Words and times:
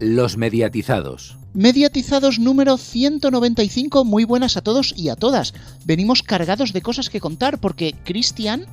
Los 0.00 0.36
mediatizados. 0.36 1.36
Mediatizados 1.54 2.38
número 2.38 2.76
195, 2.76 4.04
muy 4.04 4.22
buenas 4.22 4.56
a 4.56 4.60
todos 4.60 4.94
y 4.96 5.08
a 5.08 5.16
todas. 5.16 5.54
Venimos 5.84 6.22
cargados 6.22 6.72
de 6.72 6.82
cosas 6.82 7.10
que 7.10 7.18
contar 7.18 7.58
porque, 7.58 7.94
Cristian, 8.04 8.66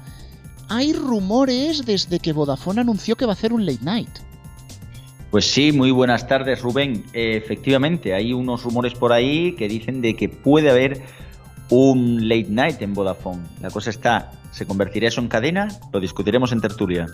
hay 0.70 0.94
rumores 0.94 1.84
desde 1.84 2.20
que 2.20 2.32
Vodafone 2.32 2.82
anunció 2.82 3.16
que 3.16 3.26
va 3.26 3.32
a 3.32 3.34
hacer 3.34 3.54
un 3.54 3.66
late 3.66 3.84
night. 3.84 4.10
Pues 5.32 5.52
sí, 5.52 5.72
muy 5.72 5.90
buenas 5.90 6.28
tardes 6.28 6.62
Rubén. 6.62 7.04
efectivamente, 7.14 8.14
hay 8.14 8.32
unos 8.32 8.64
rumores 8.64 8.94
por 8.94 9.12
ahí 9.12 9.56
que 9.56 9.68
dicen 9.68 10.02
de 10.02 10.16
que 10.16 10.30
puede 10.30 10.70
haber 10.70 11.02
un 11.70 12.30
late 12.30 12.50
night 12.50 12.82
en 12.84 12.94
Vodafone. 12.94 13.42
La 13.62 13.72
cosa 13.72 13.90
está, 13.90 14.32
¿se 14.52 14.68
convertirá 14.68 15.08
eso 15.08 15.22
en 15.22 15.28
cadena? 15.28 15.70
Lo 15.92 16.00
discutiremos 16.00 16.52
en 16.52 16.62
tertulia. 16.62 17.08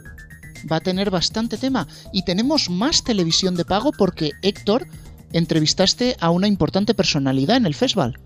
Va 0.69 0.77
a 0.77 0.81
tener 0.81 1.09
bastante 1.09 1.57
tema 1.57 1.87
y 2.11 2.23
tenemos 2.23 2.69
más 2.69 3.03
televisión 3.03 3.55
de 3.55 3.65
pago 3.65 3.91
porque 3.91 4.31
Héctor 4.41 4.87
entrevistaste 5.33 6.17
a 6.19 6.29
una 6.29 6.47
importante 6.47 6.93
personalidad 6.93 7.57
en 7.57 7.65
el 7.65 7.75
festival. 7.75 8.17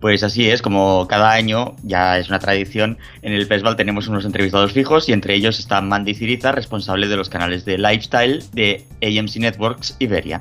Pues 0.00 0.22
así 0.22 0.48
es, 0.48 0.60
como 0.60 1.06
cada 1.08 1.32
año, 1.32 1.74
ya 1.82 2.18
es 2.18 2.28
una 2.28 2.38
tradición, 2.38 2.98
en 3.22 3.32
el 3.32 3.46
festival 3.46 3.76
tenemos 3.76 4.08
unos 4.08 4.26
entrevistados 4.26 4.72
fijos 4.72 5.08
y 5.08 5.12
entre 5.12 5.34
ellos 5.34 5.58
está 5.58 5.80
Mandy 5.80 6.14
Ciriza, 6.14 6.52
responsable 6.52 7.08
de 7.08 7.16
los 7.16 7.30
canales 7.30 7.64
de 7.64 7.78
Lifestyle 7.78 8.44
de 8.52 8.86
AMC 9.02 9.36
Networks 9.36 9.96
Iberia. 9.98 10.38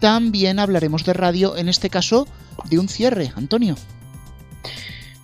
También 0.00 0.58
hablaremos 0.58 1.04
de 1.04 1.12
radio, 1.12 1.56
en 1.56 1.68
este 1.68 1.90
caso 1.90 2.26
de 2.68 2.78
un 2.78 2.88
cierre, 2.88 3.32
Antonio. 3.36 3.76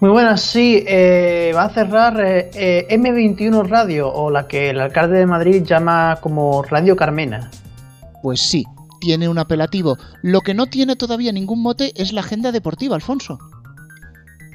Muy 0.01 0.11
buenas, 0.11 0.43
sí, 0.43 0.85
eh, 0.87 1.51
va 1.57 1.65
a 1.65 1.71
cerrar 1.71 2.21
eh, 2.21 2.51
eh, 2.55 2.87
M21 2.89 3.69
Radio, 3.69 4.13
o 4.13 4.31
la 4.31 4.47
que 4.47 4.71
el 4.71 4.81
alcalde 4.81 5.19
de 5.19 5.27
Madrid 5.27 5.65
llama 5.65 6.19
como 6.21 6.63
Radio 6.63 6.95
Carmena. 6.95 7.51
Pues 8.23 8.41
sí, 8.41 8.65
tiene 9.01 9.29
un 9.29 9.39
apelativo. 9.39 9.99
Lo 10.23 10.43
que 10.43 10.55
no 10.55 10.67
tiene 10.67 10.95
todavía 10.95 11.33
ningún 11.33 11.63
mote 11.63 11.93
es 11.97 12.13
la 12.13 12.21
agenda 12.21 12.53
deportiva, 12.53 12.95
Alfonso. 12.95 13.41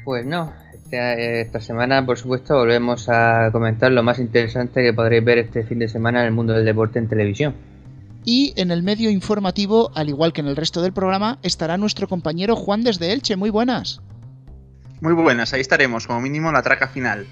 Pues 0.06 0.26
no, 0.26 0.54
este, 0.74 1.42
esta 1.42 1.60
semana 1.60 2.06
por 2.06 2.18
supuesto 2.18 2.56
volvemos 2.56 3.10
a 3.10 3.50
comentar 3.52 3.92
lo 3.92 4.02
más 4.02 4.20
interesante 4.20 4.82
que 4.82 4.94
podréis 4.94 5.26
ver 5.26 5.40
este 5.40 5.66
fin 5.66 5.80
de 5.80 5.90
semana 5.90 6.22
en 6.22 6.28
el 6.28 6.32
mundo 6.32 6.54
del 6.54 6.64
deporte 6.64 7.00
en 7.00 7.10
televisión. 7.10 7.54
Y 8.24 8.54
en 8.56 8.72
el 8.72 8.82
medio 8.82 9.10
informativo, 9.10 9.92
al 9.94 10.08
igual 10.08 10.32
que 10.32 10.40
en 10.40 10.48
el 10.48 10.56
resto 10.56 10.82
del 10.82 10.94
programa, 10.94 11.40
estará 11.44 11.76
nuestro 11.76 12.08
compañero 12.08 12.56
Juan 12.56 12.86
desde 12.86 13.12
Elche. 13.12 13.36
Muy 13.36 13.50
buenas. 13.50 14.00
Muy 15.04 15.12
buenas, 15.12 15.52
ahí 15.52 15.60
estaremos, 15.60 16.08
como 16.08 16.22
mínimo 16.22 16.50
la 16.54 16.62
traca 16.62 16.88
final. 16.88 17.28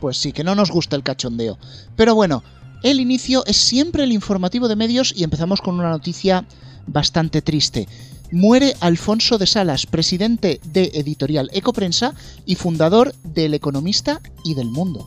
Pues 0.00 0.16
sí, 0.16 0.32
que 0.32 0.42
no 0.42 0.54
nos 0.54 0.70
gusta 0.70 0.96
el 0.96 1.02
cachondeo. 1.02 1.58
Pero 1.94 2.14
bueno, 2.14 2.42
el 2.82 3.00
inicio 3.00 3.44
es 3.44 3.58
siempre 3.58 4.04
el 4.04 4.12
informativo 4.12 4.66
de 4.66 4.76
medios 4.76 5.12
y 5.14 5.22
empezamos 5.22 5.60
con 5.60 5.74
una 5.78 5.90
noticia 5.90 6.46
bastante 6.86 7.42
triste. 7.42 7.86
Muere 8.32 8.72
Alfonso 8.80 9.36
de 9.36 9.46
Salas, 9.46 9.84
presidente 9.84 10.58
de 10.64 10.90
Editorial 10.94 11.50
Ecoprensa 11.52 12.14
y 12.46 12.54
fundador 12.54 13.12
del 13.24 13.52
Economista 13.52 14.22
y 14.42 14.54
del 14.54 14.68
Mundo. 14.68 15.06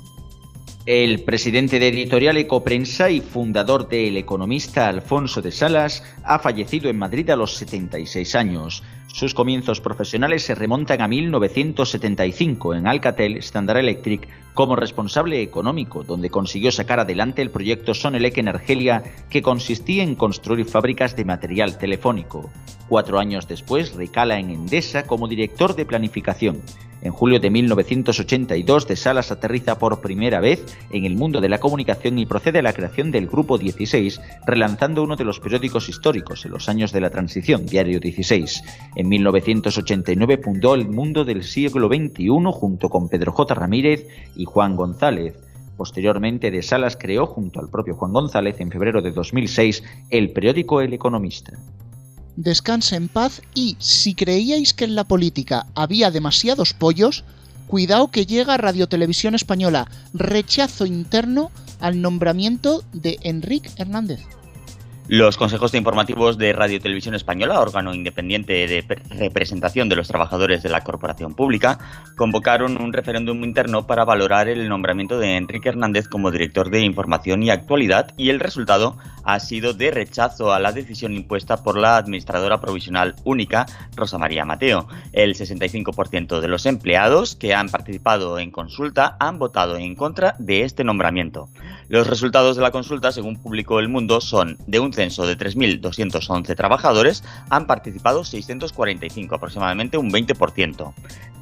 El 0.86 1.24
presidente 1.24 1.80
de 1.80 1.88
Editorial 1.88 2.38
Ecoprensa 2.38 3.10
y 3.10 3.22
fundador 3.22 3.88
del 3.88 4.18
Economista 4.18 4.90
Alfonso 4.90 5.42
de 5.42 5.52
Salas 5.52 6.04
ha 6.24 6.38
fallecido 6.38 6.90
en 6.90 7.00
Madrid 7.00 7.30
a 7.32 7.36
los 7.36 7.56
76 7.56 8.36
años. 8.36 8.84
Sus 9.14 9.36
comienzos 9.36 9.80
profesionales 9.80 10.42
se 10.42 10.56
remontan 10.56 11.00
a 11.00 11.08
1975 11.08 12.74
en 12.74 12.88
Alcatel 12.88 13.38
Standard 13.38 13.78
Electric 13.78 14.28
como 14.56 14.76
responsable 14.76 15.40
económico, 15.44 16.04
donde 16.04 16.32
consiguió 16.32 16.72
sacar 16.72 17.00
adelante 17.00 17.44
el 17.44 17.52
proyecto 17.52 17.94
Sonelec 17.94 18.40
en 18.40 18.48
Argelia, 18.48 19.04
que 19.30 19.44
consistía 19.44 20.02
en 20.02 20.16
construir 20.16 20.66
fábricas 20.66 21.16
de 21.16 21.26
material 21.26 21.78
telefónico. 21.78 22.50
Cuatro 22.90 23.20
años 23.20 23.48
después 23.48 23.94
recala 23.94 24.40
en 24.40 24.50
Endesa 24.50 25.06
como 25.06 25.28
director 25.28 25.76
de 25.76 25.86
planificación. 25.86 26.64
En 27.04 27.12
julio 27.12 27.42
de 27.42 27.50
1982, 27.50 28.88
De 28.88 28.96
Salas 28.96 29.30
aterriza 29.30 29.78
por 29.78 30.00
primera 30.00 30.40
vez 30.40 30.64
en 30.90 31.04
el 31.04 31.18
mundo 31.18 31.42
de 31.42 31.50
la 31.50 31.60
comunicación 31.60 32.18
y 32.18 32.26
procede 32.26 32.60
a 32.60 32.62
la 32.62 32.72
creación 32.72 33.12
del 33.12 33.28
Grupo 33.28 33.58
16, 33.58 34.22
relanzando 34.48 35.04
uno 35.04 35.18
de 35.18 35.26
los 35.26 35.42
periódicos 35.42 35.90
históricos 35.90 36.46
en 36.46 36.52
los 36.52 36.70
años 36.70 36.94
de 36.94 37.02
la 37.02 37.10
transición, 37.10 37.66
Diario 37.66 38.00
16. 38.00 38.64
En 38.96 39.10
1989 39.10 40.40
fundó 40.42 40.76
El 40.76 40.88
Mundo 40.88 41.26
del 41.26 41.44
Siglo 41.44 41.90
XXI 41.90 42.30
junto 42.54 42.88
con 42.88 43.10
Pedro 43.10 43.34
J. 43.34 43.54
Ramírez 43.54 44.08
y 44.38 44.46
Juan 44.46 44.78
González. 44.78 45.36
Posteriormente, 45.76 46.52
De 46.52 46.62
Salas 46.62 46.96
creó, 46.96 47.26
junto 47.26 47.60
al 47.60 47.70
propio 47.70 47.96
Juan 47.96 48.14
González, 48.14 48.62
en 48.62 48.72
febrero 48.72 49.02
de 49.02 49.12
2006, 49.12 49.84
el 50.10 50.32
periódico 50.32 50.80
El 50.80 50.94
Economista 50.94 51.60
descanse 52.36 52.96
en 52.96 53.08
paz 53.08 53.42
y 53.54 53.78
si 53.80 54.16
creíais 54.16 54.74
que 54.74 54.86
en 54.86 54.96
la 54.96 55.04
política 55.04 55.68
había 55.76 56.12
demasiados 56.12 56.74
pollos, 56.74 57.24
cuidado 57.68 58.10
que 58.12 58.26
llega 58.26 58.58
Radio 58.58 58.88
Televisión 58.88 59.36
Española, 59.36 59.90
rechazo 60.14 60.86
interno 60.86 61.52
al 61.80 62.02
nombramiento 62.02 62.84
de 62.94 63.20
Enrique 63.24 63.70
Hernández. 63.78 64.22
Los 65.10 65.36
consejos 65.36 65.74
de 65.74 65.80
informativos 65.80 66.38
de 66.38 66.54
Radio 66.54 66.80
Televisión 66.80 67.14
Española, 67.14 67.60
órgano 67.60 67.94
independiente 67.94 68.54
de 68.68 68.86
representación 69.10 69.90
de 69.90 69.98
los 69.98 70.08
trabajadores 70.08 70.64
de 70.64 70.70
la 70.70 70.80
corporación 70.80 71.36
pública, 71.36 71.78
convocaron 72.16 72.82
un 72.82 72.94
referéndum 72.94 73.44
interno 73.44 73.86
para 73.86 74.06
valorar 74.06 74.48
el 74.48 74.70
nombramiento 74.70 75.20
de 75.20 75.36
Enrique 75.36 75.68
Hernández 75.68 76.08
como 76.08 76.32
director 76.32 76.70
de 76.70 76.80
Información 76.80 77.44
y 77.44 77.50
Actualidad 77.50 78.14
y 78.16 78.30
el 78.30 78.40
resultado 78.40 78.96
ha 79.26 79.42
sido 79.42 79.74
de 79.74 79.92
rechazo 79.92 80.54
a 80.54 80.60
la 80.60 80.72
decisión 80.72 81.14
impuesta 81.14 81.64
por 81.64 81.78
la 81.78 81.98
administradora 81.98 82.62
provisional 82.62 83.16
única, 83.26 83.66
Rosa 83.98 84.18
María 84.18 84.46
Mateo. 84.46 84.88
El 85.12 85.36
65% 85.36 86.40
de 86.40 86.48
los 86.48 86.66
empleados 86.66 87.36
que 87.36 87.54
han 87.54 87.68
participado 87.68 88.40
en 88.40 88.52
consulta 88.52 89.18
han 89.20 89.38
votado 89.38 89.78
en 89.78 89.96
contra 89.96 90.36
de 90.40 90.64
este 90.64 90.86
nombramiento. 90.86 91.50
Los 91.90 92.08
resultados 92.08 92.56
de 92.56 92.62
la 92.62 92.72
consulta, 92.72 93.12
según 93.12 93.38
publicó 93.38 93.80
El 93.80 93.90
Mundo, 93.90 94.22
son 94.22 94.58
de 94.68 94.80
un 94.80 94.94
censo 94.94 95.26
de 95.26 95.38
3.211 95.38 96.56
trabajadores, 96.56 97.24
han 97.50 97.68
participado 97.68 98.24
645, 98.24 99.36
aproximadamente 99.36 99.98
un 99.98 100.12
20%. 100.12 100.94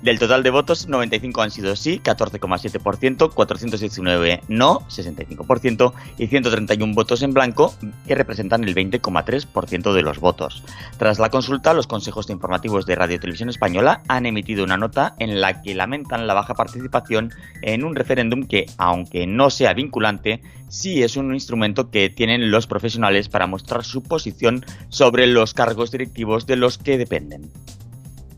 Del 0.01 0.17
total 0.17 0.41
de 0.41 0.49
votos, 0.49 0.87
95 0.87 1.41
han 1.43 1.51
sido 1.51 1.75
sí, 1.75 2.01
14,7%, 2.03 3.31
419 3.31 4.41
no, 4.47 4.79
65%, 4.89 5.93
y 6.17 6.25
131 6.25 6.95
votos 6.95 7.21
en 7.21 7.33
blanco, 7.33 7.75
que 8.07 8.15
representan 8.15 8.63
el 8.63 8.73
20,3% 8.73 9.93
de 9.93 10.01
los 10.01 10.19
votos. 10.19 10.63
Tras 10.97 11.19
la 11.19 11.29
consulta, 11.29 11.75
los 11.75 11.85
consejos 11.85 12.31
informativos 12.31 12.87
de 12.87 12.95
Radio 12.95 13.19
Televisión 13.19 13.49
Española 13.49 14.01
han 14.07 14.25
emitido 14.25 14.63
una 14.63 14.77
nota 14.77 15.13
en 15.19 15.39
la 15.39 15.61
que 15.61 15.75
lamentan 15.75 16.25
la 16.25 16.33
baja 16.33 16.55
participación 16.55 17.31
en 17.61 17.83
un 17.83 17.95
referéndum 17.95 18.47
que, 18.47 18.65
aunque 18.79 19.27
no 19.27 19.51
sea 19.51 19.73
vinculante, 19.73 20.30
sí 20.69 21.03
es 21.03 21.17
un 21.17 21.33
instrumento 21.33 21.89
que 21.89 22.09
tienen 22.09 22.51
los 22.51 22.67
profesionales 22.67 23.27
para 23.27 23.47
mostrar 23.47 23.83
su 23.83 24.03
posición 24.03 24.65
sobre 24.89 25.27
los 25.27 25.53
cargos 25.53 25.91
directivos 25.91 26.45
de 26.45 26.55
los 26.55 26.77
que 26.77 26.97
dependen. 26.97 27.51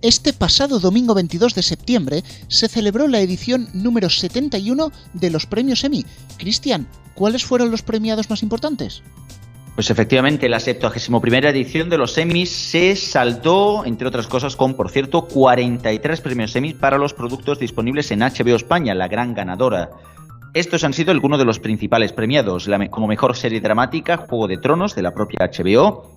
Este 0.02 0.34
pasado 0.34 0.80
domingo 0.80 1.14
22 1.14 1.56
de 1.56 1.62
septiembre 1.62 2.24
se 2.50 2.68
celebró 2.68 3.08
la 3.08 3.22
edición 3.22 3.70
número 3.74 4.10
71 4.10 4.92
de 5.14 5.30
los 5.30 5.46
premios 5.46 5.84
Emmy. 5.86 6.06
Cristian, 6.38 6.88
¿cuáles 7.16 7.46
fueron 7.46 7.72
los 7.72 7.84
premiados 7.84 8.30
más 8.30 8.44
importantes? 8.44 9.02
Pues 9.76 9.90
efectivamente, 9.90 10.50
la 10.50 10.60
71 10.60 11.48
edición 11.48 11.90
de 11.90 11.98
los 11.98 12.16
Emmys 12.18 12.52
se 12.52 12.96
saldó, 12.96 13.86
entre 13.86 14.08
otras 14.08 14.28
cosas, 14.28 14.56
con, 14.56 14.76
por 14.76 14.92
cierto, 14.92 15.26
43 15.26 16.22
premios 16.22 16.56
Emmy 16.56 16.74
para 16.74 17.00
los 17.00 17.14
productos 17.14 17.58
disponibles 17.58 18.12
en 18.12 18.20
HBO 18.20 18.56
España, 18.56 18.94
la 18.94 19.08
gran 19.08 19.34
ganadora. 19.34 19.90
Estos 20.54 20.84
han 20.84 20.94
sido 20.94 21.12
algunos 21.12 21.40
de 21.40 21.46
los 21.46 21.60
principales 21.60 22.14
premiados, 22.14 22.70
como 22.92 23.08
mejor 23.08 23.36
serie 23.36 23.60
dramática, 23.60 24.18
Juego 24.18 24.48
de 24.48 24.58
Tronos, 24.58 24.94
de 24.94 25.02
la 25.02 25.12
propia 25.12 25.50
HBO, 25.52 26.12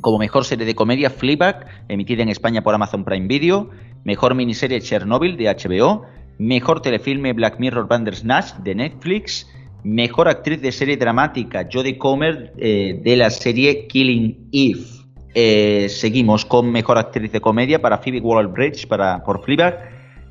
como 0.00 0.18
mejor 0.18 0.44
serie 0.44 0.64
de 0.64 0.76
comedia 0.76 1.10
Fleabag, 1.10 1.66
emitida 1.88 2.22
en 2.22 2.28
España 2.28 2.62
por 2.62 2.72
Amazon 2.72 3.04
Prime 3.04 3.26
Video, 3.26 3.68
mejor 4.04 4.36
miniserie 4.36 4.80
Chernobyl 4.80 5.36
de 5.36 5.52
HBO, 5.56 6.04
mejor 6.38 6.82
telefilme 6.82 7.32
Black 7.32 7.58
Mirror 7.58 7.88
Bandersnatch 7.88 8.54
de 8.62 8.76
Netflix, 8.76 9.48
mejor 9.82 10.28
actriz 10.28 10.62
de 10.62 10.70
serie 10.70 10.96
dramática 10.96 11.66
Jodie 11.70 11.98
Comer 11.98 12.52
eh, 12.58 13.00
de 13.02 13.16
la 13.16 13.28
serie 13.28 13.88
Killing 13.88 14.50
Eve. 14.52 14.86
Eh, 15.34 15.88
seguimos 15.88 16.44
con 16.44 16.70
mejor 16.70 16.96
actriz 16.96 17.32
de 17.32 17.40
comedia 17.40 17.82
para 17.82 17.98
Phoebe 17.98 18.20
Waller-Bridge 18.20 18.86
para 18.86 19.24
por 19.24 19.42
Fleabag, 19.42 19.80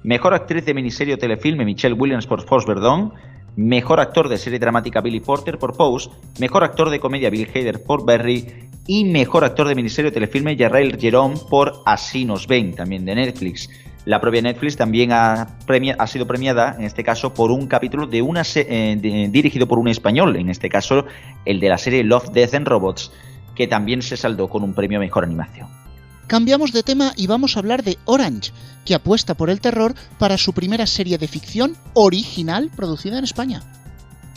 mejor 0.03 0.33
actriz 0.33 0.63
de 0.63 0.73
miniserie 0.73 1.15
o 1.15 1.17
telefilme 1.17 1.65
Michelle 1.65 1.95
Williams 1.95 2.25
por 2.25 2.41
Force 2.47 2.65
Verdon, 2.65 3.13
mejor 3.59 3.99
actor 3.99 4.29
de 4.29 4.37
serie 4.37 4.57
dramática 4.57 5.01
Billy 5.01 5.19
Porter 5.19 5.59
por 5.59 5.75
Pose, 5.75 6.09
mejor 6.39 6.63
actor 6.63 6.89
de 6.89 6.99
comedia 6.99 7.29
Bill 7.29 7.49
Hader 7.53 7.83
por 7.83 8.05
Berry 8.05 8.69
y 8.87 9.03
mejor 9.03 9.43
actor 9.43 9.67
de 9.67 9.75
miniserie 9.75 10.11
telefilme 10.11 10.57
Jarrell 10.57 10.97
Jerome 10.97 11.35
por 11.49 11.81
Así 11.85 12.23
nos 12.23 12.47
ven, 12.47 12.73
también 12.73 13.03
de 13.03 13.15
Netflix. 13.15 13.69
La 14.05 14.21
propia 14.21 14.41
Netflix 14.41 14.77
también 14.77 15.11
ha, 15.11 15.57
ha 15.67 16.07
sido 16.07 16.25
premiada, 16.25 16.75
en 16.79 16.85
este 16.85 17.03
caso, 17.03 17.33
por 17.33 17.51
un 17.51 17.67
capítulo 17.67 18.07
de 18.07 18.21
una 18.21 18.43
eh, 18.55 19.27
dirigido 19.29 19.67
por 19.67 19.77
un 19.77 19.89
español, 19.89 20.37
en 20.37 20.49
este 20.49 20.69
caso 20.69 21.05
el 21.43 21.59
de 21.59 21.67
la 21.67 21.77
serie 21.77 22.03
Love, 22.05 22.31
Death 22.31 22.53
and 22.53 22.67
Robots. 22.67 23.11
que 23.55 23.67
también 23.67 24.01
se 24.01 24.15
saldó 24.15 24.47
con 24.47 24.63
un 24.63 24.73
premio 24.73 24.99
a 24.99 25.01
mejor 25.01 25.25
animación. 25.25 25.67
Cambiamos 26.29 26.73
de 26.73 26.83
tema 26.83 27.13
y 27.15 27.25
vamos 27.25 27.55
a 27.55 27.59
hablar 27.59 27.81
de 27.81 27.97
Orange, 28.05 28.51
que 28.85 28.93
apuesta 28.93 29.33
por 29.33 29.49
el 29.49 29.61
terror 29.61 29.95
para 30.19 30.37
su 30.37 30.53
primera 30.53 30.85
serie 30.85 31.17
de 31.17 31.27
ficción 31.27 31.75
original 31.95 32.69
producida 32.75 33.17
en 33.17 33.23
España. 33.23 33.63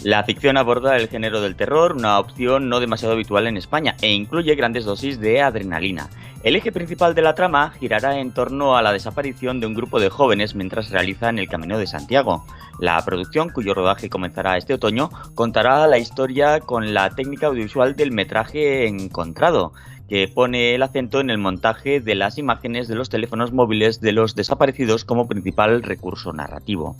La 0.02 0.24
ficción 0.24 0.56
aborda 0.56 0.96
el 0.96 1.08
género 1.08 1.42
del 1.42 1.54
terror, 1.54 1.92
una 1.92 2.18
opción 2.18 2.70
no 2.70 2.80
demasiado 2.80 3.12
habitual 3.12 3.46
en 3.46 3.58
España, 3.58 3.94
e 4.00 4.10
incluye 4.10 4.54
grandes 4.54 4.86
dosis 4.86 5.20
de 5.20 5.42
adrenalina. 5.42 6.08
El 6.42 6.56
eje 6.56 6.72
principal 6.72 7.14
de 7.14 7.22
la 7.22 7.34
trama 7.34 7.72
girará 7.78 8.18
en 8.18 8.32
torno 8.32 8.74
a 8.74 8.82
la 8.82 8.92
desaparición 8.92 9.60
de 9.60 9.66
un 9.66 9.74
grupo 9.74 10.00
de 10.00 10.08
jóvenes 10.08 10.54
mientras 10.54 10.90
realizan 10.90 11.38
el 11.38 11.48
Camino 11.48 11.76
de 11.76 11.86
Santiago. 11.86 12.46
La 12.80 13.04
producción, 13.04 13.50
cuyo 13.50 13.74
rodaje 13.74 14.08
comenzará 14.08 14.56
este 14.56 14.74
otoño, 14.74 15.10
contará 15.34 15.86
la 15.86 15.98
historia 15.98 16.58
con 16.60 16.94
la 16.94 17.10
técnica 17.10 17.48
audiovisual 17.48 17.94
del 17.94 18.10
metraje 18.12 18.88
encontrado, 18.88 19.72
que 20.12 20.28
pone 20.28 20.74
el 20.74 20.82
acento 20.82 21.20
en 21.20 21.30
el 21.30 21.38
montaje 21.38 21.98
de 21.98 22.14
las 22.14 22.36
imágenes 22.36 22.86
de 22.86 22.94
los 22.94 23.08
teléfonos 23.08 23.50
móviles 23.50 24.02
de 24.02 24.12
los 24.12 24.34
desaparecidos 24.34 25.06
como 25.06 25.26
principal 25.26 25.82
recurso 25.82 26.34
narrativo. 26.34 26.96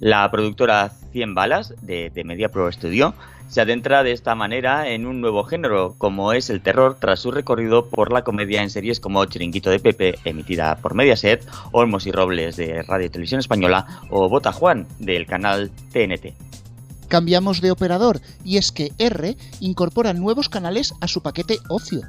La 0.00 0.28
productora 0.32 0.90
100 1.12 1.36
Balas 1.36 1.74
de, 1.80 2.10
de 2.10 2.24
Media 2.24 2.48
Pro 2.48 2.72
Studio 2.72 3.14
se 3.46 3.60
adentra 3.60 4.02
de 4.02 4.10
esta 4.10 4.34
manera 4.34 4.88
en 4.88 5.06
un 5.06 5.20
nuevo 5.20 5.44
género, 5.44 5.94
como 5.96 6.32
es 6.32 6.50
el 6.50 6.60
terror, 6.60 6.96
tras 6.98 7.20
su 7.20 7.30
recorrido 7.30 7.86
por 7.86 8.12
la 8.12 8.24
comedia 8.24 8.64
en 8.64 8.70
series 8.70 8.98
como 8.98 9.24
Chiringuito 9.26 9.70
de 9.70 9.78
Pepe, 9.78 10.18
emitida 10.24 10.74
por 10.78 10.94
Mediaset, 10.94 11.46
Olmos 11.70 12.08
y 12.08 12.10
Robles 12.10 12.56
de 12.56 12.82
Radio 12.82 13.06
y 13.06 13.10
Televisión 13.10 13.38
Española, 13.38 14.00
o 14.10 14.28
Bota 14.28 14.50
Juan, 14.50 14.88
del 14.98 15.26
canal 15.26 15.70
TNT. 15.92 16.34
Cambiamos 17.06 17.60
de 17.60 17.70
operador, 17.70 18.20
y 18.44 18.56
es 18.56 18.72
que 18.72 18.90
R 18.98 19.36
incorpora 19.60 20.14
nuevos 20.14 20.48
canales 20.48 20.94
a 21.00 21.06
su 21.06 21.22
paquete 21.22 21.60
Ocio. 21.68 22.02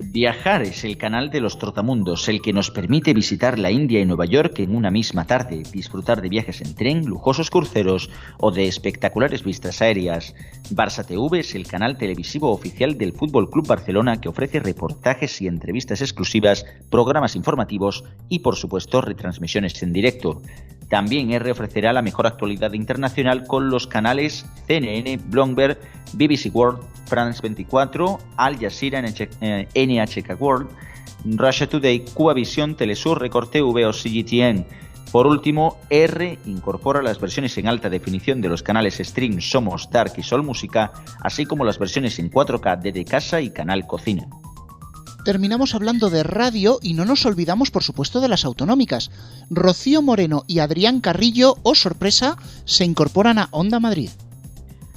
Viajar 0.00 0.62
es 0.62 0.84
el 0.84 0.96
canal 0.96 1.28
de 1.30 1.40
los 1.40 1.58
trotamundos, 1.58 2.28
el 2.28 2.40
que 2.40 2.52
nos 2.52 2.70
permite 2.70 3.12
visitar 3.12 3.58
la 3.58 3.72
India 3.72 4.00
y 4.00 4.06
Nueva 4.06 4.26
York 4.26 4.60
en 4.60 4.76
una 4.76 4.92
misma 4.92 5.26
tarde, 5.26 5.64
disfrutar 5.72 6.22
de 6.22 6.28
viajes 6.28 6.60
en 6.60 6.74
tren, 6.76 7.04
lujosos 7.04 7.50
cruceros 7.50 8.08
o 8.38 8.52
de 8.52 8.68
espectaculares 8.68 9.42
vistas 9.42 9.82
aéreas. 9.82 10.36
Barça 10.70 11.04
TV 11.04 11.40
es 11.40 11.56
el 11.56 11.66
canal 11.66 11.98
televisivo 11.98 12.52
oficial 12.52 12.96
del 12.96 13.12
Fútbol 13.12 13.50
Club 13.50 13.66
Barcelona 13.66 14.20
que 14.20 14.28
ofrece 14.28 14.60
reportajes 14.60 15.42
y 15.42 15.48
entrevistas 15.48 16.00
exclusivas, 16.00 16.64
programas 16.90 17.34
informativos 17.34 18.04
y 18.28 18.38
por 18.38 18.54
supuesto 18.54 19.00
retransmisiones 19.00 19.82
en 19.82 19.92
directo. 19.92 20.40
También 20.88 21.30
R 21.30 21.50
ofrecerá 21.50 21.92
la 21.92 22.02
mejor 22.02 22.26
actualidad 22.26 22.72
internacional 22.72 23.46
con 23.46 23.68
los 23.68 23.86
canales 23.86 24.46
CNN, 24.66 25.18
Bloomberg, 25.26 25.78
BBC 26.14 26.50
World, 26.54 26.80
France 27.06 27.40
24, 27.42 28.18
Al 28.36 28.58
Jazeera, 28.58 29.02
NHK 29.02 30.40
World, 30.40 30.68
Russia 31.24 31.68
Today, 31.68 32.04
Cuba 32.14 32.32
Visión, 32.32 32.74
Telesur, 32.74 33.20
Record 33.20 33.50
TV 33.50 33.84
o 33.84 33.92
CGTN. 33.92 34.64
Por 35.12 35.26
último, 35.26 35.78
R 35.90 36.38
incorpora 36.46 37.02
las 37.02 37.20
versiones 37.20 37.56
en 37.58 37.66
alta 37.66 37.88
definición 37.88 38.40
de 38.40 38.48
los 38.48 38.62
canales 38.62 38.98
Stream, 38.98 39.40
Somos, 39.40 39.90
Dark 39.90 40.12
y 40.16 40.22
Sol 40.22 40.42
Música, 40.42 40.92
así 41.22 41.46
como 41.46 41.64
las 41.64 41.78
versiones 41.78 42.18
en 42.18 42.30
4K 42.30 42.80
de 42.80 42.92
De 42.92 43.04
Casa 43.04 43.40
y 43.40 43.50
Canal 43.50 43.86
Cocina 43.86 44.28
terminamos 45.28 45.74
hablando 45.74 46.08
de 46.08 46.22
radio 46.22 46.78
y 46.80 46.94
no 46.94 47.04
nos 47.04 47.26
olvidamos, 47.26 47.70
por 47.70 47.82
supuesto, 47.82 48.22
de 48.22 48.28
las 48.28 48.46
autonómicas. 48.46 49.10
Rocío 49.50 50.00
Moreno 50.00 50.44
y 50.46 50.60
Adrián 50.60 51.02
Carrillo, 51.02 51.58
oh 51.64 51.74
sorpresa, 51.74 52.38
se 52.64 52.86
incorporan 52.86 53.36
a 53.38 53.48
Onda 53.50 53.78
Madrid. 53.78 54.08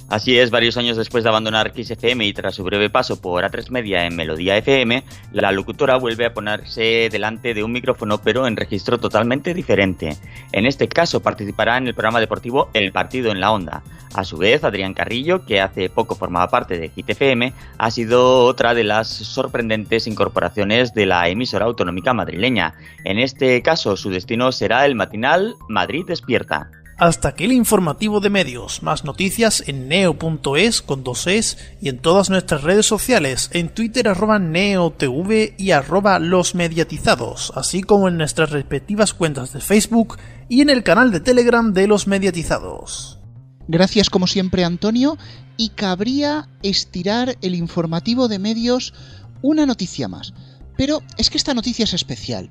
Así 0.08 0.38
es, 0.38 0.50
varios 0.50 0.78
años 0.78 0.96
después 0.96 1.22
de 1.22 1.28
abandonar 1.28 1.72
FM 1.74 2.24
y 2.26 2.32
tras 2.32 2.54
su 2.54 2.64
breve 2.64 2.88
paso 2.88 3.20
por 3.20 3.44
A3 3.44 3.68
Media 3.70 4.06
en 4.06 4.16
Melodía 4.16 4.56
FM, 4.56 5.04
la 5.32 5.52
locutora 5.52 5.98
vuelve 5.98 6.24
a 6.24 6.32
ponerse 6.32 7.08
delante 7.10 7.52
de 7.52 7.62
un 7.62 7.72
micrófono 7.72 8.16
pero 8.16 8.46
en 8.46 8.56
registro 8.56 8.98
totalmente 8.98 9.52
diferente. 9.52 10.16
En 10.52 10.64
este 10.64 10.88
caso 10.88 11.20
participará 11.20 11.76
en 11.76 11.88
el 11.88 11.94
programa 11.94 12.20
deportivo 12.20 12.70
El 12.72 12.90
Partido 12.92 13.32
en 13.32 13.40
la 13.40 13.52
Onda. 13.52 13.82
A 14.14 14.24
su 14.24 14.36
vez, 14.36 14.62
Adrián 14.62 14.94
Carrillo, 14.94 15.44
que 15.46 15.60
hace 15.60 15.88
poco 15.88 16.14
formaba 16.14 16.48
parte 16.48 16.78
de 16.78 16.90
Hit 16.90 17.10
FM, 17.10 17.52
ha 17.78 17.90
sido 17.90 18.44
otra 18.44 18.74
de 18.74 18.84
las 18.84 19.08
sorprendentes 19.08 20.06
incorporaciones 20.06 20.92
de 20.92 21.06
la 21.06 21.28
emisora 21.28 21.64
autonómica 21.64 22.12
madrileña. 22.12 22.74
En 23.04 23.18
este 23.18 23.62
caso, 23.62 23.96
su 23.96 24.10
destino 24.10 24.52
será 24.52 24.84
el 24.84 24.94
matinal 24.94 25.54
Madrid 25.68 26.04
Despierta. 26.06 26.70
Hasta 26.98 27.28
aquí 27.28 27.44
el 27.44 27.52
informativo 27.52 28.20
de 28.20 28.30
medios. 28.30 28.82
Más 28.82 29.04
noticias 29.04 29.64
en 29.66 29.88
neo.es 29.88 30.82
con 30.82 31.02
dos 31.02 31.26
es 31.26 31.58
y 31.80 31.88
en 31.88 31.98
todas 31.98 32.28
nuestras 32.28 32.62
redes 32.62 32.86
sociales, 32.86 33.50
en 33.54 33.70
Twitter 33.70 34.08
arroba 34.08 34.38
neotv 34.38 35.54
y 35.56 35.70
arroba 35.70 36.18
los 36.18 36.54
mediatizados, 36.54 37.52
así 37.56 37.82
como 37.82 38.08
en 38.08 38.18
nuestras 38.18 38.50
respectivas 38.50 39.14
cuentas 39.14 39.52
de 39.52 39.60
Facebook 39.60 40.18
y 40.48 40.60
en 40.60 40.70
el 40.70 40.82
canal 40.82 41.10
de 41.10 41.20
Telegram 41.20 41.72
de 41.72 41.86
los 41.88 42.06
mediatizados. 42.06 43.21
Gracias 43.68 44.10
como 44.10 44.26
siempre 44.26 44.64
Antonio 44.64 45.16
y 45.56 45.70
cabría 45.70 46.48
estirar 46.62 47.36
el 47.42 47.54
informativo 47.54 48.28
de 48.28 48.38
medios 48.38 48.94
una 49.42 49.66
noticia 49.66 50.08
más. 50.08 50.34
Pero 50.76 51.02
es 51.16 51.30
que 51.30 51.38
esta 51.38 51.54
noticia 51.54 51.84
es 51.84 51.94
especial 51.94 52.50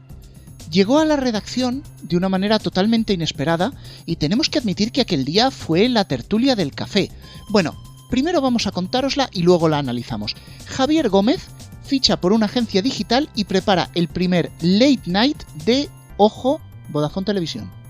llegó 0.71 0.99
a 0.99 1.05
la 1.05 1.17
redacción 1.17 1.83
de 2.01 2.17
una 2.17 2.29
manera 2.29 2.57
totalmente 2.57 3.13
inesperada 3.13 3.71
y 4.05 4.15
tenemos 4.15 4.49
que 4.49 4.57
admitir 4.57 4.91
que 4.91 5.01
aquel 5.01 5.25
día 5.25 5.51
fue 5.51 5.87
la 5.89 6.05
tertulia 6.05 6.55
del 6.55 6.73
café. 6.73 7.11
Bueno, 7.49 7.75
primero 8.09 8.41
vamos 8.41 8.65
a 8.65 8.71
contárosla 8.71 9.29
y 9.31 9.43
luego 9.43 9.69
la 9.69 9.77
analizamos. 9.77 10.35
Javier 10.65 11.09
Gómez 11.09 11.47
ficha 11.83 12.19
por 12.21 12.31
una 12.31 12.45
agencia 12.45 12.81
digital 12.81 13.29
y 13.35 13.43
prepara 13.43 13.89
el 13.93 14.07
primer 14.07 14.51
late 14.61 15.01
night 15.05 15.43
de 15.65 15.89
Ojo 16.17 16.61
Vodafone 16.89 17.25
Televisión. 17.25 17.80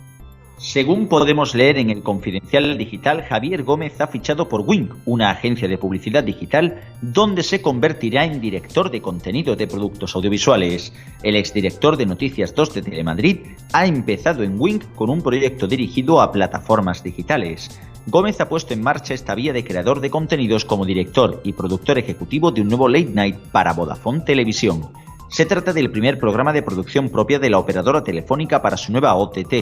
Según 0.62 1.08
podemos 1.08 1.56
leer 1.56 1.80
en 1.80 1.90
el 1.90 2.04
Confidencial 2.04 2.78
Digital, 2.78 3.24
Javier 3.24 3.64
Gómez 3.64 4.00
ha 4.00 4.06
fichado 4.06 4.48
por 4.48 4.62
Wing, 4.62 4.90
una 5.06 5.32
agencia 5.32 5.68
de 5.68 5.80
publicidad 5.80 6.24
digital 6.24 6.80
donde 7.02 7.42
se 7.42 7.64
convertirá 7.64 8.26
en 8.26 8.40
director 8.40 8.92
de 8.92 9.02
contenido 9.02 9.56
de 9.56 9.66
productos 9.66 10.16
audiovisuales. 10.16 10.94
El 11.24 11.36
exdirector 11.36 11.98
de 11.98 12.06
Noticias 12.06 12.54
2 12.54 12.76
de 12.76 12.82
Telemadrid 12.84 13.38
ha 13.74 13.88
empezado 13.88 14.44
en 14.44 14.54
Wing 14.62 14.82
con 14.96 15.10
un 15.10 15.24
proyecto 15.24 15.66
dirigido 15.66 16.22
a 16.22 16.32
plataformas 16.32 17.02
digitales. 17.02 17.82
Gómez 18.06 18.40
ha 18.40 18.48
puesto 18.48 18.76
en 18.76 18.84
marcha 18.84 19.16
esta 19.16 19.34
vía 19.34 19.54
de 19.54 19.64
creador 19.64 20.00
de 20.00 20.12
contenidos 20.12 20.64
como 20.64 20.86
director 20.86 21.42
y 21.44 21.54
productor 21.54 21.98
ejecutivo 21.98 22.52
de 22.52 22.62
un 22.62 22.68
nuevo 22.68 22.88
late 22.88 23.10
night 23.12 23.36
para 23.52 23.74
Vodafone 23.74 24.22
Televisión. 24.22 24.90
Se 25.32 25.46
trata 25.46 25.72
del 25.72 25.90
primer 25.92 26.20
programa 26.20 26.52
de 26.52 26.62
producción 26.62 27.08
propia 27.08 27.40
de 27.40 27.50
la 27.50 27.58
operadora 27.58 28.04
telefónica 28.04 28.62
para 28.62 28.76
su 28.76 28.92
nueva 28.92 29.16
OTT. 29.16 29.54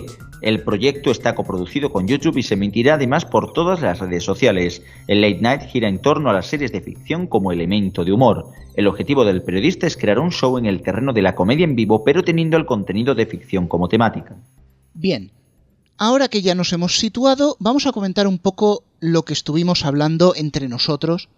El 0.41 0.63
proyecto 0.63 1.11
está 1.11 1.35
coproducido 1.35 1.91
con 1.91 2.07
YouTube 2.07 2.37
y 2.37 2.43
se 2.43 2.55
emitirá 2.55 2.95
además 2.95 3.23
por 3.23 3.53
todas 3.53 3.79
las 3.79 3.99
redes 3.99 4.23
sociales. 4.23 4.81
El 5.05 5.21
Late 5.21 5.41
Night 5.41 5.61
gira 5.69 5.87
en 5.87 6.01
torno 6.01 6.31
a 6.31 6.33
las 6.33 6.47
series 6.47 6.71
de 6.71 6.81
ficción 6.81 7.27
como 7.27 7.51
elemento 7.51 8.03
de 8.03 8.11
humor. 8.11 8.47
El 8.73 8.87
objetivo 8.87 9.23
del 9.25 9.43
periodista 9.43 9.85
es 9.85 9.95
crear 9.95 10.17
un 10.17 10.31
show 10.31 10.57
en 10.57 10.65
el 10.65 10.81
terreno 10.81 11.13
de 11.13 11.21
la 11.21 11.35
comedia 11.35 11.65
en 11.65 11.75
vivo, 11.75 12.03
pero 12.03 12.23
teniendo 12.23 12.57
el 12.57 12.65
contenido 12.65 13.13
de 13.13 13.27
ficción 13.27 13.67
como 13.67 13.89
temática. 13.89 14.35
Bien, 14.95 15.29
ahora 15.99 16.29
que 16.29 16.41
ya 16.41 16.55
nos 16.55 16.73
hemos 16.73 16.97
situado, 16.97 17.57
vamos 17.59 17.85
a 17.85 17.91
comentar 17.91 18.25
un 18.25 18.39
poco 18.39 18.85
lo 19.01 19.21
que 19.21 19.33
estuvimos 19.33 19.85
hablando 19.85 20.33
entre 20.35 20.67
nosotros. 20.67 21.29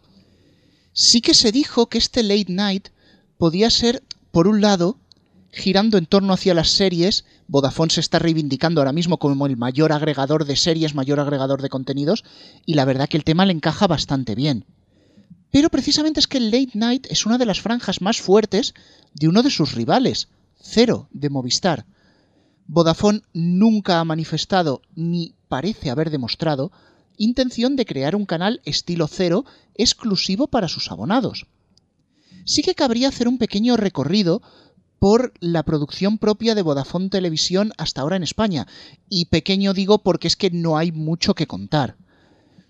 Sí 0.94 1.20
que 1.20 1.34
se 1.34 1.52
dijo 1.52 1.88
que 1.88 1.98
este 1.98 2.24
Late 2.24 2.54
Night 2.54 2.88
podía 3.38 3.70
ser 3.70 4.04
por 4.32 4.48
un 4.48 4.62
lado, 4.62 4.98
girando 5.52 5.98
en 5.98 6.06
torno 6.06 6.34
hacia 6.34 6.54
las 6.54 6.70
series, 6.70 7.26
Vodafone 7.48 7.92
se 7.92 8.00
está 8.00 8.18
reivindicando 8.18 8.80
ahora 8.80 8.94
mismo 8.94 9.18
como 9.18 9.46
el 9.46 9.58
mayor 9.58 9.92
agregador 9.92 10.46
de 10.46 10.56
series, 10.56 10.96
mayor 10.96 11.20
agregador 11.20 11.62
de 11.62 11.70
contenidos, 11.70 12.24
y 12.66 12.76
la 12.76 12.86
verdad 12.86 13.10
que 13.10 13.18
el 13.18 13.26
tema 13.26 13.46
le 13.46 13.54
encaja 13.54 13.88
bastante 13.88 14.36
bien. 14.36 14.66
Pero 15.52 15.70
precisamente 15.70 16.22
es 16.22 16.28
que 16.28 16.38
el 16.38 16.50
Late 16.50 16.72
Night 16.76 17.08
es 17.10 17.26
una 17.26 17.38
de 17.38 17.46
las 17.46 17.60
franjas 17.60 18.02
más 18.02 18.22
fuertes 18.22 18.74
de 19.14 19.28
uno 19.28 19.44
de 19.44 19.50
sus 19.50 19.74
rivales, 19.74 20.30
Cero, 20.62 21.10
de 21.12 21.30
Movistar. 21.30 21.86
Vodafone 22.68 23.24
nunca 23.34 24.00
ha 24.00 24.06
manifestado, 24.06 24.82
ni 24.96 25.36
parece 25.50 25.90
haber 25.90 26.10
demostrado, 26.10 26.72
intención 27.18 27.76
de 27.76 27.86
crear 27.86 28.16
un 28.16 28.26
canal 28.26 28.62
estilo 28.64 29.08
Cero 29.08 29.44
exclusivo 29.76 30.48
para 30.48 30.70
sus 30.70 30.90
abonados 30.90 31.48
sí 32.46 32.62
que 32.62 32.76
cabría 32.76 33.10
hacer 33.10 33.28
un 33.28 33.38
pequeño 33.38 33.78
recorrido 33.78 34.42
por 35.00 35.34
la 35.40 35.64
producción 35.64 36.20
propia 36.20 36.54
de 36.54 36.62
Vodafone 36.62 37.10
Televisión 37.10 37.74
hasta 37.78 38.02
ahora 38.02 38.18
en 38.18 38.24
España. 38.24 38.68
Y 39.10 39.26
pequeño 39.26 39.74
digo 39.74 40.04
porque 40.04 40.28
es 40.28 40.36
que 40.36 40.52
no 40.52 40.78
hay 40.78 40.92
mucho 40.92 41.34
que 41.34 41.48
contar. 41.48 41.96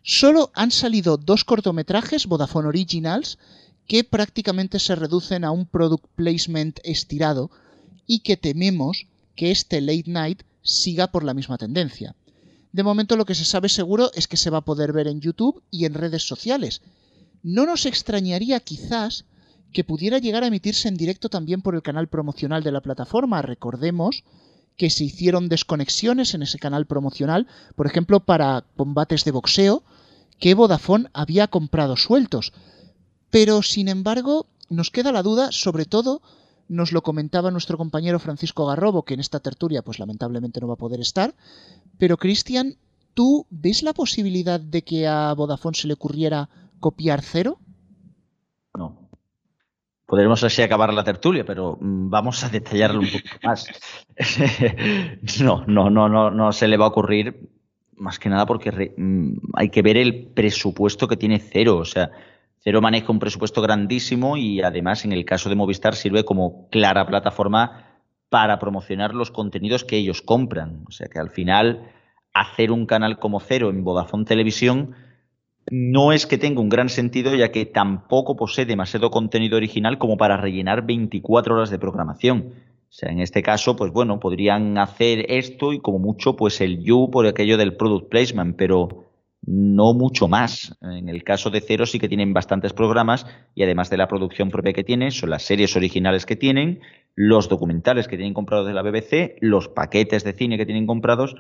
Solo 0.01 0.50
han 0.56 0.72
salido 0.72 1.18
dos 1.18 1.44
cortometrajes 1.44 2.28
Vodafone 2.28 2.70
Originals 2.70 3.38
que 3.86 4.04
prácticamente 4.04 4.80
se 4.80 4.96
reducen 4.96 5.44
a 5.44 5.51
un 5.51 5.66
product 5.66 6.06
placement 6.16 6.80
estirado 6.84 7.51
y 8.08 8.20
que 8.20 8.38
tememos 8.38 9.08
que 9.36 9.51
este 9.51 9.82
late 9.82 10.04
night 10.08 10.44
siga 10.62 11.08
por 11.12 11.24
la 11.24 11.34
misma 11.34 11.58
tendencia. 11.58 12.16
De 12.72 12.84
momento 12.84 13.18
lo 13.18 13.25
que 13.25 13.36
se 13.36 13.44
sabe 13.44 13.68
seguro 13.68 14.12
es 14.13 14.28
que 14.28 14.38
se 14.38 14.50
va 14.50 14.60
a 14.60 14.66
poder 14.66 14.94
ver 14.94 15.08
en 15.08 15.20
YouTube 15.20 15.62
y 15.70 15.84
en 15.84 15.94
redes 15.94 16.25
sociales. 16.25 16.82
No 17.44 17.66
nos 17.66 17.86
extrañaría 17.86 18.60
quizás 18.62 19.25
que 19.72 19.84
pudiera 19.84 20.20
llegar 20.20 20.44
a 20.44 20.48
emitirse 20.48 20.88
en 20.88 20.98
directo 20.98 21.30
también 21.30 21.62
por 21.62 21.75
el 21.75 21.82
canal 21.82 22.08
promocional 22.08 22.63
de 22.63 22.72
la 22.72 22.82
plataforma. 22.82 23.42
Recordemos 23.42 24.24
que 24.78 24.90
se 24.90 25.04
hicieron 25.04 25.50
desconexiones 25.50 26.34
en 26.34 26.44
ese 26.44 26.60
canal 26.60 26.86
promocional, 26.86 27.48
por 27.75 27.88
ejemplo, 27.88 28.22
para 28.22 28.66
combates 28.75 29.24
de 29.25 29.32
boxeo, 29.32 29.84
que 30.40 30.56
Vodafone 30.56 31.10
había 31.13 31.48
comprado 31.48 31.96
sueltos. 31.96 32.54
Pero, 33.30 33.62
sin 33.62 33.88
embargo, 33.88 34.48
nos 34.70 34.90
queda 34.90 35.12
la 35.12 35.24
duda, 35.24 35.51
sobre 35.51 35.86
todo, 35.86 36.22
nos 36.68 36.92
lo 36.92 37.04
comentaba 37.04 37.51
nuestro 37.51 37.78
compañero 37.78 38.20
Francisco 38.20 38.66
Garrobo, 38.66 39.04
que 39.04 39.13
en 39.13 39.20
esta 39.20 39.40
tertulia, 39.40 39.84
pues 39.84 40.00
lamentablemente 40.00 40.60
no 40.62 40.68
va 40.68 40.74
a 40.74 40.78
poder 40.78 41.00
estar. 41.00 41.36
Pero, 41.98 42.18
Cristian, 42.18 42.78
¿tú 43.13 43.46
ves 43.50 43.84
la 43.84 43.94
posibilidad 43.94 44.60
de 44.60 44.84
que 44.84 45.08
a 45.08 45.34
Vodafone 45.34 45.78
se 45.78 45.88
le 45.88 45.94
ocurriera 45.94 46.50
copiar 46.80 47.22
cero? 47.22 47.60
No. 48.74 49.00
Podremos 50.12 50.44
así 50.44 50.62
acabar 50.62 50.94
la 50.94 51.06
tertulia, 51.06 51.46
pero 51.46 51.77
mm, 51.80 52.10
vamos 52.10 52.44
a 52.44 52.50
detallarlo 52.50 53.00
un 53.00 53.08
poco 53.08 53.39
más. 53.44 53.65
no, 55.41 55.63
no, 55.68 55.89
no, 55.89 56.10
no, 56.10 56.30
no 56.30 56.51
se 56.51 56.68
le 56.68 56.75
va 56.75 56.84
a 56.84 56.89
ocurrir 56.89 57.48
más 57.96 58.20
que 58.20 58.27
nada 58.27 58.46
porque 58.46 58.94
mm, 58.98 59.38
hay 59.53 59.70
que 59.70 59.82
ver 59.82 59.96
el 59.96 60.27
presupuesto 60.34 61.08
que 61.08 61.15
tiene 61.15 61.39
Cero. 61.39 61.77
O 61.77 61.86
sea, 61.86 62.12
Cero 62.60 62.82
maneja 62.82 63.10
un 63.10 63.20
presupuesto 63.20 63.62
grandísimo 63.62 64.36
y 64.36 64.62
además 64.62 65.06
en 65.06 65.13
el 65.13 65.24
caso 65.24 65.48
de 65.48 65.56
Movistar 65.56 65.96
sirve 65.96 66.25
como 66.25 66.68
clara 66.68 67.08
plataforma 67.08 67.86
para 68.27 68.60
promocionar 68.60 69.15
los 69.15 69.32
contenidos 69.32 69.86
que 69.86 69.96
ellos 69.96 70.22
compran. 70.22 70.84
O 70.89 70.91
sea 70.91 71.08
que 71.08 71.20
al 71.20 71.30
final 71.30 71.89
hacer 72.34 72.74
un 72.74 72.86
canal 72.86 73.18
como 73.18 73.39
Cero 73.39 73.70
en 73.70 73.86
Vodafone 73.86 74.25
Televisión 74.25 74.94
no 75.70 76.12
es 76.12 76.25
que 76.25 76.38
tenga 76.38 76.62
un 76.62 76.70
gran 76.70 76.89
sentido, 76.89 77.36
ya 77.36 77.51
que 77.51 77.65
tampoco 77.65 78.36
posee 78.36 78.65
demasiado 78.65 79.12
contenido 79.12 79.58
original 79.58 79.98
como 79.98 80.18
para 80.18 80.38
rellenar 80.38 80.86
24 80.86 81.56
horas 81.56 81.70
de 81.70 81.80
programación. 81.80 82.53
O 82.91 82.94
sea, 82.94 83.10
en 83.10 83.20
este 83.22 83.41
caso, 83.41 83.75
pues 83.75 83.91
bueno, 83.91 84.20
podrían 84.20 84.77
hacer 84.77 85.25
esto 85.30 85.72
y 85.72 85.80
como 85.80 86.00
mucho, 86.00 86.36
pues 86.36 86.60
el 86.62 86.84
You 86.84 87.10
por 87.12 87.25
aquello 87.25 87.58
del 87.58 87.75
product 87.77 88.10
placement, 88.10 88.58
pero 88.58 89.06
no 89.44 89.94
mucho 89.94 90.27
más. 90.27 90.77
En 90.82 91.10
el 91.10 91.24
caso 91.24 91.50
de 91.50 91.62
Cero 91.62 91.86
sí 91.86 92.00
que 92.00 92.10
tienen 92.10 92.34
bastantes 92.34 92.74
programas 92.74 93.25
y 93.56 93.63
además 93.63 93.89
de 93.89 93.98
la 93.98 94.08
producción 94.08 94.50
propia 94.50 94.74
que 94.74 94.84
tienen, 94.84 95.12
son 95.12 95.30
las 95.30 95.44
series 95.44 95.75
originales 95.75 96.25
que 96.25 96.36
tienen, 96.36 96.82
los 97.15 97.50
documentales 97.50 98.08
que 98.08 98.18
tienen 98.18 98.34
comprados 98.34 98.68
de 98.68 98.74
la 98.74 98.84
BBC, 98.84 99.38
los 99.41 99.68
paquetes 99.68 100.24
de 100.24 100.34
cine 100.34 100.58
que 100.58 100.65
tienen 100.65 100.86
comprados 100.86 101.36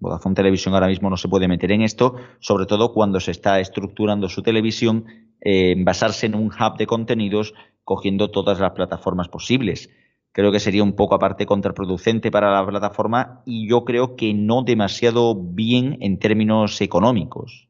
Vodafone 0.00 0.34
Televisión 0.34 0.74
ahora 0.74 0.88
mismo 0.88 1.10
no 1.10 1.16
se 1.16 1.28
puede 1.28 1.48
meter 1.48 1.72
en 1.72 1.82
esto, 1.82 2.16
sobre 2.40 2.66
todo 2.66 2.92
cuando 2.92 3.20
se 3.20 3.30
está 3.30 3.60
estructurando 3.60 4.28
su 4.28 4.42
televisión 4.42 5.04
en 5.40 5.80
eh, 5.80 5.84
basarse 5.84 6.26
en 6.26 6.34
un 6.34 6.46
hub 6.46 6.76
de 6.78 6.86
contenidos 6.86 7.54
cogiendo 7.84 8.30
todas 8.30 8.60
las 8.60 8.72
plataformas 8.72 9.28
posibles. 9.28 9.90
Creo 10.32 10.50
que 10.50 10.58
sería 10.58 10.82
un 10.82 10.94
poco 10.96 11.14
aparte 11.14 11.46
contraproducente 11.46 12.30
para 12.30 12.52
la 12.52 12.66
plataforma 12.66 13.42
y 13.46 13.68
yo 13.68 13.84
creo 13.84 14.16
que 14.16 14.34
no 14.34 14.62
demasiado 14.62 15.34
bien 15.36 15.98
en 16.00 16.18
términos 16.18 16.80
económicos. 16.80 17.68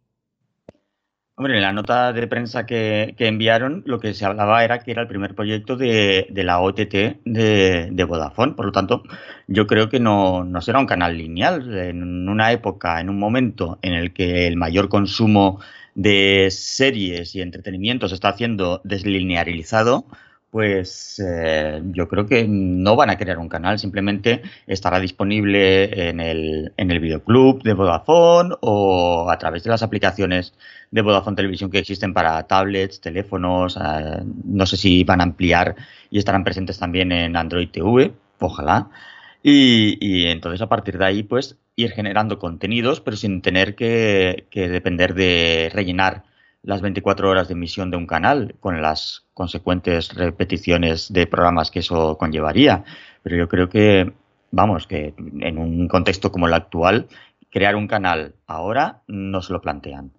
Hombre, 1.37 1.57
en 1.57 1.63
la 1.63 1.73
nota 1.73 2.13
de 2.13 2.29
prensa 2.29 2.65
que, 2.65 3.17
enviaron, 3.19 3.83
lo 3.87 3.99
que 3.99 4.15
se 4.15 4.25
hablaba 4.25 4.63
era 4.65 4.79
que 4.79 4.93
era 4.93 5.03
el 5.03 5.09
primer 5.09 5.35
proyecto 5.35 5.77
de, 5.77 6.29
la 6.33 6.61
OTT 6.61 7.23
de, 7.25 8.07
Vodafone. 8.09 8.53
Por 8.53 8.67
lo 8.67 8.73
tanto, 8.73 9.03
yo 9.49 9.67
creo 9.67 9.89
que 9.89 9.99
no, 9.99 10.45
no, 10.45 10.61
será 10.61 10.79
un 10.79 10.87
canal 10.87 11.19
lineal. 11.19 11.77
En 11.77 12.29
una 12.29 12.53
época, 12.53 13.01
en 13.01 13.11
un 13.11 13.19
momento 13.19 13.81
en 13.83 13.95
el 13.95 14.13
que 14.13 14.47
el 14.47 14.57
mayor 14.57 14.89
consumo 14.89 15.61
de 15.97 16.49
series 16.53 17.35
y 17.35 17.41
entretenimiento 17.41 18.09
se 18.09 18.15
está 18.15 18.29
haciendo 18.29 18.81
deslinearizado, 18.85 20.07
pues 20.55 21.21
eh, 21.21 21.83
yo 21.87 22.07
creo 22.07 22.27
que 22.27 22.47
no 22.47 22.95
van 22.95 23.11
a 23.11 23.19
crear 23.19 23.39
un 23.39 23.49
canal, 23.49 23.81
simplemente 23.81 24.41
estará 24.69 25.01
disponible 25.01 26.11
en 26.11 26.21
el, 26.21 26.73
en 26.77 26.93
el 26.93 27.01
videoclub 27.01 27.61
de 27.65 27.73
Vodafone 27.73 28.55
o 28.61 29.29
a 29.29 29.37
través 29.37 29.65
de 29.65 29.71
las 29.71 29.83
aplicaciones 29.83 30.55
de 30.93 31.03
Vodafone 31.03 31.35
Televisión 31.35 31.73
que 31.73 31.81
existen 31.81 32.15
para 32.15 32.47
tablets, 32.47 33.01
teléfonos, 33.01 33.77
eh, 33.77 34.23
no 34.45 34.65
sé 34.67 34.77
si 34.77 35.03
van 35.03 35.23
a 35.23 35.25
ampliar 35.25 35.75
y 36.09 36.19
estarán 36.21 36.45
presentes 36.45 36.79
también 36.79 37.11
en 37.11 37.35
Android 37.35 37.71
TV, 37.71 38.13
ojalá. 38.39 38.91
Y, 39.43 40.27
entonces 40.27 40.61
a 40.63 40.69
partir 40.69 40.99
de 40.99 41.05
ahí 41.05 41.23
pues 41.25 41.59
ir 41.75 41.91
generando 41.91 42.39
contenidos, 42.39 43.01
pero 43.01 43.17
sin 43.17 43.43
tener 43.43 43.75
que 43.75 44.47
depender 44.53 45.15
de 45.15 45.73
rellenar 45.75 46.23
las 46.65 46.81
24 46.81 47.29
horas 47.29 47.49
de 47.49 47.55
emisión 47.55 47.91
de 47.91 47.97
un 47.97 48.07
canal, 48.07 48.57
con 48.59 48.81
las 48.81 49.27
consecuentes 49.35 50.15
repeticiones 50.15 51.13
de 51.13 51.27
programas 51.27 51.71
que 51.71 51.81
eso 51.81 52.17
conllevaría. 52.19 52.85
Pero 53.23 53.37
yo 53.37 53.49
creo 53.49 53.69
que, 53.69 54.13
vamos, 54.51 54.87
que 54.87 55.15
en 55.41 55.59
un 55.59 55.89
contexto 55.89 56.33
como 56.33 56.49
el 56.49 56.55
actual, 56.55 57.07
crear 57.51 57.77
un 57.77 57.87
canal 57.87 58.35
ahora 58.47 59.03
no 59.07 59.43
se 59.43 59.53
lo 59.53 59.61
plantean. 59.61 60.11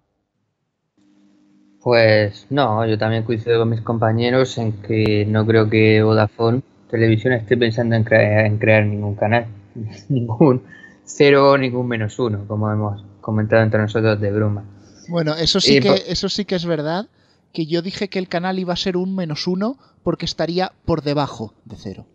Pues 1.81 2.47
no, 2.49 2.85
yo 2.85 2.97
también 2.97 3.23
coincido 3.23 3.59
con 3.59 3.69
mis 3.69 3.81
compañeros 3.81 4.57
en 4.57 4.71
que 4.81 5.25
no 5.27 5.45
creo 5.45 5.69
que 5.69 6.01
Vodafone 6.01 6.61
Televisión 6.89 7.33
esté 7.33 7.57
pensando 7.57 7.95
en, 7.95 8.05
en 8.11 8.57
crear 8.57 8.85
ningún 8.85 9.15
canal, 9.15 9.47
ningún 10.09 10.61
cero, 11.03 11.57
ningún 11.57 11.87
menos 11.87 12.17
uno, 12.19 12.45
como 12.47 12.71
hemos 12.71 13.03
comentado 13.21 13.63
entre 13.63 13.81
nosotros 13.81 14.19
de 14.19 14.31
broma. 14.31 14.63
Bueno, 15.07 15.35
eso 15.35 15.59
sí, 15.59 15.79
que, 15.79 16.03
eso 16.07 16.29
sí 16.29 16.45
que 16.45 16.55
es 16.55 16.65
verdad, 16.65 17.07
que 17.53 17.65
yo 17.65 17.81
dije 17.81 18.07
que 18.07 18.19
el 18.19 18.27
canal 18.27 18.59
iba 18.59 18.73
a 18.73 18.77
ser 18.77 18.97
un 18.97 19.15
menos 19.15 19.47
uno 19.47 19.77
porque 20.03 20.25
estaría 20.25 20.71
por 20.85 21.01
debajo 21.01 21.53
de 21.65 21.75
cero. 21.77 22.05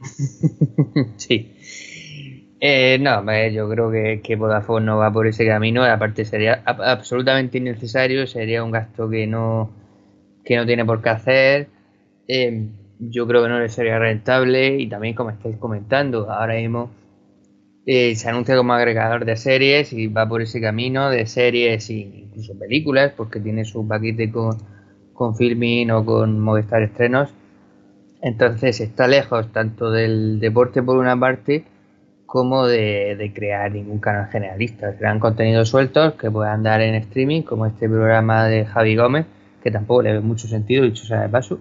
sí. 1.16 1.54
Eh, 2.60 2.98
no, 3.00 3.22
yo 3.48 3.68
creo 3.70 3.90
que, 3.90 4.20
que, 4.22 4.36
Vodafone 4.36 4.84
no 4.84 4.98
va 4.98 5.12
por 5.12 5.26
ese 5.26 5.46
camino. 5.46 5.84
Aparte 5.84 6.24
sería 6.24 6.62
absolutamente 6.64 7.58
innecesario, 7.58 8.26
sería 8.26 8.62
un 8.62 8.70
gasto 8.70 9.08
que 9.08 9.26
no, 9.26 9.70
que 10.44 10.56
no 10.56 10.66
tiene 10.66 10.84
por 10.84 11.00
qué 11.02 11.08
hacer. 11.08 11.68
Eh, 12.28 12.68
yo 12.98 13.26
creo 13.26 13.42
que 13.42 13.48
no 13.48 13.58
le 13.58 13.70
sería 13.70 13.98
rentable 13.98 14.76
y 14.76 14.88
también 14.88 15.14
como 15.14 15.30
estáis 15.30 15.56
comentando, 15.56 16.30
ahora 16.30 16.54
mismo 16.54 16.90
eh, 17.86 18.14
se 18.14 18.28
anuncia 18.28 18.56
como 18.56 18.72
agregador 18.72 19.24
de 19.24 19.36
series 19.36 19.92
y 19.92 20.06
va 20.06 20.28
por 20.28 20.42
ese 20.42 20.60
camino 20.60 21.10
de 21.10 21.26
series 21.26 21.88
e 21.90 21.94
incluso 21.94 22.58
películas, 22.58 23.12
porque 23.16 23.40
tiene 23.40 23.64
su 23.64 23.86
paquete 23.86 24.30
con, 24.30 24.58
con 25.14 25.34
Filming 25.36 25.90
o 25.90 26.04
con 26.04 26.40
Movistar 26.40 26.82
Estrenos. 26.82 27.32
Entonces 28.22 28.80
está 28.80 29.08
lejos 29.08 29.50
tanto 29.52 29.90
del 29.90 30.40
deporte 30.40 30.82
por 30.82 30.98
una 30.98 31.18
parte 31.18 31.64
como 32.26 32.66
de, 32.66 33.32
crear 33.34 33.72
ningún 33.72 33.98
canal 33.98 34.28
generalista. 34.28 34.92
Serán 34.92 35.18
contenidos 35.18 35.68
sueltos 35.68 36.14
que 36.14 36.30
puedan 36.30 36.62
dar 36.62 36.80
en 36.80 36.94
streaming, 36.94 37.42
como 37.42 37.66
este 37.66 37.88
programa 37.88 38.46
de 38.46 38.66
Javi 38.66 38.94
Gómez, 38.94 39.26
que 39.62 39.70
tampoco 39.70 40.02
le 40.02 40.12
ve 40.12 40.20
mucho 40.20 40.46
sentido, 40.46 40.84
dicho 40.84 41.04
sea 41.04 41.22
de 41.22 41.28
paso, 41.28 41.58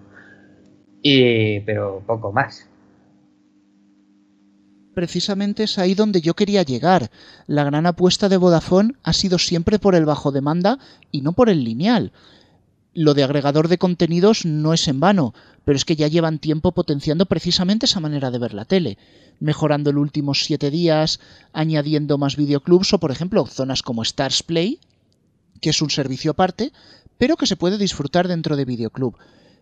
y, 1.02 1.62
pero 1.62 2.04
poco 2.06 2.32
más 2.32 2.69
precisamente 4.94 5.64
es 5.64 5.78
ahí 5.78 5.94
donde 5.94 6.22
yo 6.22 6.36
quería 6.36 6.64
llegar. 6.64 7.12
La 7.48 7.64
gran 7.64 7.86
apuesta 7.86 8.30
de 8.30 8.38
Vodafone 8.38 8.94
ha 9.04 9.14
sido 9.14 9.40
siempre 9.40 9.80
por 9.80 9.96
el 9.96 10.06
bajo 10.06 10.32
demanda 10.32 10.80
y 11.12 11.22
no 11.22 11.34
por 11.34 11.50
el 11.50 11.64
lineal. 11.64 12.12
Lo 12.94 13.14
de 13.14 13.24
agregador 13.24 13.68
de 13.68 13.78
contenidos 13.78 14.46
no 14.46 14.74
es 14.74 14.88
en 14.88 15.00
vano, 15.00 15.34
pero 15.64 15.78
es 15.78 15.86
que 15.86 15.96
ya 15.96 16.08
llevan 16.08 16.40
tiempo 16.40 16.72
potenciando 16.72 17.28
precisamente 17.28 17.86
esa 17.86 18.00
manera 18.00 18.32
de 18.32 18.40
ver 18.40 18.54
la 18.54 18.66
tele, 18.66 18.98
mejorando 19.40 19.92
el 19.92 19.98
últimos 19.98 20.44
siete 20.44 20.72
días, 20.72 21.20
añadiendo 21.54 22.18
más 22.18 22.36
videoclubs 22.36 22.94
o, 22.94 23.00
por 23.00 23.12
ejemplo, 23.12 23.46
zonas 23.46 23.84
como 23.84 24.02
Stars 24.02 24.44
Play, 24.44 24.80
que 25.62 25.70
es 25.70 25.82
un 25.82 25.92
servicio 25.92 26.32
aparte, 26.32 26.74
pero 27.18 27.38
que 27.38 27.46
se 27.46 27.58
puede 27.58 27.78
disfrutar 27.78 28.28
dentro 28.28 28.56
de 28.56 28.66
videoclub. 28.66 29.16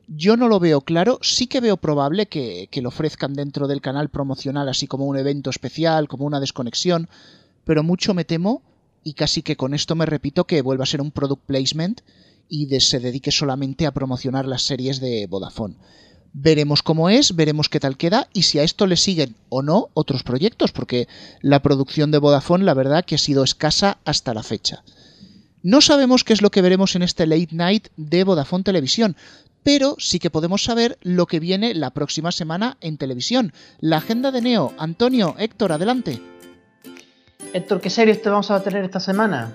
Yo 0.08 0.38
no 0.38 0.48
lo 0.48 0.60
veo 0.62 0.82
claro, 0.82 1.20
sí 1.22 1.48
que 1.48 1.60
veo 1.60 1.76
probable 1.76 2.28
que, 2.28 2.70
lo 2.82 2.90
ofrezcan 2.90 3.34
dentro 3.34 3.68
del 3.68 3.82
canal 3.82 4.10
promocional, 4.10 4.70
así 4.70 4.88
como 4.88 5.06
un 5.06 5.18
evento 5.18 5.50
especial, 5.50 6.08
como 6.08 6.26
una 6.26 6.40
desconexión, 6.40 7.10
pero 7.66 7.84
mucho 7.84 8.14
me 8.14 8.24
temo, 8.24 8.62
y 9.04 9.14
casi 9.14 9.42
que 9.42 9.58
con 9.58 9.74
esto 9.74 9.96
me 9.96 10.06
repito, 10.06 10.46
que 10.48 10.62
vuelva 10.62 10.84
a 10.84 10.88
ser 10.88 11.02
un 11.02 11.12
product 11.12 11.44
placement 11.46 12.02
y 12.48 12.68
se 12.80 13.02
dedique 13.02 13.32
solamente 13.32 13.86
a 13.86 13.94
promocionar 13.94 14.46
las 14.46 14.62
series 14.62 15.02
de 15.02 15.28
Vodafone. 15.28 15.76
Veremos 16.32 16.84
cómo 16.84 17.10
es, 17.10 17.36
veremos 17.36 17.68
qué 17.68 17.80
tal 17.82 17.98
queda 17.98 18.30
y 18.32 18.44
si 18.44 18.60
a 18.60 18.64
esto 18.64 18.88
le 18.88 18.96
siguen 18.96 19.36
o 19.50 19.62
no 19.62 19.90
otros 19.94 20.24
proyectos, 20.24 20.72
porque 20.72 21.10
la 21.42 21.62
producción 21.62 22.12
de 22.12 22.20
Vodafone 22.20 22.64
la 22.64 22.74
verdad 22.74 23.04
que 23.04 23.16
ha 23.16 23.18
sido 23.18 23.44
escasa 23.44 23.98
hasta 24.06 24.34
la 24.34 24.44
fecha. 24.44 24.84
No 25.64 25.82
sabemos 25.82 26.24
qué 26.24 26.34
es 26.34 26.42
lo 26.42 26.52
que 26.52 26.62
veremos 26.62 26.96
en 26.96 27.02
este 27.02 27.26
late 27.26 27.50
night 27.52 27.88
de 27.98 28.24
Vodafone 28.24 28.64
Televisión, 28.64 29.18
pero 29.64 29.96
sí 30.00 30.20
que 30.20 30.30
podemos 30.30 30.64
saber 30.64 30.98
lo 31.02 31.26
que 31.26 31.40
viene 31.40 31.74
la 31.74 31.92
próxima 31.92 32.32
semana 32.32 32.78
en 32.82 32.98
televisión. 32.98 33.54
La 33.80 33.98
agenda 33.98 34.32
de 34.32 34.42
Neo. 34.42 34.74
Antonio, 34.78 35.36
Héctor, 35.38 35.72
adelante. 35.72 36.22
Héctor, 37.54 37.82
¿qué 37.82 37.90
series 37.90 38.22
te 38.22 38.30
vamos 38.30 38.52
a 38.52 38.62
tener 38.62 38.84
esta 38.84 39.00
semana? 39.00 39.52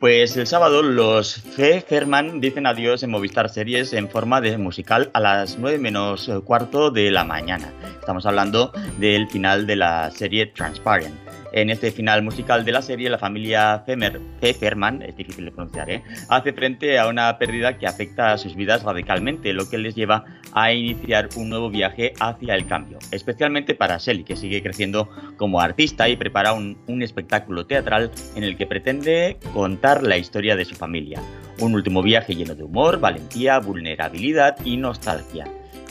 Pues 0.00 0.36
el 0.36 0.46
sábado 0.46 0.82
los 0.82 1.34
Fe 1.36 1.80
Ferman 1.80 2.40
dicen 2.40 2.66
adiós 2.66 3.02
en 3.02 3.10
Movistar 3.10 3.48
Series 3.48 3.92
en 3.94 4.10
forma 4.10 4.40
de 4.40 4.58
musical 4.58 5.10
a 5.14 5.20
las 5.20 5.58
9 5.58 5.78
menos 5.78 6.30
cuarto 6.44 6.90
de 6.90 7.10
la 7.10 7.24
mañana. 7.24 7.72
Estamos 8.00 8.26
hablando 8.26 8.70
del 8.98 9.28
final 9.28 9.66
de 9.66 9.76
la 9.76 10.10
serie 10.10 10.46
Transparent. 10.46 11.33
En 11.56 11.70
este 11.70 11.92
final 11.92 12.20
musical 12.24 12.64
de 12.64 12.72
la 12.72 12.82
serie, 12.82 13.08
la 13.08 13.16
familia 13.16 13.84
Femer, 13.86 14.20
es 14.42 15.16
difícil 15.16 15.44
de 15.44 15.52
pronunciar, 15.52 15.88
¿eh? 15.88 16.02
hace 16.28 16.52
frente 16.52 16.98
a 16.98 17.06
una 17.06 17.38
pérdida 17.38 17.78
que 17.78 17.86
afecta 17.86 18.32
a 18.32 18.38
sus 18.38 18.56
vidas 18.56 18.82
radicalmente, 18.82 19.52
lo 19.52 19.70
que 19.70 19.78
les 19.78 19.94
lleva 19.94 20.24
a 20.52 20.72
iniciar 20.72 21.28
un 21.36 21.50
nuevo 21.50 21.70
viaje 21.70 22.12
hacia 22.18 22.56
el 22.56 22.66
cambio, 22.66 22.98
especialmente 23.12 23.76
para 23.76 23.98
Shelly, 23.98 24.24
que 24.24 24.34
sigue 24.34 24.64
creciendo 24.64 25.08
como 25.36 25.60
artista 25.60 26.08
y 26.08 26.16
prepara 26.16 26.54
un, 26.54 26.76
un 26.88 27.04
espectáculo 27.04 27.66
teatral 27.66 28.10
en 28.34 28.42
el 28.42 28.56
que 28.56 28.66
pretende 28.66 29.36
contar 29.52 30.02
la 30.02 30.16
historia 30.16 30.56
de 30.56 30.64
su 30.64 30.74
familia. 30.74 31.22
Un 31.60 31.76
último 31.76 32.02
viaje 32.02 32.34
lleno 32.34 32.56
de 32.56 32.64
humor, 32.64 32.98
valentía, 32.98 33.60
vulnerabilidad 33.60 34.56
y 34.64 34.76
nostalgia. 34.76 35.44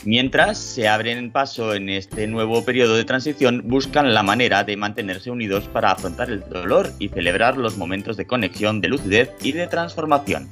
Mientras 0.06 0.58
se 0.58 0.86
abren 0.86 1.30
paso 1.30 1.74
en 1.74 1.88
este 1.88 2.26
nuevo 2.26 2.62
periodo 2.62 2.94
de 2.94 3.04
transición, 3.04 3.62
buscan 3.64 4.12
la 4.12 4.22
manera 4.22 4.62
de 4.62 4.76
mantenerse 4.76 5.30
unidos 5.30 5.64
para 5.72 5.92
afrontar 5.92 6.28
el 6.28 6.40
dolor 6.40 6.90
y 6.98 7.08
celebrar 7.08 7.56
los 7.56 7.78
momentos 7.78 8.18
de 8.18 8.26
conexión, 8.26 8.82
de 8.82 8.88
lucidez 8.88 9.30
y 9.42 9.52
de 9.52 9.66
transformación. 9.66 10.50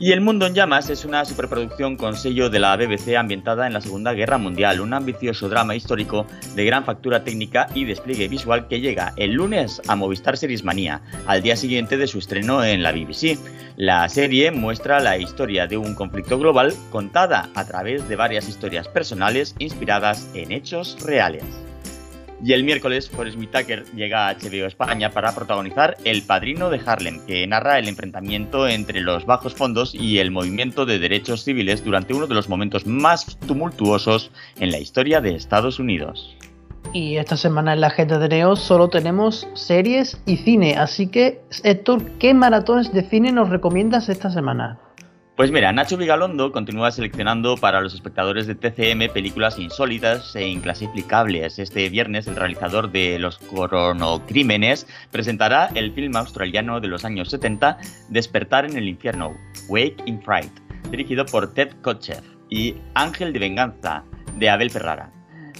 Y 0.00 0.12
El 0.12 0.20
Mundo 0.20 0.46
en 0.46 0.54
Llamas 0.54 0.90
es 0.90 1.04
una 1.04 1.24
superproducción 1.24 1.96
con 1.96 2.14
sello 2.14 2.48
de 2.50 2.60
la 2.60 2.76
BBC 2.76 3.16
ambientada 3.16 3.66
en 3.66 3.72
la 3.72 3.80
Segunda 3.80 4.12
Guerra 4.12 4.38
Mundial, 4.38 4.80
un 4.80 4.94
ambicioso 4.94 5.48
drama 5.48 5.74
histórico 5.74 6.24
de 6.54 6.64
gran 6.64 6.84
factura 6.84 7.24
técnica 7.24 7.66
y 7.74 7.84
despliegue 7.84 8.28
visual 8.28 8.68
que 8.68 8.80
llega 8.80 9.12
el 9.16 9.32
lunes 9.32 9.82
a 9.88 9.96
Movistar 9.96 10.36
Series 10.36 10.62
Manía, 10.62 11.00
al 11.26 11.42
día 11.42 11.56
siguiente 11.56 11.96
de 11.96 12.06
su 12.06 12.20
estreno 12.20 12.62
en 12.62 12.84
la 12.84 12.92
BBC. 12.92 13.40
La 13.76 14.08
serie 14.08 14.52
muestra 14.52 15.00
la 15.00 15.18
historia 15.18 15.66
de 15.66 15.78
un 15.78 15.96
conflicto 15.96 16.38
global 16.38 16.74
contada 16.90 17.48
a 17.56 17.64
través 17.66 18.08
de 18.08 18.14
varias 18.14 18.48
historias 18.48 18.86
personales 18.86 19.56
inspiradas 19.58 20.30
en 20.32 20.52
hechos 20.52 20.96
reales. 21.04 21.67
Y 22.44 22.52
el 22.52 22.62
miércoles, 22.62 23.10
Forrest 23.10 23.36
Whitaker 23.36 23.84
llega 23.94 24.28
a 24.28 24.34
HBO 24.34 24.66
España 24.66 25.10
para 25.10 25.34
protagonizar 25.34 25.96
El 26.04 26.22
Padrino 26.22 26.70
de 26.70 26.80
Harlem, 26.84 27.20
que 27.26 27.46
narra 27.46 27.78
el 27.78 27.88
enfrentamiento 27.88 28.68
entre 28.68 29.00
los 29.00 29.26
bajos 29.26 29.54
fondos 29.54 29.92
y 29.94 30.18
el 30.18 30.30
movimiento 30.30 30.86
de 30.86 31.00
derechos 31.00 31.42
civiles 31.42 31.84
durante 31.84 32.14
uno 32.14 32.28
de 32.28 32.34
los 32.34 32.48
momentos 32.48 32.86
más 32.86 33.38
tumultuosos 33.46 34.30
en 34.60 34.70
la 34.70 34.78
historia 34.78 35.20
de 35.20 35.34
Estados 35.34 35.80
Unidos. 35.80 36.36
Y 36.92 37.16
esta 37.16 37.36
semana 37.36 37.74
en 37.74 37.80
la 37.80 37.88
agenda 37.88 38.18
de 38.18 38.28
Neo 38.28 38.56
solo 38.56 38.88
tenemos 38.88 39.46
series 39.54 40.20
y 40.24 40.36
cine, 40.38 40.76
así 40.76 41.08
que 41.08 41.42
Héctor, 41.64 42.02
¿qué 42.18 42.32
maratones 42.34 42.92
de 42.92 43.02
cine 43.02 43.32
nos 43.32 43.50
recomiendas 43.50 44.08
esta 44.08 44.30
semana? 44.30 44.78
Pues 45.38 45.52
mira, 45.52 45.72
Nacho 45.72 45.96
Vigalondo 45.96 46.50
continúa 46.50 46.90
seleccionando 46.90 47.56
para 47.56 47.80
los 47.80 47.94
espectadores 47.94 48.48
de 48.48 48.56
TCM 48.56 49.08
películas 49.14 49.56
insólitas 49.56 50.34
e 50.34 50.48
inclasificables. 50.48 51.60
Este 51.60 51.88
viernes 51.90 52.26
el 52.26 52.34
realizador 52.34 52.90
de 52.90 53.20
Los 53.20 53.38
Coronocrímenes 53.38 54.88
presentará 55.12 55.70
el 55.76 55.92
film 55.92 56.16
australiano 56.16 56.80
de 56.80 56.88
los 56.88 57.04
años 57.04 57.30
70 57.30 57.78
Despertar 58.08 58.64
en 58.64 58.76
el 58.76 58.88
infierno, 58.88 59.36
Wake 59.68 60.02
in 60.06 60.20
Fright, 60.20 60.50
dirigido 60.90 61.24
por 61.24 61.54
Ted 61.54 61.70
Kotcheff, 61.82 62.24
y 62.50 62.74
Ángel 62.94 63.32
de 63.32 63.38
Venganza, 63.38 64.02
de 64.34 64.50
Abel 64.50 64.72
Ferrara. 64.72 65.12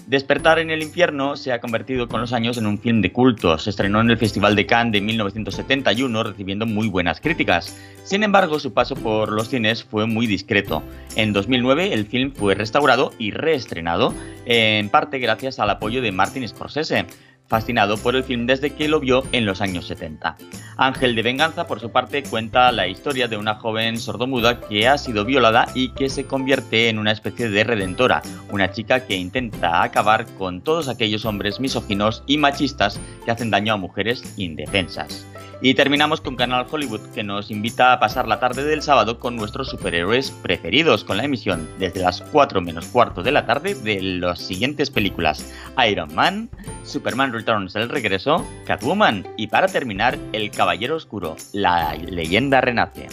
Despertar 0.09 0.59
en 0.59 0.71
el 0.71 0.83
infierno 0.83 1.37
se 1.37 1.53
ha 1.53 1.61
convertido 1.61 2.09
con 2.09 2.23
los 2.23 2.33
años 2.33 2.57
en 2.57 2.65
un 2.65 2.79
film 2.79 3.03
de 3.03 3.13
culto. 3.13 3.59
Se 3.59 3.69
estrenó 3.69 4.01
en 4.01 4.09
el 4.09 4.17
Festival 4.17 4.57
de 4.57 4.65
Cannes 4.65 4.93
de 4.93 5.03
1971 5.03 6.23
recibiendo 6.23 6.65
muy 6.65 6.89
buenas 6.89 7.21
críticas. 7.21 7.79
Sin 8.05 8.23
embargo, 8.23 8.59
su 8.59 8.73
paso 8.73 8.95
por 8.95 9.31
los 9.31 9.51
cines 9.51 9.85
fue 9.85 10.07
muy 10.07 10.27
discreto. 10.27 10.83
En 11.15 11.35
2009 11.35 11.93
el 11.93 12.07
film 12.07 12.33
fue 12.33 12.55
restaurado 12.55 13.13
y 13.19 13.33
reestrenado, 13.33 14.15
en 14.47 14.89
parte 14.89 15.19
gracias 15.19 15.59
al 15.59 15.69
apoyo 15.69 16.01
de 16.01 16.11
Martin 16.11 16.49
Scorsese 16.49 17.05
fascinado 17.49 17.97
por 17.97 18.15
el 18.15 18.25
film 18.25 18.47
desde 18.47 18.75
que 18.75 18.89
lo 18.89 19.01
vio 19.01 19.25
en 19.33 19.47
los 19.47 19.61
años 19.61 19.87
70. 19.87 20.37
Ángel 20.77 21.17
de 21.17 21.23
Venganza, 21.23 21.67
por 21.67 21.81
su 21.81 21.91
parte, 21.91 22.23
cuenta 22.23 22.71
la 22.71 22.87
historia 22.87 23.27
de 23.27 23.37
una 23.37 23.57
joven 23.57 23.99
sordomuda 23.99 24.61
que 24.61 24.87
ha 24.87 24.99
sido 24.99 25.25
violada 25.25 25.67
y 25.75 25.91
que 25.91 26.09
se 26.09 26.27
convierte 26.27 26.89
en 26.89 26.99
una 26.99 27.13
especie 27.13 27.49
de 27.49 27.65
redentora, 27.65 28.23
una 28.51 28.71
chica 28.71 29.07
que 29.07 29.17
intenta 29.17 29.83
acabar 29.83 30.27
con 30.37 30.61
todos 30.61 30.89
aquellos 30.89 31.25
hombres 31.25 31.59
misóginos 31.59 32.23
y 32.27 32.37
machistas 32.37 33.01
que 33.25 33.31
hacen 33.31 33.51
daño 33.51 33.73
a 33.73 33.77
mujeres 33.79 34.23
indefensas. 34.37 35.27
Y 35.61 35.75
terminamos 35.75 36.21
con 36.21 36.37
Canal 36.37 36.67
Hollywood, 36.71 37.01
que 37.13 37.25
nos 37.25 37.51
invita 37.51 37.93
a 37.93 37.99
pasar 37.99 38.29
la 38.29 38.39
tarde 38.39 38.63
del 38.63 38.81
sábado 38.81 39.19
con 39.19 39.35
nuestros 39.35 39.69
superhéroes 39.69 40.31
preferidos, 40.31 41.03
con 41.03 41.17
la 41.17 41.25
emisión 41.25 41.69
desde 41.81 42.01
las 42.01 42.21
4 42.21 42.61
menos 42.61 42.87
cuarto 42.87 43.25
de 43.25 43.33
la 43.33 43.45
tarde 43.45 43.75
de 43.75 44.01
las 44.01 44.39
siguientes 44.39 44.89
películas: 44.89 45.45
Iron 45.91 46.15
Man, 46.15 46.49
Superman 46.85 47.33
Returns 47.33 47.75
el 47.75 47.89
regreso, 47.89 48.47
Catwoman 48.67 49.27
y 49.37 49.49
para 49.49 49.67
terminar, 49.67 50.17
El 50.33 50.53
Caballero 50.53 50.95
Oscuro, 50.95 51.37
la 51.53 51.95
leyenda 51.97 52.61
renace. 52.61 53.09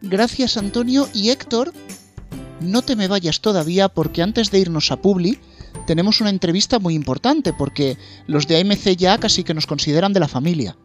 Gracias 0.00 0.56
Antonio 0.56 1.08
y 1.12 1.30
Héctor. 1.30 1.72
No 2.60 2.82
te 2.82 2.94
me 2.94 3.08
vayas 3.08 3.40
todavía 3.40 3.88
porque 3.88 4.22
antes 4.22 4.52
de 4.52 4.60
irnos 4.60 4.92
a 4.92 4.96
Publi 4.96 5.40
tenemos 5.86 6.20
una 6.20 6.30
entrevista 6.30 6.78
muy 6.78 6.94
importante 6.94 7.52
porque 7.52 7.96
los 8.26 8.46
de 8.46 8.60
AMC 8.60 8.96
ya 8.96 9.18
casi 9.18 9.44
que 9.44 9.54
nos 9.54 9.66
consideran 9.66 10.12
de 10.12 10.20
la 10.20 10.28
familia. 10.28 10.76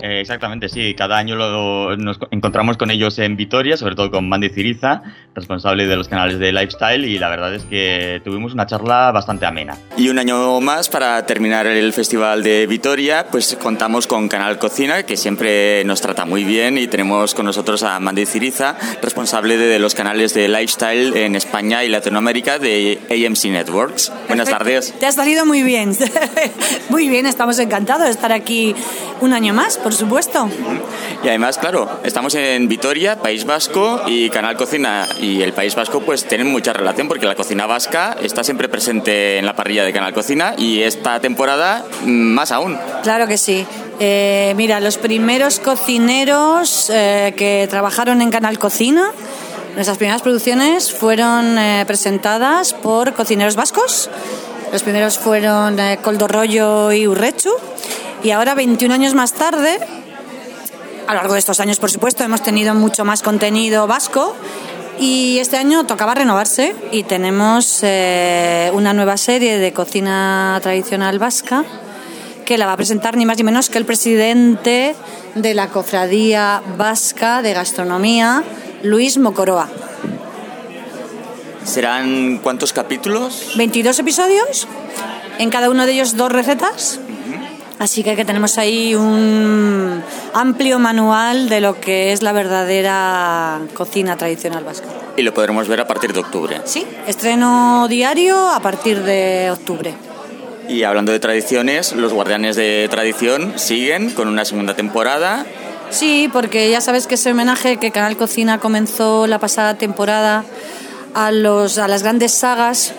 Eh, 0.00 0.20
exactamente, 0.20 0.68
sí. 0.68 0.94
Cada 0.94 1.16
año 1.16 1.36
lo, 1.36 1.96
nos 1.96 2.18
encontramos 2.30 2.76
con 2.76 2.90
ellos 2.90 3.18
en 3.18 3.36
Vitoria, 3.36 3.76
sobre 3.76 3.94
todo 3.94 4.10
con 4.10 4.28
Mandy 4.28 4.50
Ciriza, 4.50 5.02
responsable 5.34 5.86
de 5.86 5.96
los 5.96 6.08
canales 6.08 6.38
de 6.38 6.52
Lifestyle, 6.52 7.04
y 7.04 7.18
la 7.18 7.28
verdad 7.28 7.54
es 7.54 7.64
que 7.64 8.20
tuvimos 8.24 8.52
una 8.52 8.66
charla 8.66 9.10
bastante 9.12 9.46
amena. 9.46 9.76
Y 9.96 10.08
un 10.08 10.18
año 10.18 10.60
más 10.60 10.88
para 10.88 11.24
terminar 11.26 11.66
el 11.66 11.92
Festival 11.92 12.42
de 12.42 12.66
Vitoria, 12.66 13.26
pues 13.30 13.56
contamos 13.60 14.06
con 14.06 14.28
Canal 14.28 14.58
Cocina, 14.58 15.04
que 15.04 15.16
siempre 15.16 15.84
nos 15.84 16.00
trata 16.00 16.24
muy 16.24 16.44
bien, 16.44 16.78
y 16.78 16.86
tenemos 16.88 17.34
con 17.34 17.46
nosotros 17.46 17.82
a 17.82 17.98
Mandy 18.00 18.26
Ciriza, 18.26 18.76
responsable 19.02 19.56
de 19.56 19.78
los 19.78 19.94
canales 19.94 20.34
de 20.34 20.48
Lifestyle 20.48 21.16
en 21.16 21.36
España 21.36 21.84
y 21.84 21.88
Latinoamérica 21.88 22.58
de 22.58 22.98
AMC 23.10 23.46
Networks. 23.46 24.12
Buenas 24.28 24.48
tardes. 24.48 24.94
Te 24.98 25.06
has 25.06 25.14
salido 25.14 25.46
muy 25.46 25.62
bien. 25.62 25.96
muy 26.90 27.08
bien, 27.08 27.26
estamos 27.26 27.58
encantados 27.58 28.04
de 28.04 28.10
estar 28.10 28.32
aquí 28.32 28.74
un 29.20 29.32
año 29.32 29.54
más 29.54 29.78
por 29.86 29.94
supuesto. 29.94 30.48
Y 31.22 31.28
además, 31.28 31.58
claro, 31.58 32.00
estamos 32.02 32.34
en 32.34 32.66
Vitoria, 32.66 33.22
País 33.22 33.44
Vasco, 33.44 34.02
y 34.08 34.30
Canal 34.30 34.56
Cocina 34.56 35.06
y 35.20 35.42
el 35.42 35.52
País 35.52 35.76
Vasco 35.76 36.00
pues 36.00 36.24
tienen 36.24 36.48
mucha 36.48 36.72
relación 36.72 37.06
porque 37.06 37.24
la 37.24 37.36
cocina 37.36 37.66
vasca 37.66 38.16
está 38.20 38.42
siempre 38.42 38.68
presente 38.68 39.38
en 39.38 39.46
la 39.46 39.54
parrilla 39.54 39.84
de 39.84 39.92
Canal 39.92 40.12
Cocina 40.12 40.56
y 40.58 40.82
esta 40.82 41.20
temporada 41.20 41.84
mm, 42.02 42.08
más 42.08 42.50
aún. 42.50 42.76
Claro 43.04 43.28
que 43.28 43.38
sí. 43.38 43.64
Eh, 44.00 44.54
mira, 44.56 44.80
los 44.80 44.98
primeros 44.98 45.60
cocineros 45.60 46.90
eh, 46.90 47.32
que 47.36 47.68
trabajaron 47.70 48.22
en 48.22 48.32
Canal 48.32 48.58
Cocina, 48.58 49.12
nuestras 49.76 49.98
primeras 49.98 50.22
producciones 50.22 50.92
fueron 50.92 51.56
eh, 51.58 51.84
presentadas 51.86 52.72
por 52.72 53.14
cocineros 53.14 53.54
vascos. 53.54 54.10
Los 54.72 54.82
primeros 54.82 55.18
fueron 55.18 55.78
Coldo 56.02 56.28
Rollo 56.28 56.92
y 56.92 57.06
Urrechu 57.06 57.50
y 58.22 58.30
ahora, 58.30 58.54
21 58.54 58.92
años 58.92 59.14
más 59.14 59.32
tarde, 59.34 59.78
a 61.06 61.14
lo 61.14 61.20
largo 61.20 61.34
de 61.34 61.38
estos 61.38 61.60
años, 61.60 61.78
por 61.78 61.90
supuesto, 61.90 62.24
hemos 62.24 62.42
tenido 62.42 62.74
mucho 62.74 63.04
más 63.04 63.22
contenido 63.22 63.86
vasco 63.86 64.34
y 64.98 65.38
este 65.38 65.56
año 65.56 65.86
tocaba 65.86 66.14
renovarse 66.14 66.74
y 66.90 67.04
tenemos 67.04 67.80
eh, 67.82 68.70
una 68.74 68.92
nueva 68.94 69.16
serie 69.16 69.58
de 69.58 69.72
cocina 69.72 70.58
tradicional 70.62 71.18
vasca 71.18 71.64
que 72.44 72.58
la 72.58 72.66
va 72.66 72.72
a 72.72 72.76
presentar 72.76 73.16
ni 73.16 73.26
más 73.26 73.38
ni 73.38 73.44
menos 73.44 73.70
que 73.70 73.78
el 73.78 73.84
presidente 73.84 74.96
de 75.34 75.54
la 75.54 75.68
Cofradía 75.68 76.62
Vasca 76.76 77.42
de 77.42 77.52
Gastronomía, 77.52 78.42
Luis 78.82 79.18
Mocoroa. 79.18 79.68
¿Serán 81.66 82.38
cuántos 82.42 82.72
capítulos? 82.72 83.52
22 83.56 83.98
episodios, 83.98 84.66
en 85.38 85.50
cada 85.50 85.68
uno 85.68 85.84
de 85.84 85.92
ellos 85.92 86.16
dos 86.16 86.32
recetas 86.32 87.00
Así 87.78 88.02
que, 88.02 88.24
tenemos 88.24 88.56
ahí 88.56 88.94
un 88.94 90.02
amplio 90.32 90.78
manual 90.78 91.50
de 91.50 91.60
lo 91.60 91.78
que 91.78 92.12
es 92.12 92.22
la 92.22 92.32
verdadera 92.32 93.60
cocina 93.74 94.16
tradicional 94.16 94.64
vasca. 94.64 94.86
Y 95.16 95.22
lo 95.22 95.34
podremos 95.34 95.68
ver 95.68 95.80
a 95.80 95.86
partir 95.86 96.14
de 96.14 96.20
octubre. 96.20 96.60
Sí, 96.64 96.86
estreno 97.06 97.86
diario 97.88 98.48
a 98.48 98.60
partir 98.60 99.02
de 99.02 99.50
octubre. 99.50 99.94
Y 100.68 100.84
hablando 100.84 101.12
de 101.12 101.20
tradiciones, 101.20 101.92
los 101.92 102.14
guardianes 102.14 102.56
de 102.56 102.88
tradición 102.90 103.52
siguen 103.56 104.10
con 104.10 104.28
una 104.28 104.46
segunda 104.46 104.74
temporada. 104.74 105.44
Sí, 105.90 106.30
porque 106.32 106.70
ya 106.70 106.80
sabes 106.80 107.06
que 107.06 107.16
ese 107.16 107.30
homenaje 107.30 107.76
que 107.76 107.90
Canal 107.90 108.16
Cocina 108.16 108.58
comenzó 108.58 109.26
la 109.26 109.38
pasada 109.38 109.74
temporada 109.74 110.44
a, 111.16 111.32
los, 111.32 111.78
a 111.78 111.88
las 111.88 112.02
grandes 112.02 112.32
sagas 112.32 112.92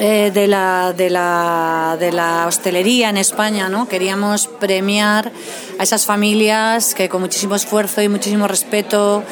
eh, 0.00 0.30
de, 0.32 0.46
la, 0.46 0.94
de, 0.96 1.10
la, 1.10 1.98
de 2.00 2.10
la 2.10 2.46
hostelería 2.46 3.10
en 3.10 3.18
España, 3.18 3.68
¿no? 3.68 3.86
Queríamos 3.86 4.46
premiar 4.46 5.30
a 5.78 5.82
esas 5.82 6.06
familias 6.06 6.94
que 6.94 7.10
con 7.10 7.20
muchísimo 7.20 7.54
esfuerzo 7.54 8.00
y 8.00 8.08
muchísimo 8.08 8.48
respeto 8.48 9.22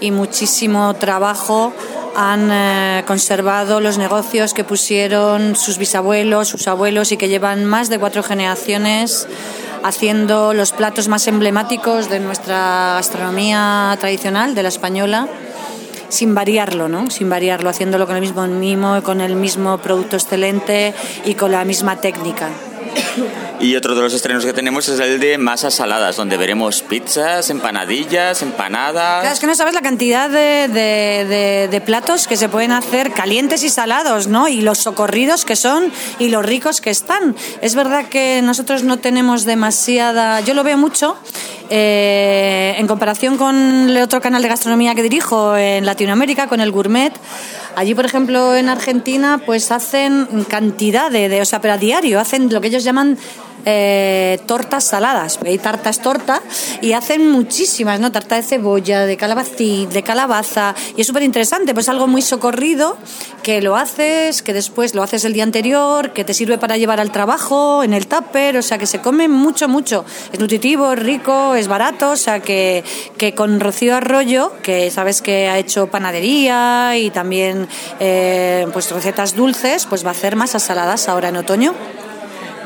y 0.00 0.10
muchísimo 0.10 0.94
trabajo 0.94 1.72
han 2.16 2.50
eh, 2.50 3.04
conservado 3.06 3.80
los 3.80 3.98
negocios 3.98 4.52
que 4.52 4.64
pusieron 4.64 5.54
sus 5.54 5.78
bisabuelos, 5.78 6.48
sus 6.48 6.66
abuelos 6.66 7.12
y 7.12 7.16
que 7.16 7.28
llevan 7.28 7.64
más 7.66 7.88
de 7.88 8.00
cuatro 8.00 8.24
generaciones 8.24 9.28
haciendo 9.84 10.54
los 10.54 10.72
platos 10.72 11.06
más 11.06 11.28
emblemáticos 11.28 12.08
de 12.08 12.18
nuestra 12.18 12.94
gastronomía 12.96 13.96
tradicional, 14.00 14.56
de 14.56 14.62
la 14.64 14.70
española, 14.70 15.28
sin 16.14 16.34
variarlo, 16.34 16.88
¿no? 16.88 17.10
Sin 17.10 17.28
variarlo, 17.28 17.68
haciéndolo 17.68 18.06
con 18.06 18.16
el 18.16 18.22
mismo 18.22 18.46
mimo, 18.46 19.02
con 19.02 19.20
el 19.20 19.36
mismo 19.36 19.78
producto 19.78 20.16
excelente 20.16 20.94
y 21.24 21.34
con 21.34 21.52
la 21.52 21.64
misma 21.64 21.96
técnica. 22.00 22.50
Y 23.60 23.76
otro 23.76 23.94
de 23.94 24.02
los 24.02 24.12
estrenos 24.12 24.44
que 24.44 24.52
tenemos 24.52 24.88
es 24.88 24.98
el 25.00 25.20
de 25.20 25.38
masas 25.38 25.74
saladas, 25.74 26.16
donde 26.16 26.36
veremos 26.36 26.82
pizzas, 26.82 27.48
empanadillas, 27.50 28.42
empanadas. 28.42 29.20
Claro, 29.20 29.32
es 29.34 29.40
que 29.40 29.46
no 29.46 29.54
sabes 29.54 29.74
la 29.74 29.80
cantidad 29.80 30.28
de, 30.28 30.68
de, 30.68 31.68
de, 31.70 31.80
platos 31.80 32.26
que 32.26 32.36
se 32.36 32.48
pueden 32.48 32.72
hacer 32.72 33.12
calientes 33.12 33.62
y 33.62 33.70
salados, 33.70 34.26
¿no? 34.26 34.48
Y 34.48 34.60
los 34.60 34.78
socorridos 34.78 35.44
que 35.44 35.56
son 35.56 35.90
y 36.18 36.28
los 36.28 36.44
ricos 36.44 36.80
que 36.80 36.90
están. 36.90 37.36
Es 37.62 37.74
verdad 37.74 38.06
que 38.08 38.42
nosotros 38.42 38.82
no 38.82 38.98
tenemos 38.98 39.44
demasiada. 39.44 40.40
Yo 40.40 40.52
lo 40.54 40.64
veo 40.64 40.76
mucho. 40.76 41.16
Eh, 41.76 42.76
en 42.78 42.86
comparación 42.86 43.36
con 43.36 43.56
el 43.56 43.96
otro 43.96 44.20
canal 44.20 44.40
de 44.42 44.48
gastronomía 44.48 44.94
que 44.94 45.02
dirijo 45.02 45.56
en 45.56 45.84
Latinoamérica, 45.84 46.46
con 46.46 46.60
el 46.60 46.70
Gourmet, 46.70 47.12
Allí, 47.76 47.96
por 47.96 48.04
ejemplo, 48.06 48.54
en 48.54 48.68
Argentina, 48.68 49.40
pues 49.44 49.72
hacen 49.72 50.44
cantidad 50.48 51.10
de, 51.10 51.28
de, 51.28 51.40
o 51.40 51.44
sea, 51.44 51.60
pero 51.60 51.74
a 51.74 51.78
diario, 51.78 52.20
hacen 52.20 52.52
lo 52.52 52.60
que 52.60 52.68
ellos 52.68 52.84
llaman 52.84 53.18
eh, 53.64 54.38
tortas 54.46 54.84
saladas. 54.84 55.38
Hay 55.44 55.58
tarta 55.58 55.90
es 55.90 56.00
torta 56.00 56.42
y 56.80 56.92
hacen 56.92 57.30
muchísimas, 57.30 58.00
¿no? 58.00 58.12
Tarta 58.12 58.36
de 58.36 58.42
cebolla, 58.42 59.06
de 59.06 59.16
calabacín, 59.16 59.90
de 59.90 60.02
calabaza. 60.02 60.74
Y 60.96 61.00
es 61.00 61.06
súper 61.06 61.22
interesante, 61.22 61.74
pues 61.74 61.88
algo 61.88 62.06
muy 62.06 62.22
socorrido 62.22 62.96
que 63.42 63.60
lo 63.60 63.76
haces, 63.76 64.42
que 64.42 64.52
después 64.52 64.94
lo 64.94 65.02
haces 65.02 65.24
el 65.24 65.32
día 65.32 65.42
anterior, 65.42 66.12
que 66.12 66.24
te 66.24 66.34
sirve 66.34 66.58
para 66.58 66.76
llevar 66.76 67.00
al 67.00 67.12
trabajo, 67.12 67.82
en 67.82 67.92
el 67.92 68.06
tupper, 68.06 68.56
o 68.56 68.62
sea 68.62 68.78
que 68.78 68.86
se 68.86 69.00
come 69.00 69.28
mucho, 69.28 69.68
mucho. 69.68 70.04
Es 70.32 70.40
nutritivo, 70.40 70.92
es 70.92 70.98
rico, 70.98 71.54
es 71.54 71.68
barato, 71.68 72.10
o 72.10 72.16
sea 72.16 72.40
que, 72.40 72.84
que 73.18 73.34
con 73.34 73.60
Rocío 73.60 73.96
Arroyo, 73.96 74.52
que 74.62 74.90
sabes 74.90 75.22
que 75.22 75.48
ha 75.48 75.58
hecho 75.58 75.88
panadería 75.88 76.96
y 76.96 77.10
también 77.10 77.68
eh, 78.00 78.66
pues 78.72 78.90
recetas 78.90 79.36
dulces, 79.36 79.86
pues 79.86 80.04
va 80.04 80.08
a 80.08 80.12
hacer 80.12 80.36
masas 80.36 80.62
saladas 80.62 81.08
ahora 81.08 81.28
en 81.28 81.36
otoño. 81.36 81.74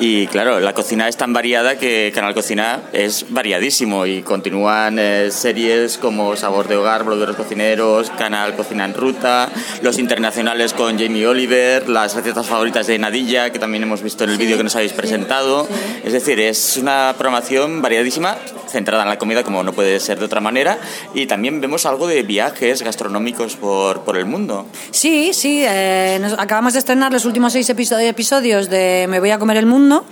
Y 0.01 0.29
claro, 0.29 0.61
la 0.61 0.75
cocina 0.75 1.09
es 1.09 1.17
tan 1.17 1.33
variada 1.33 1.77
que 1.77 2.13
Canal 2.15 2.33
Cocina 2.33 2.83
es 2.93 3.27
variadísimo 3.31 4.07
y 4.07 4.23
continúan 4.23 4.97
eh, 5.01 5.31
series 5.33 5.99
como 5.99 6.37
Sabor 6.37 6.69
de 6.69 6.77
Hogar, 6.77 7.03
Blog 7.03 7.19
de 7.19 7.27
los 7.27 7.35
Cocineros, 7.37 8.11
Canal 8.11 8.55
Cocina 8.55 8.85
en 8.85 8.95
Ruta, 8.95 9.49
los 9.83 9.99
internacionales 9.99 10.73
con 10.73 10.97
Jamie 10.97 11.27
Oliver, 11.27 11.89
las 11.89 12.15
recetas 12.15 12.47
favoritas 12.47 12.87
de 12.87 12.97
Nadilla, 12.97 13.51
que 13.51 13.59
también 13.59 13.83
hemos 13.83 14.01
visto 14.01 14.23
en 14.23 14.31
el 14.31 14.39
vídeo 14.39 14.57
que 14.57 14.63
nos 14.63 14.77
habéis 14.77 14.93
presentado. 14.93 15.67
Es 16.05 16.13
decir, 16.13 16.39
es 16.39 16.77
una 16.77 17.17
programación 17.19 17.83
variadísima, 17.83 18.37
centrada 18.69 19.03
en 19.03 19.09
la 19.09 19.19
comida 19.19 19.43
como 19.43 19.65
no 19.65 19.73
puede 19.73 19.99
ser 19.99 20.21
de 20.21 20.27
otra 20.27 20.41
manera, 20.41 20.79
y 21.13 21.27
también 21.27 21.61
vemos 21.61 21.87
algo 21.87 22.07
de 22.07 22.23
viajes 22.23 22.83
gastronómicos 22.83 23.57
por, 23.57 24.03
por 24.03 24.17
el 24.17 24.27
mundo. 24.27 24.67
Sí, 24.93 25.33
sí, 25.33 25.65
eh, 25.67 26.19
nos, 26.21 26.35
acabamos 26.35 26.75
de 26.75 26.79
estrenar 26.79 27.13
los 27.13 27.25
últimos 27.25 27.53
seis 27.53 27.69
episodios 27.69 28.71
de 28.71 29.07
Me 29.09 29.19
voy 29.19 29.31
a 29.31 29.41
comer 29.41 29.57
el 29.57 29.67
mundo 29.67 29.88
mundo 29.89 30.05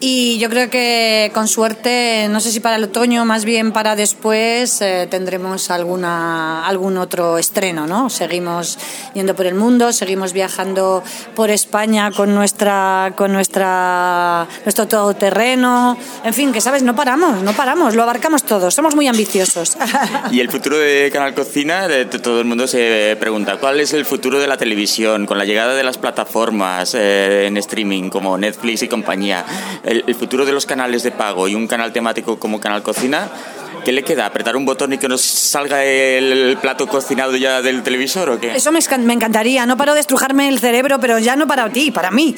y 0.00 0.38
yo 0.38 0.48
creo 0.48 0.70
que 0.70 1.30
con 1.34 1.48
suerte, 1.48 2.28
no 2.30 2.38
sé 2.40 2.52
si 2.52 2.60
para 2.60 2.76
el 2.76 2.84
otoño, 2.84 3.24
más 3.24 3.44
bien 3.44 3.72
para 3.72 3.96
después, 3.96 4.80
eh, 4.80 5.08
tendremos 5.10 5.70
alguna, 5.70 6.66
algún 6.66 6.98
otro 6.98 7.36
estreno, 7.36 7.86
¿no? 7.86 8.08
Seguimos 8.08 8.78
yendo 9.14 9.34
por 9.34 9.46
el 9.46 9.54
mundo, 9.54 9.92
seguimos 9.92 10.32
viajando 10.32 11.02
por 11.34 11.50
España 11.50 12.12
con 12.12 12.34
nuestra, 12.34 13.12
con 13.16 13.32
nuestra, 13.32 14.46
nuestro 14.64 14.86
todoterreno. 14.86 15.96
En 16.24 16.34
fin, 16.34 16.52
que 16.52 16.60
sabes, 16.60 16.84
no 16.84 16.94
paramos, 16.94 17.42
no 17.42 17.52
paramos, 17.52 17.96
lo 17.96 18.04
abarcamos 18.04 18.44
todo, 18.44 18.70
somos 18.70 18.94
muy 18.94 19.08
ambiciosos. 19.08 19.76
Y 20.30 20.40
el 20.40 20.50
futuro 20.50 20.76
de 20.76 21.10
Canal 21.12 21.34
Cocina, 21.34 21.88
de, 21.88 22.04
todo 22.04 22.40
el 22.40 22.44
mundo 22.44 22.66
se 22.66 23.16
pregunta, 23.18 23.56
¿cuál 23.56 23.80
es 23.80 23.92
el 23.92 24.04
futuro 24.04 24.38
de 24.38 24.46
la 24.46 24.56
televisión 24.56 25.26
con 25.26 25.38
la 25.38 25.44
llegada 25.44 25.74
de 25.74 25.82
las 25.82 25.96
plataformas 25.98 26.94
eh, 26.94 27.46
en 27.46 27.56
streaming 27.56 28.10
como 28.10 28.36
Netflix 28.36 28.82
y 28.82 28.88
compañía? 28.88 29.44
El, 29.88 30.14
futuro 30.14 30.44
de 30.44 30.52
los 30.52 30.66
canales 30.66 31.02
de 31.02 31.10
pago 31.10 31.48
y 31.48 31.54
un 31.54 31.66
canal 31.66 31.92
temático 31.92 32.38
como 32.38 32.60
Canal 32.60 32.82
Cocina, 32.82 33.28
¿qué 33.84 33.92
le 33.92 34.02
queda? 34.02 34.26
¿Apretar 34.26 34.56
un 34.56 34.64
botón 34.64 34.92
y 34.92 34.98
que 34.98 35.08
nos 35.08 35.22
salga 35.22 35.84
el 35.84 36.58
plato 36.60 36.86
cocinado 36.86 37.36
ya 37.36 37.62
del 37.62 37.82
televisor 37.82 38.30
o 38.30 38.40
qué? 38.40 38.54
Eso 38.54 38.70
me, 38.72 38.80
encantaría. 39.12 39.64
No 39.66 39.76
paro 39.76 39.94
de 39.94 40.00
estrujarme 40.00 40.48
el 40.48 40.58
cerebro, 40.58 41.00
pero 41.00 41.18
ya 41.18 41.36
no 41.36 41.46
para 41.46 41.70
ti, 41.70 41.90
para 41.90 42.10
mí. 42.10 42.34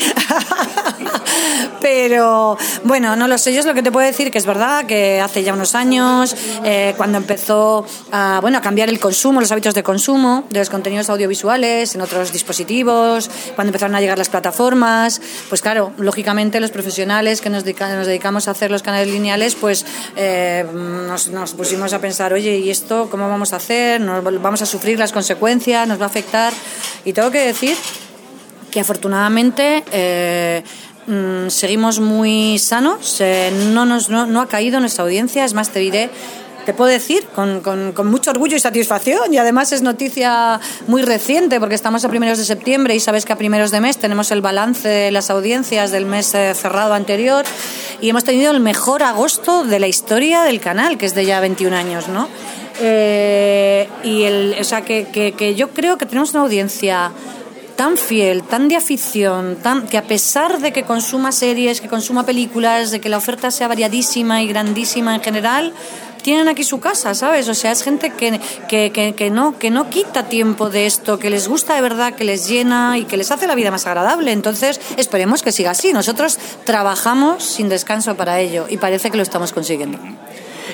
pero 1.81 2.57
bueno, 2.85 3.17
no 3.17 3.27
lo 3.27 3.39
sé. 3.39 3.53
Yo 3.53 3.61
es 3.61 3.67
lo 3.67 3.75
que 3.75 3.83
te 3.83 3.91
puedo 3.91 4.07
decir 4.07 4.31
que 4.31 4.39
es 4.39 4.47
verdad 4.47 4.87
que 4.87 5.21
hace 5.21 5.43
ya 5.43 5.55
unos 5.55 5.75
años, 5.75 6.37
eh, 6.65 6.95
cuando 6.97 7.19
empezó 7.19 7.85
a, 8.13 8.39
bueno, 8.41 8.59
a 8.59 8.61
cambiar 8.61 8.89
el 8.89 9.01
consumo, 9.01 9.41
los 9.41 9.51
hábitos 9.51 9.75
de 9.75 9.83
consumo 9.83 10.45
de 10.51 10.61
los 10.61 10.71
contenidos 10.71 11.11
audiovisuales 11.11 11.95
en 11.95 12.01
otros 12.01 12.33
dispositivos, 12.33 13.31
cuando 13.55 13.71
empezaron 13.71 13.97
a 13.97 14.01
llegar 14.01 14.19
las 14.19 14.29
plataformas, 14.29 15.21
pues 15.49 15.63
claro, 15.63 15.93
lógicamente 15.99 16.61
los 16.61 16.71
profesionales 16.71 17.40
que 17.41 17.51
nos, 17.51 17.65
dedicamos 17.65 18.49
a 18.49 18.53
hacer 18.53 18.71
los 18.71 18.83
canales 18.83 19.09
lineales, 19.09 19.55
pues 19.55 19.85
eh, 20.17 20.65
nos, 20.73 21.53
pusimos 21.53 21.93
a 21.93 22.01
pensar, 22.01 22.33
oye, 22.33 22.59
¿y 22.59 22.71
esto 22.71 23.09
cómo 23.11 23.29
vamos 23.29 23.53
a 23.53 23.57
hacer? 23.57 24.01
¿Nos 24.01 24.23
vamos 24.43 24.63
a 24.63 24.67
sufrir 24.67 24.99
las 24.99 25.13
consecuencias? 25.13 25.87
¿Nos 25.89 26.01
va 26.01 26.05
a 26.05 26.09
afectar? 26.09 26.53
Y 27.05 27.13
tengo 27.13 27.31
que 27.31 27.41
decir 27.41 27.77
que 28.71 28.81
afortunadamente... 28.81 29.85
Eh, 29.91 30.63
Mm, 31.11 31.49
seguimos 31.49 31.99
muy 31.99 32.59
sanos, 32.61 33.21
eh, 33.21 33.51
no, 33.73 33.85
nos, 33.85 34.11
no, 34.11 34.27
no, 34.27 34.43
ha 34.43 34.49
caído 34.49 34.79
nuestra 34.79 35.03
audiencia, 35.03 35.45
es 35.45 35.55
más, 35.55 35.71
te 35.71 35.81
diré, 35.81 36.09
te 36.65 36.75
puedo 36.75 36.91
decir, 36.91 37.27
con, 37.35 37.61
con, 37.61 37.93
con, 37.93 38.07
mucho 38.07 38.31
orgullo 38.31 38.57
y 38.57 38.61
satisfacción, 38.61 39.33
y 39.33 39.39
además 39.39 39.73
es 39.73 39.83
noticia 39.83 40.61
muy 40.87 41.03
reciente, 41.03 41.59
porque 41.61 41.75
estamos 41.75 42.05
a 42.05 42.09
primeros 42.09 42.39
de 42.39 42.45
septiembre 42.45 42.95
y 42.95 43.01
sabes 43.01 43.25
que 43.25 43.33
a 43.33 43.37
primeros 43.37 43.71
de 43.71 43.81
mes 43.81 43.99
tenemos 43.99 44.31
el 44.31 44.41
balance 44.41 44.89
de 44.89 45.11
las 45.11 45.31
audiencias 45.31 45.91
del 45.91 46.07
mes 46.07 46.35
eh, 46.35 46.55
cerrado 46.55 46.95
anterior, 46.95 47.45
y 48.01 48.09
hemos 48.09 48.25
tenido 48.25 48.51
el 48.51 48.61
mejor 48.61 49.03
agosto 49.03 49.65
de 49.65 49.79
la 49.79 49.89
historia 49.89 50.43
del 50.43 50.61
canal, 50.61 50.99
que 50.99 51.07
es 51.07 51.15
de 51.15 51.27
ya 51.27 51.41
21 51.41 51.77
años, 51.77 52.09
¿no? 52.09 52.29
Eh, 52.83 53.89
y 54.05 54.23
el, 54.23 54.57
o 54.59 54.65
sea, 54.65 54.83
que, 54.83 55.09
que, 55.13 55.33
que 55.33 55.55
yo 55.55 55.71
creo 55.71 55.99
que 55.99 56.07
tenemos 56.07 56.33
una 56.33 56.43
audiencia 56.43 57.13
tan 57.81 57.97
fiel, 57.97 58.43
tan 58.43 58.69
de 58.69 58.77
afición, 58.77 59.57
tan, 59.57 59.87
que 59.87 59.97
a 59.97 60.03
pesar 60.03 60.61
de 60.61 60.71
que 60.71 60.83
consuma 60.83 61.33
series, 61.33 61.81
que 61.81 61.89
consuma 61.89 62.27
películas, 62.27 62.91
de 62.91 63.01
que 63.01 63.09
la 63.09 63.17
oferta 63.17 63.51
sea 63.51 63.69
variadísima 63.69 64.43
y 64.43 64.49
grandísima 64.49 65.15
en 65.15 65.23
general, 65.23 65.73
tienen 66.23 66.49
aquí 66.49 66.65
su 66.65 66.81
casa, 66.81 67.15
¿sabes? 67.15 67.49
O 67.49 67.55
sea, 67.55 67.73
es 67.73 67.83
gente 67.83 68.11
que, 68.11 68.41
que, 68.69 68.91
que, 68.93 69.15
que, 69.15 69.31
no, 69.31 69.59
que 69.59 69.71
no 69.71 69.91
quita 69.91 70.25
tiempo 70.25 70.71
de 70.71 70.87
esto, 70.87 71.19
que 71.19 71.31
les 71.31 71.49
gusta 71.49 71.75
de 71.75 71.83
verdad, 71.83 72.15
que 72.15 72.25
les 72.25 72.49
llena 72.49 72.99
y 72.99 73.05
que 73.05 73.17
les 73.17 73.31
hace 73.31 73.47
la 73.47 73.55
vida 73.55 73.71
más 73.71 73.87
agradable. 73.87 74.33
Entonces, 74.33 74.81
esperemos 74.97 75.43
que 75.43 75.53
siga 75.53 75.71
así. 75.71 75.93
Nosotros 75.93 76.39
trabajamos 76.65 77.45
sin 77.45 77.69
descanso 77.69 78.17
para 78.17 78.41
ello 78.41 78.67
y 78.69 78.77
parece 78.77 79.11
que 79.11 79.17
lo 79.17 79.23
estamos 79.23 79.53
consiguiendo. 79.53 79.99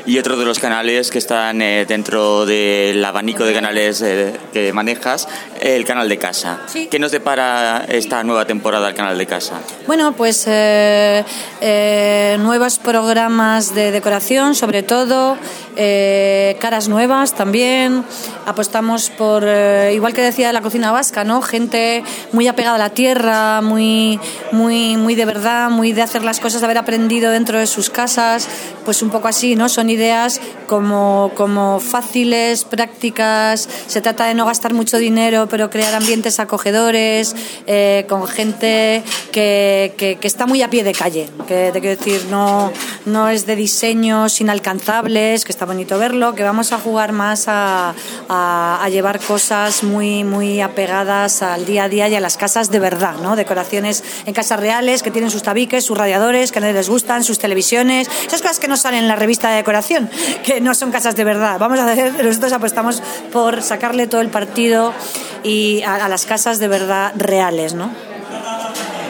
Y 0.05 0.19
otro 0.19 0.37
de 0.37 0.45
los 0.45 0.59
canales 0.59 1.11
que 1.11 1.19
están 1.19 1.63
eh, 1.63 1.87
dentro 1.87 2.47
del 2.47 3.05
abanico 3.05 3.45
de 3.45 3.53
canales 3.53 4.03
eh, 4.03 4.35
que 4.53 4.73
manejas, 4.73 5.29
el 5.61 5.85
canal 5.85 6.09
de 6.09 6.19
casa. 6.19 6.61
Sí. 6.67 6.89
¿Qué 6.91 6.99
nos 6.99 7.13
depara 7.13 7.85
esta 7.89 8.23
nueva 8.23 8.45
temporada 8.47 8.87
del 8.87 8.95
canal 8.95 9.17
de 9.17 9.27
casa? 9.27 9.61
Bueno, 9.87 10.13
pues 10.13 10.45
eh, 10.47 11.25
eh 11.61 12.37
nuevos 12.41 12.79
programas 12.79 13.75
de 13.75 13.91
decoración, 13.91 14.55
sobre 14.55 14.83
todo, 14.83 15.37
eh, 15.77 16.57
caras 16.59 16.89
nuevas 16.89 17.35
también. 17.35 18.05
Apostamos 18.47 19.11
por, 19.11 19.45
eh, 19.47 19.93
igual 19.95 20.15
que 20.15 20.23
decía 20.23 20.53
la 20.53 20.63
cocina 20.63 20.91
vasca, 20.91 21.25
¿no? 21.25 21.43
Gente 21.43 22.03
muy 22.33 22.49
apegada 22.49 22.77
a 22.77 22.79
la 22.79 22.91
tierra, 22.91 23.61
muy, 23.61 24.19
muy, 24.53 24.97
muy 24.97 25.15
de 25.15 25.25
verdad, 25.27 25.69
muy 25.69 25.93
de 25.93 26.03
hacer 26.03 26.25
las 26.25 26.41
cosas, 26.41 26.61
de 26.61 26.67
haber 26.67 26.79
aprendido 26.79 27.31
dentro 27.31 27.59
de 27.59 27.67
sus 27.67 27.91
casas, 27.91 28.49
pues 28.85 29.03
un 29.03 29.11
poco 29.11 29.29
así, 29.29 29.55
¿no? 29.55 29.69
Son 29.69 29.86
ideas 29.91 30.41
como, 30.67 31.31
como 31.35 31.81
fáciles, 31.81 32.65
prácticas, 32.65 33.69
se 33.87 34.01
trata 34.01 34.27
de 34.27 34.35
no 34.35 34.47
gastar 34.47 34.75
mucho 34.75 34.99
dinero, 34.99 35.47
pero 35.49 35.71
crear 35.71 35.95
ambientes 35.95 36.41
acogedores, 36.41 37.35
eh, 37.67 38.05
con 38.09 38.27
gente 38.27 39.03
que, 39.33 39.95
que, 39.97 40.19
está 40.27 40.47
muy 40.47 40.63
a 40.63 40.71
pie 40.71 40.83
de 40.83 40.93
calle, 40.93 41.29
que 41.47 41.71
te 41.73 41.81
quiero 41.81 41.97
decir, 41.97 42.27
no, 42.31 42.73
no 43.05 43.29
es 43.29 43.47
de 43.47 43.55
diseños 43.55 44.41
inalcanzables, 44.41 45.45
que 45.45 45.53
está 45.53 45.65
bonito 45.67 45.99
verlo, 45.99 46.35
que 46.35 46.43
vamos 46.43 46.73
a 46.73 46.79
jugar 46.79 47.13
más 47.13 47.45
a, 47.47 47.95
a, 48.29 48.89
llevar 48.91 49.21
cosas 49.21 49.85
muy, 49.85 50.25
muy 50.25 50.61
apegadas 50.61 51.43
al 51.43 51.65
día 51.65 51.85
a 51.85 51.89
día 51.89 52.09
y 52.09 52.15
a 52.15 52.21
las 52.21 52.37
casas 52.37 52.71
de 52.71 52.81
verdad, 52.81 53.17
¿no? 53.23 53.37
Decoraciones 53.37 54.03
en 54.27 54.35
casas 54.35 54.59
reales 54.59 55.03
que 55.03 55.11
tienen 55.11 55.31
sus 55.31 55.43
tabiques, 55.43 55.85
sus 55.85 55.97
radiadores, 55.97 56.51
que 56.51 56.59
a 56.59 56.63
nadie 56.63 56.75
les 56.75 56.89
gustan, 56.89 57.23
sus 57.23 57.39
televisiones, 57.39 58.09
esas 58.27 58.43
cosas 58.43 58.59
que 58.59 58.69
no 58.69 58.77
salen 58.77 59.05
en 59.05 59.09
la 59.09 59.17
revista 59.17 59.51
de 59.51 59.57
decoración, 59.57 59.76
que 60.45 60.61
no 60.61 60.75
son 60.75 60.91
casas 60.91 61.17
de 61.17 61.25
verdad. 61.25 61.59
Vamos 61.59 61.79
a 61.79 61.91
hacer, 61.91 62.13
nosotros 62.25 62.53
apostamos 62.53 63.03
por 63.33 63.63
sacarle 63.63 64.07
todo 64.07 64.21
el 64.21 64.29
partido 64.29 64.93
y 65.43 65.83
a, 65.83 66.05
a 66.05 66.09
las 66.09 66.27
casas 66.27 66.59
de 66.59 66.69
verdad 66.69 67.13
reales, 67.17 67.75
¿no? 67.75 67.91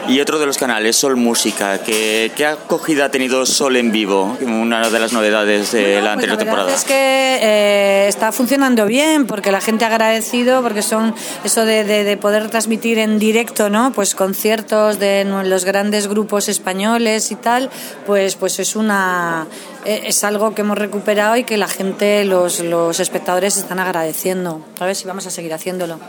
Y 0.09 0.21
otro 0.21 0.39
de 0.39 0.45
los 0.45 0.57
canales, 0.57 0.95
Sol 0.95 1.17
Música, 1.17 1.79
¿qué, 1.79 2.31
acogida 2.45 3.05
ha 3.05 3.11
tenido 3.11 3.45
Sol 3.45 3.75
en 3.75 3.91
vivo? 3.91 4.37
Una 4.39 4.89
de 4.89 4.99
las 5.01 5.11
novedades 5.11 5.73
de 5.73 5.95
la 5.95 5.99
pues 5.99 6.13
anterior 6.13 6.37
la 6.37 6.43
temporada. 6.45 6.73
Es 6.73 6.85
que 6.85 7.39
eh, 7.41 8.05
está 8.07 8.31
funcionando 8.31 8.85
bien 8.85 9.27
porque 9.27 9.51
la 9.51 9.59
gente 9.59 9.83
ha 9.83 9.89
agradecido, 9.89 10.63
porque 10.63 10.81
son 10.81 11.13
eso 11.43 11.65
de, 11.65 12.17
poder 12.21 12.49
transmitir 12.49 12.99
en 12.99 13.19
directo, 13.19 13.69
¿no? 13.69 13.91
Pues 13.91 14.15
conciertos 14.15 14.97
de 14.97 15.25
los 15.25 15.65
grandes 15.65 16.07
grupos 16.07 16.47
españoles 16.47 17.29
y 17.31 17.35
tal, 17.35 17.69
pues, 18.05 18.35
pues 18.35 18.59
es 18.59 18.77
una 18.77 19.45
es 19.87 20.23
algo 20.23 20.53
que 20.53 20.61
hemos 20.61 20.77
recuperado 20.77 21.37
y 21.37 21.43
que 21.43 21.57
la 21.57 21.67
gente, 21.67 22.25
los, 22.25 22.59
los 22.59 22.99
espectadores 22.99 23.57
están 23.57 23.79
agradeciendo. 23.79 24.61
A 24.79 24.85
ver 24.85 24.95
si 24.95 25.07
vamos 25.07 25.25
a 25.27 25.31
seguir 25.31 25.53
haciéndolo. 25.53 25.99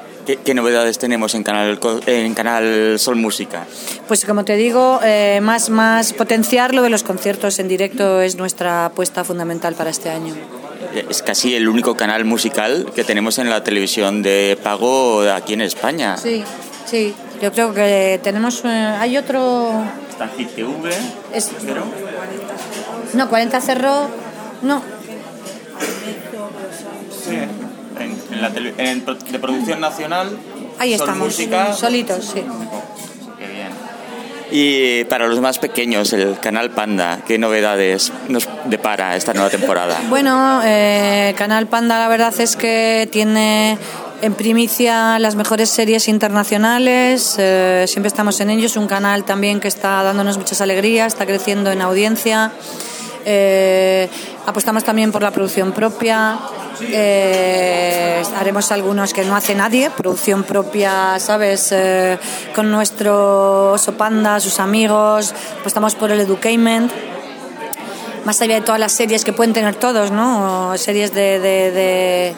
¿Qué, 0.45 0.53
novedades 0.53 0.99
tenemos 0.99 1.35
en 1.35 1.43
Canal, 1.43 1.79
en 2.07 2.35
canal 2.35 2.99
Sol 2.99 3.17
Música? 3.17 3.67
Pues 4.09 4.27
como 4.27 4.45
te 4.45 4.57
digo, 4.57 5.01
eh, 5.03 5.41
más, 5.41 5.71
más 5.71 6.12
potenciar 6.12 6.75
lo 6.75 6.83
de 6.83 6.91
los 6.91 7.03
conciertos 7.03 7.59
en 7.59 7.69
directo 7.69 8.21
es 8.21 8.37
nuestra 8.37 8.87
apuesta 8.87 9.25
fundamental 9.25 9.75
para 9.75 9.88
este 9.88 10.11
año. 10.11 10.35
Es 11.09 11.23
casi 11.23 11.55
el 11.55 11.67
único 11.69 11.97
canal 11.97 12.25
musical 12.27 12.91
que 12.95 13.05
tenemos 13.05 13.38
en 13.38 13.49
la 13.49 13.64
televisión 13.64 14.23
de 14.23 14.59
pago 14.62 15.23
aquí 15.23 15.55
en 15.55 15.62
España. 15.62 16.17
Sí, 16.19 16.45
sí. 16.85 17.14
Yo 17.41 17.53
creo 17.53 17.73
que 17.73 18.21
tenemos... 18.23 18.62
Eh, 18.64 18.69
hay 18.69 19.17
otro... 19.17 19.71
Está 20.11 20.29
TV. 20.29 20.91
Es... 21.33 21.51
No, 23.14 23.29
40 23.29 23.61
cerró... 23.61 24.09
No. 24.62 24.83
Sí 27.25 27.38
en, 28.01 28.40
la 28.40 28.51
de 28.51 29.38
producción 29.38 29.81
nacional. 29.81 30.37
Ahí 30.79 30.94
estamos, 30.94 31.35
solitos, 31.77 32.25
sí. 32.25 32.44
Qué 33.38 33.47
bien. 33.47 33.68
Y 34.51 35.05
para 35.05 35.27
los 35.27 35.40
más 35.40 35.59
pequeños, 35.59 36.12
el 36.12 36.38
canal 36.38 36.71
Panda, 36.71 37.21
¿qué 37.27 37.38
novedades 37.38 38.12
nos 38.29 38.49
depara 38.66 39.16
esta 39.16 39.35
nueva 39.35 39.51
temporada? 39.51 39.99
Bueno, 40.09 40.61
eh, 40.64 41.35
Canal 41.37 41.66
Panda 41.66 41.99
la 41.99 42.09
verdad 42.09 42.35
es 42.38 42.57
que 42.57 43.09
tiene 43.11 43.77
en 44.23 44.35
primicia 44.35 45.18
las 45.18 45.37
mejores 45.37 45.71
series 45.71 46.09
internacionales, 46.09 47.37
eh, 47.38 47.85
siempre 47.87 48.09
estamos 48.09 48.40
en 48.40 48.51
ello, 48.51 48.66
es 48.66 48.77
un 48.77 48.88
canal 48.88 49.25
también 49.25 49.61
que 49.61 49.68
está 49.68 50.03
dándonos 50.03 50.38
muchas 50.38 50.61
alegrías, 50.61 51.12
está 51.12 51.27
creciendo 51.27 51.71
en 51.71 51.83
audiencia. 51.83 52.53
Eh, 53.24 54.09
apostamos 54.46 54.85
también 54.85 55.12
por 55.12 55.22
la 55.22 55.31
producción 55.31 55.72
propia. 55.72 56.38
Eh, 56.81 58.22
haremos 58.37 58.70
algunos 58.70 59.12
que 59.12 59.24
no 59.24 59.35
hace 59.35 59.54
nadie, 59.54 59.90
producción 59.90 60.44
propia, 60.44 61.18
¿sabes? 61.18 61.72
Eh, 61.72 62.18
con 62.54 62.70
nuestro 62.70 63.72
oso 63.72 63.92
panda, 63.94 64.40
sus 64.40 64.61
amigos. 64.61 65.35
Apostamos 65.61 65.94
por 65.94 66.11
el 66.11 66.20
educainment. 66.20 66.92
Más 68.24 68.40
allá 68.40 68.57
de 68.57 68.61
todas 68.61 68.81
las 68.81 68.92
series 68.92 69.24
que 69.24 69.33
pueden 69.33 69.52
tener 69.52 69.74
todos, 69.74 70.11
¿no? 70.11 70.76
Series 70.76 71.14
de, 71.14 71.38
de 71.38 71.70
de 71.70 72.35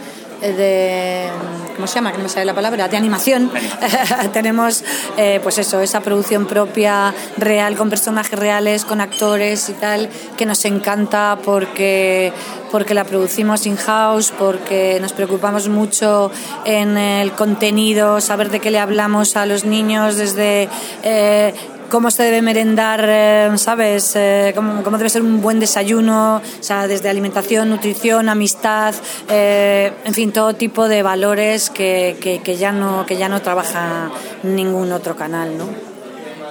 ¿cómo 1.76 1.86
se 1.86 1.94
llama? 1.94 2.12
que 2.12 2.18
no 2.18 2.24
me 2.24 2.28
sale 2.28 2.46
la 2.46 2.54
palabra 2.54 2.88
de 2.88 2.96
animación 2.96 3.50
tenemos 4.32 4.82
eh, 5.16 5.40
pues 5.42 5.58
eso 5.58 5.80
esa 5.80 6.00
producción 6.00 6.46
propia 6.46 7.14
real 7.36 7.76
con 7.76 7.90
personajes 7.90 8.38
reales 8.38 8.84
con 8.84 9.00
actores 9.00 9.68
y 9.68 9.74
tal 9.74 10.08
que 10.36 10.46
nos 10.46 10.64
encanta 10.64 11.38
porque 11.44 12.32
porque 12.70 12.94
la 12.94 13.04
producimos 13.04 13.66
in 13.66 13.76
house 13.76 14.32
porque 14.38 14.98
nos 15.00 15.12
preocupamos 15.12 15.68
mucho 15.68 16.30
en 16.64 16.96
el 16.96 17.32
contenido 17.32 18.20
saber 18.20 18.50
de 18.50 18.60
qué 18.60 18.70
le 18.70 18.78
hablamos 18.78 19.36
a 19.36 19.44
los 19.44 19.64
niños 19.64 20.16
desde 20.16 20.68
eh, 21.02 21.54
cómo 21.90 22.10
se 22.10 22.22
debe 22.22 22.40
merendar, 22.40 23.04
eh, 23.06 23.50
¿sabes? 23.56 24.12
Eh, 24.16 24.52
cómo, 24.54 24.96
debe 24.96 25.10
ser 25.10 25.22
un 25.22 25.42
buen 25.42 25.60
desayuno, 25.60 26.36
o 26.36 26.62
sea, 26.62 26.86
desde 26.86 27.10
alimentación, 27.10 27.68
nutrición, 27.68 28.28
amistad, 28.28 28.94
eh, 29.28 29.92
en 30.04 30.14
fin, 30.14 30.32
todo 30.32 30.54
tipo 30.54 30.88
de 30.88 31.02
valores 31.02 31.68
que, 31.68 32.16
que, 32.42 32.56
ya 32.56 32.72
no, 32.72 33.04
que 33.06 33.16
ya 33.16 33.28
no 33.28 33.42
trabaja 33.42 34.10
ningún 34.42 34.92
otro 34.92 35.16
canal, 35.16 35.58
¿no? 35.58 35.68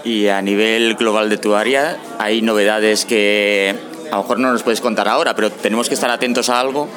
Y 0.03 0.27
a 0.27 0.41
nivel 0.41 0.95
global 0.95 1.29
de 1.29 1.37
tu 1.37 1.55
área, 1.55 1.97
¿hay 2.19 2.41
novedades 2.41 3.05
que 3.05 3.75
a 4.11 4.15
lo 4.15 4.21
mejor 4.23 4.39
no 4.39 4.51
nos 4.51 4.63
puedes 4.63 4.81
contar 4.81 5.07
ahora, 5.07 5.35
pero 5.35 5.51
tenemos 5.51 5.87
que 5.87 5.93
estar 5.93 6.09
atentos 6.09 6.49
a 6.49 6.59
algo? 6.59 6.87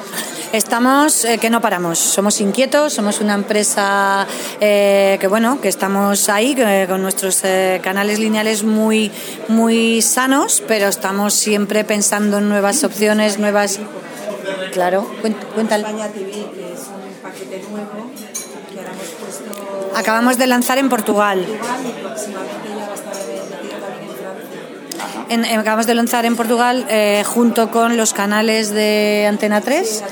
Estamos 0.51 1.25
eh, 1.25 1.37
que 1.39 1.49
no 1.49 1.61
paramos, 1.61 1.97
somos 1.97 2.39
inquietos, 2.41 2.93
somos 2.93 3.21
una 3.21 3.33
empresa 3.33 4.27
eh, 4.59 5.17
que 5.19 5.27
bueno, 5.27 5.59
que 5.61 5.67
estamos 5.67 6.29
ahí 6.29 6.55
con 6.87 7.01
nuestros 7.01 7.43
eh, 7.43 7.79
canales 7.83 8.19
lineales 8.19 8.63
muy 8.63 9.11
muy 9.47 10.01
sanos, 10.01 10.61
pero 10.67 10.87
estamos 10.87 11.33
siempre 11.33 11.83
pensando 11.83 12.37
en 12.37 12.49
nuevas 12.49 12.83
opciones, 12.83 13.39
nuevas 13.39 13.79
Claro, 14.71 15.07
cuéntale. 15.53 15.85
Acabamos 19.95 20.37
de 20.37 20.47
lanzar 20.47 20.77
en 20.79 20.89
Portugal 20.89 21.45
acabamos 25.41 25.87
de 25.87 25.95
lanzar 25.95 26.25
en 26.25 26.35
Portugal 26.35 26.85
eh, 26.89 27.23
junto 27.25 27.71
con 27.71 27.97
los 27.97 28.13
canales 28.13 28.71
de 28.71 29.25
Antena 29.27 29.61
3, 29.61 30.03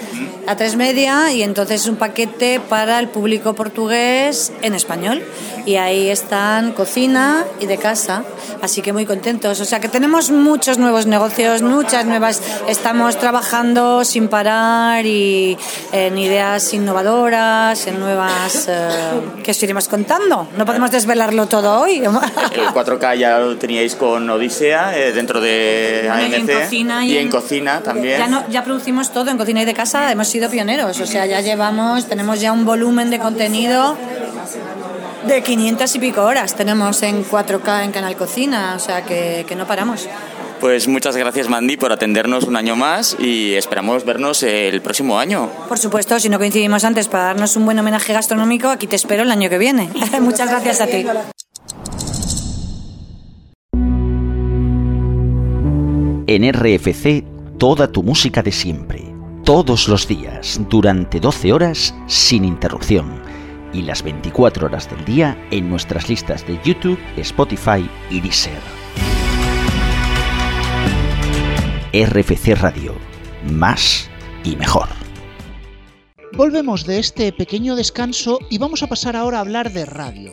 a 0.47 0.55
3 0.55 0.75
Media, 0.75 1.31
y 1.31 1.43
entonces 1.43 1.81
es 1.81 1.87
un 1.87 1.95
paquete 1.95 2.59
para 2.59 2.99
el 2.99 3.07
público 3.07 3.53
portugués 3.53 4.51
en 4.61 4.73
español. 4.73 5.23
Y 5.65 5.75
ahí 5.75 6.09
están 6.09 6.71
cocina 6.71 7.45
y 7.59 7.67
de 7.67 7.77
casa, 7.77 8.23
así 8.61 8.81
que 8.81 8.93
muy 8.93 9.05
contentos. 9.05 9.59
O 9.59 9.65
sea 9.65 9.79
que 9.79 9.89
tenemos 9.89 10.31
muchos 10.31 10.79
nuevos 10.79 11.05
negocios, 11.05 11.61
muchas 11.61 12.05
nuevas. 12.05 12.41
Estamos 12.67 13.17
trabajando 13.17 14.03
sin 14.03 14.27
parar 14.27 15.05
y 15.05 15.57
en 15.91 16.17
ideas 16.17 16.73
innovadoras, 16.73 17.85
en 17.85 17.99
nuevas. 17.99 18.65
Eh, 18.69 18.89
que 19.43 19.51
os 19.51 19.63
iremos 19.63 19.87
contando. 19.87 20.47
No 20.57 20.65
podemos 20.65 20.89
desvelarlo 20.89 21.47
todo 21.47 21.79
hoy. 21.81 21.97
El 21.97 22.67
4K 22.67 23.17
ya 23.17 23.39
lo 23.39 23.57
teníais 23.57 23.95
con 23.95 24.27
Odisea. 24.29 24.97
Eh, 24.97 25.11
dentro 25.11 25.39
de 25.41 26.09
AMC 26.11 26.73
y, 27.03 27.17
en, 27.17 27.29
cocina 27.29 27.81
también. 27.81 28.17
Ya, 28.17 28.47
ya 28.49 28.63
producimos 28.63 29.11
todo 29.11 29.29
en 29.29 29.37
cocina 29.37 29.61
y 29.61 29.65
de 29.65 29.73
casa, 29.73 30.11
hemos 30.11 30.30
sido 30.31 30.49
pioneros, 30.49 30.99
o 30.99 31.05
sea, 31.05 31.25
ya 31.25 31.41
llevamos, 31.41 32.07
tenemos 32.07 32.39
ya 32.39 32.51
un 32.51 32.65
volumen 32.65 33.09
de 33.09 33.19
contenido 33.19 33.97
de 35.27 35.43
500 35.43 35.95
y 35.95 35.99
pico 35.99 36.23
horas 36.23 36.55
tenemos 36.55 37.03
en 37.03 37.23
4K 37.23 37.85
en 37.85 37.91
Canal 37.91 38.15
Cocina, 38.15 38.73
o 38.75 38.79
sea 38.79 39.03
que, 39.03 39.45
que 39.47 39.55
no 39.55 39.67
paramos. 39.67 40.07
Pues 40.61 40.87
muchas 40.87 41.17
gracias 41.17 41.49
Mandy 41.49 41.75
por 41.75 41.91
atendernos 41.91 42.43
un 42.43 42.55
año 42.55 42.75
más 42.75 43.17
y 43.19 43.55
esperamos 43.55 44.05
vernos 44.05 44.43
el 44.43 44.81
próximo 44.81 45.17
año. 45.17 45.49
Por 45.67 45.79
supuesto, 45.79 46.19
si 46.19 46.29
no 46.29 46.37
coincidimos 46.37 46.83
antes 46.83 47.07
para 47.07 47.25
darnos 47.25 47.55
un 47.55 47.65
buen 47.65 47.79
homenaje 47.79 48.13
gastronómico, 48.13 48.69
aquí 48.69 48.87
te 48.87 48.95
espero 48.95 49.23
el 49.23 49.31
año 49.31 49.49
que 49.49 49.57
viene. 49.57 49.89
muchas 50.21 50.49
gracias 50.49 50.81
a 50.81 50.87
ti. 50.87 51.05
En 56.27 56.53
RFC, 56.53 57.25
toda 57.57 57.91
tu 57.91 58.03
música 58.03 58.43
de 58.43 58.51
siempre, 58.51 59.10
todos 59.43 59.87
los 59.87 60.07
días, 60.07 60.59
durante 60.69 61.19
12 61.19 61.53
horas, 61.53 61.95
sin 62.07 62.45
interrupción, 62.45 63.21
y 63.73 63.81
las 63.81 64.03
24 64.03 64.67
horas 64.67 64.89
del 64.89 65.03
día 65.05 65.37
en 65.51 65.69
nuestras 65.69 66.09
listas 66.09 66.45
de 66.45 66.59
YouTube, 66.63 66.99
Spotify 67.17 67.89
y 68.09 68.21
Deezer. 68.21 68.61
RFC 71.93 72.55
Radio, 72.55 72.93
más 73.51 74.09
y 74.43 74.55
mejor. 74.55 74.87
Volvemos 76.33 76.85
de 76.85 76.99
este 76.99 77.33
pequeño 77.33 77.75
descanso 77.75 78.39
y 78.49 78.57
vamos 78.57 78.83
a 78.83 78.87
pasar 78.87 79.15
ahora 79.15 79.37
a 79.37 79.41
hablar 79.41 79.71
de 79.71 79.85
radio 79.85 80.31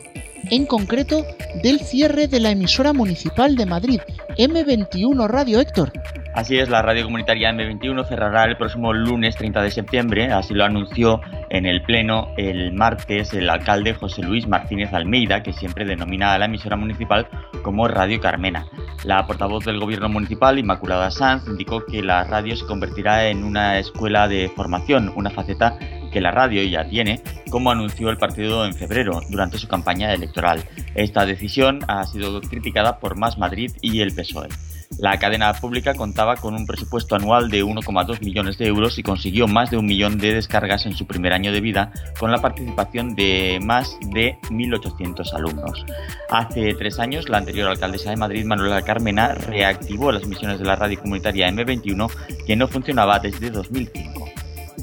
en 0.51 0.65
concreto 0.65 1.25
del 1.61 1.79
cierre 1.79 2.27
de 2.27 2.39
la 2.39 2.51
emisora 2.51 2.93
municipal 2.93 3.55
de 3.55 3.65
Madrid, 3.65 3.99
M21 4.37 5.27
Radio 5.27 5.59
Héctor. 5.59 5.91
Así 6.33 6.57
es, 6.59 6.69
la 6.69 6.83
radio 6.83 7.05
comunitaria 7.05 7.51
M21 7.51 8.07
cerrará 8.07 8.45
el 8.45 8.55
próximo 8.55 8.93
lunes 8.93 9.35
30 9.35 9.63
de 9.63 9.71
septiembre, 9.71 10.31
así 10.31 10.53
lo 10.53 10.63
anunció 10.63 11.21
en 11.49 11.65
el 11.65 11.81
Pleno 11.81 12.29
el 12.37 12.71
martes 12.71 13.33
el 13.33 13.49
alcalde 13.49 13.95
José 13.95 14.21
Luis 14.21 14.47
Martínez 14.47 14.93
Almeida, 14.93 15.41
que 15.41 15.53
siempre 15.53 15.85
denomina 15.85 16.33
a 16.33 16.37
la 16.37 16.45
emisora 16.45 16.75
municipal 16.75 17.27
como 17.63 17.87
Radio 17.87 18.21
Carmena. 18.21 18.67
La 19.03 19.25
portavoz 19.25 19.65
del 19.65 19.79
gobierno 19.79 20.07
municipal, 20.07 20.59
Inmaculada 20.59 21.09
Sanz, 21.09 21.47
indicó 21.47 21.83
que 21.85 22.03
la 22.03 22.23
radio 22.23 22.55
se 22.55 22.65
convertirá 22.65 23.27
en 23.27 23.43
una 23.43 23.79
escuela 23.79 24.27
de 24.27 24.51
formación, 24.55 25.11
una 25.15 25.31
faceta 25.31 25.79
que 26.11 26.21
la 26.21 26.31
radio 26.31 26.63
ya 26.63 26.87
tiene, 26.87 27.21
como 27.49 27.71
anunció 27.71 28.09
el 28.09 28.17
partido 28.17 28.65
en 28.65 28.75
febrero 28.75 29.19
durante 29.29 29.57
su 29.57 29.67
campaña 29.67 30.13
electoral. 30.13 30.63
Esta 30.95 31.25
decisión 31.25 31.79
ha 31.87 32.05
sido 32.05 32.39
criticada 32.41 32.99
por 32.99 33.17
Más 33.17 33.37
Madrid 33.37 33.71
y 33.81 34.01
el 34.01 34.13
PSOE. 34.13 34.49
La 34.97 35.19
cadena 35.19 35.53
pública 35.53 35.93
contaba 35.93 36.35
con 36.35 36.55
un 36.55 36.65
presupuesto 36.65 37.15
anual 37.15 37.49
de 37.49 37.63
1,2 37.63 38.21
millones 38.21 38.57
de 38.57 38.65
euros 38.65 38.97
y 38.97 39.03
consiguió 39.03 39.47
más 39.47 39.69
de 39.69 39.77
un 39.77 39.85
millón 39.85 40.17
de 40.17 40.33
descargas 40.33 40.85
en 40.85 40.95
su 40.95 41.05
primer 41.05 41.31
año 41.31 41.51
de 41.51 41.61
vida 41.61 41.93
con 42.19 42.31
la 42.31 42.39
participación 42.39 43.15
de 43.15 43.59
más 43.61 43.95
de 44.11 44.37
1.800 44.49 45.33
alumnos. 45.33 45.85
Hace 46.29 46.73
tres 46.73 46.99
años, 46.99 47.29
la 47.29 47.37
anterior 47.37 47.69
alcaldesa 47.69 48.09
de 48.09 48.17
Madrid, 48.17 48.45
Manuela 48.45 48.81
Carmena, 48.81 49.35
reactivó 49.35 50.11
las 50.11 50.25
misiones 50.25 50.59
de 50.59 50.65
la 50.65 50.75
radio 50.75 50.99
comunitaria 50.99 51.49
M21 51.49 52.11
que 52.45 52.55
no 52.55 52.67
funcionaba 52.67 53.19
desde 53.19 53.51
2005. 53.51 54.25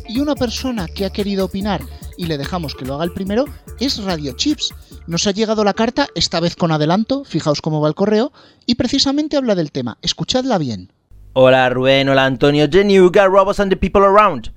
Y 0.09 0.21
una 0.21 0.37
persona 0.37 0.87
que 0.87 1.05
ha 1.05 1.11
querido 1.11 1.47
opinar 1.47 1.81
y 2.17 2.27
le 2.27 2.39
dejamos 2.39 2.75
que 2.75 2.85
lo 2.85 2.95
haga 2.95 3.05
el 3.05 3.13
primero 3.13 3.45
es 3.81 4.03
Radio 4.05 4.33
Chips. 4.33 4.75
Nos 5.07 5.27
ha 5.27 5.33
llegado 5.33 5.65
la 5.65 5.75
carta, 5.75 6.09
esta 6.15 6.41
vez 6.41 6.57
con 6.57 6.73
adelanto, 6.73 7.25
fijaos 7.25 7.61
cómo 7.61 7.81
va 7.81 7.89
el 7.89 7.95
correo, 7.95 8.33
y 8.67 8.77
precisamente 8.77 9.37
habla 9.37 9.55
del 9.55 9.73
tema. 9.73 9.99
Escuchadla 10.03 10.59
bien. 10.59 10.93
Hola 11.33 11.69
Rubén, 11.69 12.09
hola 12.09 12.25
Antonio, 12.25 12.67
Genuga, 12.71 13.27
Robots 13.27 13.61
and 13.61 13.71
the 13.71 13.77
People 13.77 14.05
Around. 14.05 14.53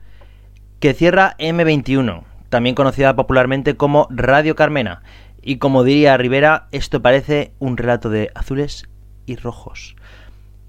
Que 0.80 0.93
cierra 0.93 1.36
M21, 1.38 2.24
también 2.50 2.76
conocida 2.76 3.15
popularmente 3.15 3.76
como 3.76 4.08
Radio 4.10 4.56
Carmena. 4.56 5.04
Y 5.41 5.58
como 5.58 5.84
diría 5.84 6.17
Rivera, 6.17 6.67
esto 6.72 7.02
parece 7.02 7.54
un 7.60 7.78
relato 7.78 8.10
de 8.10 8.32
azules 8.36 8.86
y 9.26 9.36
rojos. 9.36 9.95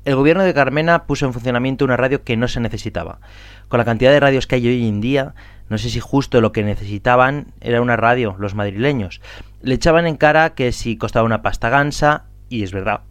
El 0.04 0.16
gobierno 0.16 0.42
de 0.44 0.54
Carmena 0.54 1.06
puso 1.06 1.26
en 1.26 1.32
funcionamiento 1.32 1.84
una 1.84 1.96
radio 1.96 2.24
que 2.24 2.36
no 2.36 2.48
se 2.48 2.60
necesitaba. 2.60 3.20
Con 3.68 3.78
la 3.78 3.84
cantidad 3.84 4.10
de 4.10 4.20
radios 4.20 4.46
que 4.46 4.56
hay 4.56 4.66
hoy 4.66 4.88
en 4.88 5.00
día, 5.00 5.34
no 5.70 5.78
sé 5.78 5.88
si 5.88 6.00
justo 6.00 6.40
lo 6.40 6.50
que 6.50 6.64
necesitaban 6.64 7.54
era 7.60 7.80
una 7.80 7.96
radio, 7.96 8.34
los 8.38 8.56
madrileños. 8.56 9.20
Le 9.62 9.76
echaban 9.76 10.06
en 10.08 10.16
cara 10.16 10.50
que 10.50 10.72
si 10.72 10.96
costaba 10.96 11.24
una 11.24 11.42
pasta 11.42 11.70
gansa, 11.70 12.24
y 12.48 12.64
es 12.64 12.72
verdad. 12.72 13.02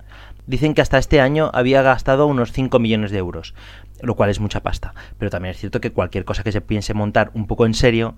Dicen 0.46 0.74
que 0.74 0.82
hasta 0.82 0.98
este 0.98 1.22
año 1.22 1.50
había 1.54 1.82
gastado 1.82 2.28
unos 2.28 2.52
5 2.52 2.78
millones 2.80 3.12
de 3.12 3.18
euros, 3.18 3.56
lo 4.02 4.16
cual 4.16 4.30
es 4.30 4.42
mucha 4.42 4.62
pasta. 4.62 4.94
Pero 5.18 5.32
también 5.32 5.52
es 5.52 5.60
cierto 5.60 5.80
que 5.80 5.92
cualquier 5.92 6.26
cosa 6.26 6.44
que 6.44 6.52
se 6.52 6.60
piense 6.60 6.94
montar 6.94 7.32
un 7.34 7.48
poco 7.48 7.66
en 7.66 7.74
serio 7.74 8.16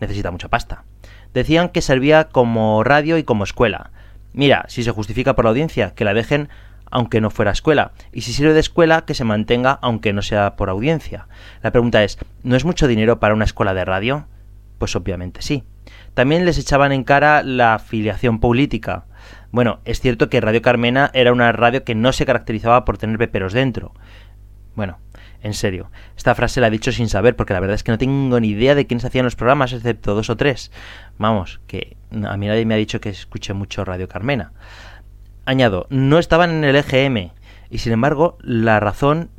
necesita 0.00 0.30
mucha 0.30 0.48
pasta. 0.48 0.84
Decían 1.34 1.68
que 1.68 1.82
servía 1.82 2.28
como 2.28 2.82
radio 2.82 3.18
y 3.18 3.24
como 3.24 3.44
escuela. 3.44 3.90
Mira, 4.32 4.64
si 4.68 4.84
se 4.84 4.90
justifica 4.90 5.34
por 5.36 5.44
la 5.44 5.50
audiencia, 5.50 5.94
que 5.94 6.04
la 6.04 6.14
dejen 6.14 6.48
aunque 6.90 7.20
no 7.20 7.30
fuera 7.30 7.50
escuela, 7.50 7.92
y 8.12 8.22
si 8.22 8.32
sirve 8.32 8.54
de 8.54 8.60
escuela, 8.60 9.04
que 9.04 9.14
se 9.14 9.24
mantenga 9.24 9.78
aunque 9.82 10.12
no 10.12 10.22
sea 10.22 10.56
por 10.56 10.70
audiencia. 10.70 11.28
La 11.62 11.72
pregunta 11.72 12.04
es, 12.04 12.18
¿no 12.42 12.56
es 12.56 12.64
mucho 12.64 12.88
dinero 12.88 13.20
para 13.20 13.34
una 13.34 13.44
escuela 13.44 13.74
de 13.74 13.84
radio? 13.84 14.26
Pues 14.78 14.94
obviamente 14.96 15.42
sí. 15.42 15.64
También 16.14 16.44
les 16.44 16.58
echaban 16.58 16.92
en 16.92 17.04
cara 17.04 17.42
la 17.42 17.74
afiliación 17.74 18.40
política. 18.40 19.04
Bueno, 19.50 19.80
es 19.84 20.00
cierto 20.00 20.28
que 20.28 20.40
Radio 20.40 20.62
Carmena 20.62 21.10
era 21.14 21.32
una 21.32 21.52
radio 21.52 21.84
que 21.84 21.94
no 21.94 22.12
se 22.12 22.26
caracterizaba 22.26 22.84
por 22.84 22.98
tener 22.98 23.18
peperos 23.18 23.52
dentro. 23.52 23.92
Bueno, 24.74 24.98
en 25.42 25.54
serio, 25.54 25.90
esta 26.16 26.34
frase 26.34 26.60
la 26.60 26.68
he 26.68 26.70
dicho 26.70 26.92
sin 26.92 27.08
saber, 27.08 27.36
porque 27.36 27.52
la 27.52 27.60
verdad 27.60 27.74
es 27.74 27.82
que 27.82 27.92
no 27.92 27.98
tengo 27.98 28.40
ni 28.40 28.48
idea 28.48 28.74
de 28.74 28.86
quiénes 28.86 29.04
hacían 29.04 29.24
los 29.24 29.36
programas, 29.36 29.72
excepto 29.72 30.14
dos 30.14 30.30
o 30.30 30.36
tres. 30.36 30.72
Vamos, 31.18 31.60
que 31.66 31.96
a 32.10 32.36
mí 32.36 32.46
nadie 32.46 32.66
me 32.66 32.74
ha 32.74 32.78
dicho 32.78 33.00
que 33.00 33.10
escuche 33.10 33.52
mucho 33.52 33.84
Radio 33.84 34.08
Carmena. 34.08 34.52
Añado, 35.46 35.86
no 35.90 36.18
estaban 36.18 36.50
en 36.50 36.64
el 36.64 36.74
EGM 36.74 37.30
y 37.70 37.78
sin 37.78 37.92
embargo 37.92 38.36
la 38.42 38.80
razón 38.80 39.30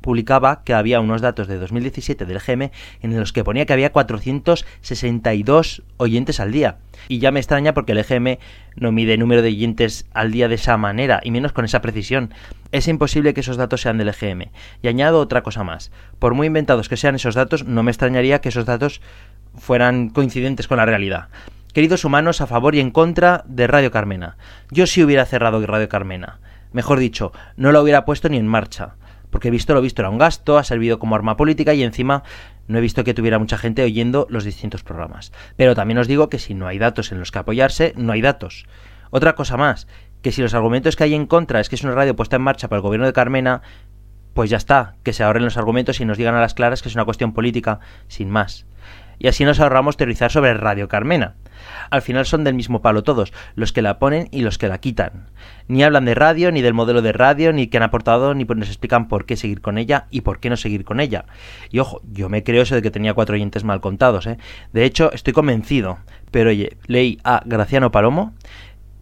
publicaba 0.00 0.64
que 0.64 0.72
había 0.72 1.00
unos 1.00 1.20
datos 1.20 1.48
de 1.48 1.58
2017 1.58 2.24
del 2.24 2.38
EGM 2.38 2.70
en 3.02 3.20
los 3.20 3.34
que 3.34 3.44
ponía 3.44 3.66
que 3.66 3.74
había 3.74 3.92
462 3.92 5.82
oyentes 5.98 6.40
al 6.40 6.50
día. 6.50 6.78
Y 7.08 7.18
ya 7.18 7.30
me 7.30 7.40
extraña 7.40 7.74
porque 7.74 7.92
el 7.92 7.98
EGM 7.98 8.38
no 8.76 8.90
mide 8.90 9.18
número 9.18 9.42
de 9.42 9.48
oyentes 9.48 10.06
al 10.14 10.32
día 10.32 10.48
de 10.48 10.54
esa 10.54 10.78
manera, 10.78 11.20
y 11.22 11.30
menos 11.30 11.52
con 11.52 11.66
esa 11.66 11.82
precisión. 11.82 12.32
Es 12.72 12.88
imposible 12.88 13.34
que 13.34 13.40
esos 13.40 13.58
datos 13.58 13.82
sean 13.82 13.98
del 13.98 14.08
EGM. 14.08 14.50
Y 14.80 14.88
añado 14.88 15.20
otra 15.20 15.42
cosa 15.42 15.62
más. 15.62 15.92
Por 16.18 16.32
muy 16.32 16.46
inventados 16.46 16.88
que 16.88 16.96
sean 16.96 17.16
esos 17.16 17.34
datos, 17.34 17.66
no 17.66 17.82
me 17.82 17.90
extrañaría 17.90 18.40
que 18.40 18.48
esos 18.48 18.64
datos 18.64 19.02
fueran 19.58 20.08
coincidentes 20.08 20.68
con 20.68 20.78
la 20.78 20.86
realidad. 20.86 21.28
Queridos 21.72 22.04
humanos, 22.04 22.40
a 22.40 22.48
favor 22.48 22.74
y 22.74 22.80
en 22.80 22.90
contra 22.90 23.44
de 23.46 23.68
Radio 23.68 23.92
Carmena. 23.92 24.36
Yo 24.72 24.88
sí 24.88 25.04
hubiera 25.04 25.24
cerrado 25.24 25.64
Radio 25.64 25.88
Carmena. 25.88 26.40
Mejor 26.72 26.98
dicho, 26.98 27.32
no 27.56 27.70
la 27.70 27.80
hubiera 27.80 28.04
puesto 28.04 28.28
ni 28.28 28.38
en 28.38 28.48
marcha. 28.48 28.96
Porque 29.30 29.52
visto 29.52 29.72
lo 29.72 29.80
visto 29.80 30.02
era 30.02 30.10
un 30.10 30.18
gasto, 30.18 30.58
ha 30.58 30.64
servido 30.64 30.98
como 30.98 31.14
arma 31.14 31.36
política 31.36 31.72
y 31.72 31.84
encima 31.84 32.24
no 32.66 32.78
he 32.78 32.80
visto 32.80 33.04
que 33.04 33.14
tuviera 33.14 33.38
mucha 33.38 33.56
gente 33.56 33.84
oyendo 33.84 34.26
los 34.30 34.42
distintos 34.42 34.82
programas. 34.82 35.30
Pero 35.54 35.76
también 35.76 35.98
os 35.98 36.08
digo 36.08 36.28
que 36.28 36.40
si 36.40 36.54
no 36.54 36.66
hay 36.66 36.78
datos 36.78 37.12
en 37.12 37.20
los 37.20 37.30
que 37.30 37.38
apoyarse, 37.38 37.92
no 37.96 38.12
hay 38.12 38.20
datos. 38.20 38.66
Otra 39.10 39.36
cosa 39.36 39.56
más, 39.56 39.86
que 40.22 40.32
si 40.32 40.42
los 40.42 40.54
argumentos 40.54 40.96
que 40.96 41.04
hay 41.04 41.14
en 41.14 41.26
contra 41.26 41.60
es 41.60 41.68
que 41.68 41.76
es 41.76 41.84
una 41.84 41.94
radio 41.94 42.16
puesta 42.16 42.34
en 42.34 42.42
marcha 42.42 42.68
por 42.68 42.76
el 42.76 42.82
gobierno 42.82 43.06
de 43.06 43.12
Carmena, 43.12 43.62
pues 44.34 44.50
ya 44.50 44.56
está, 44.56 44.96
que 45.04 45.12
se 45.12 45.22
ahorren 45.22 45.44
los 45.44 45.56
argumentos 45.56 46.00
y 46.00 46.04
nos 46.04 46.18
digan 46.18 46.34
a 46.34 46.40
las 46.40 46.54
claras 46.54 46.82
que 46.82 46.88
es 46.88 46.96
una 46.96 47.04
cuestión 47.04 47.32
política, 47.32 47.78
sin 48.08 48.28
más. 48.28 48.66
Y 49.20 49.28
así 49.28 49.44
nos 49.44 49.60
ahorramos 49.60 49.98
teorizar 49.98 50.32
sobre 50.32 50.54
Radio 50.54 50.88
Carmena. 50.88 51.34
Al 51.90 52.00
final 52.00 52.24
son 52.24 52.42
del 52.42 52.54
mismo 52.54 52.80
palo 52.80 53.02
todos, 53.02 53.34
los 53.54 53.70
que 53.72 53.82
la 53.82 53.98
ponen 53.98 54.28
y 54.32 54.40
los 54.40 54.56
que 54.56 54.66
la 54.66 54.78
quitan. 54.78 55.26
Ni 55.68 55.84
hablan 55.84 56.06
de 56.06 56.14
radio, 56.14 56.50
ni 56.50 56.62
del 56.62 56.72
modelo 56.72 57.02
de 57.02 57.12
radio, 57.12 57.52
ni 57.52 57.66
qué 57.66 57.76
han 57.76 57.82
aportado, 57.82 58.32
ni 58.34 58.44
nos 58.44 58.68
explican 58.68 59.08
por 59.08 59.26
qué 59.26 59.36
seguir 59.36 59.60
con 59.60 59.76
ella 59.76 60.06
y 60.10 60.22
por 60.22 60.40
qué 60.40 60.48
no 60.48 60.56
seguir 60.56 60.84
con 60.84 61.00
ella. 61.00 61.26
Y 61.70 61.80
ojo, 61.80 62.00
yo 62.10 62.30
me 62.30 62.42
creo 62.42 62.62
eso 62.62 62.74
de 62.74 62.80
que 62.80 62.90
tenía 62.90 63.12
cuatro 63.12 63.34
oyentes 63.34 63.62
mal 63.62 63.82
contados, 63.82 64.26
¿eh? 64.26 64.38
De 64.72 64.84
hecho, 64.84 65.12
estoy 65.12 65.34
convencido. 65.34 65.98
Pero 66.30 66.48
oye, 66.48 66.78
leí 66.86 67.18
a 67.22 67.42
Graciano 67.44 67.90
Palomo 67.90 68.32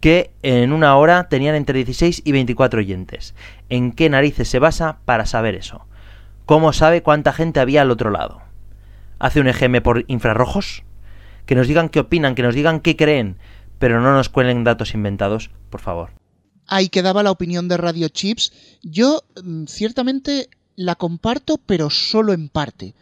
que 0.01 0.31
en 0.43 0.73
una 0.73 0.95
hora 0.97 1.29
tenían 1.29 1.55
entre 1.55 1.75
16 1.75 2.23
y 2.25 2.31
24 2.33 2.79
oyentes. 2.79 3.35
¿En 3.69 3.93
qué 3.93 4.09
narices 4.09 4.49
se 4.49 4.59
basa 4.59 4.99
para 5.05 5.25
saber 5.25 5.55
eso? 5.55 5.85
¿Cómo 6.45 6.73
sabe 6.73 7.03
cuánta 7.03 7.31
gente 7.31 7.59
había 7.61 7.83
al 7.83 7.91
otro 7.91 8.09
lado? 8.09 8.48
¿Hace 9.19 9.39
un 9.39 9.47
EGM 9.47 9.81
por 9.83 10.05
infrarrojos? 10.07 10.83
que 11.49 11.55
nos 11.55 11.67
digan 11.67 11.89
qué 11.89 11.99
opinan, 11.99 12.35
que 12.35 12.43
nos 12.43 12.53
digan 12.53 12.79
qué 12.79 12.95
creen, 12.95 13.37
pero 13.79 14.01
no 14.01 14.13
nos 14.13 14.29
cuelen 14.29 14.63
datos 14.63 14.93
inventados, 14.93 15.49
por 15.71 15.81
favor. 15.81 16.11
Ahí 16.67 16.89
quedaba 16.89 17.23
la 17.23 17.31
opinión 17.31 17.67
de 17.67 17.77
Radio 17.77 18.07
Chips. 18.09 18.53
Yo 18.83 19.23
mm, 19.43 19.65
ciertamente 19.65 20.47
la 20.75 20.93
comparto, 20.93 21.57
pero 21.57 21.89
solo 21.89 22.33
en 22.33 22.49
parte. 22.49 22.93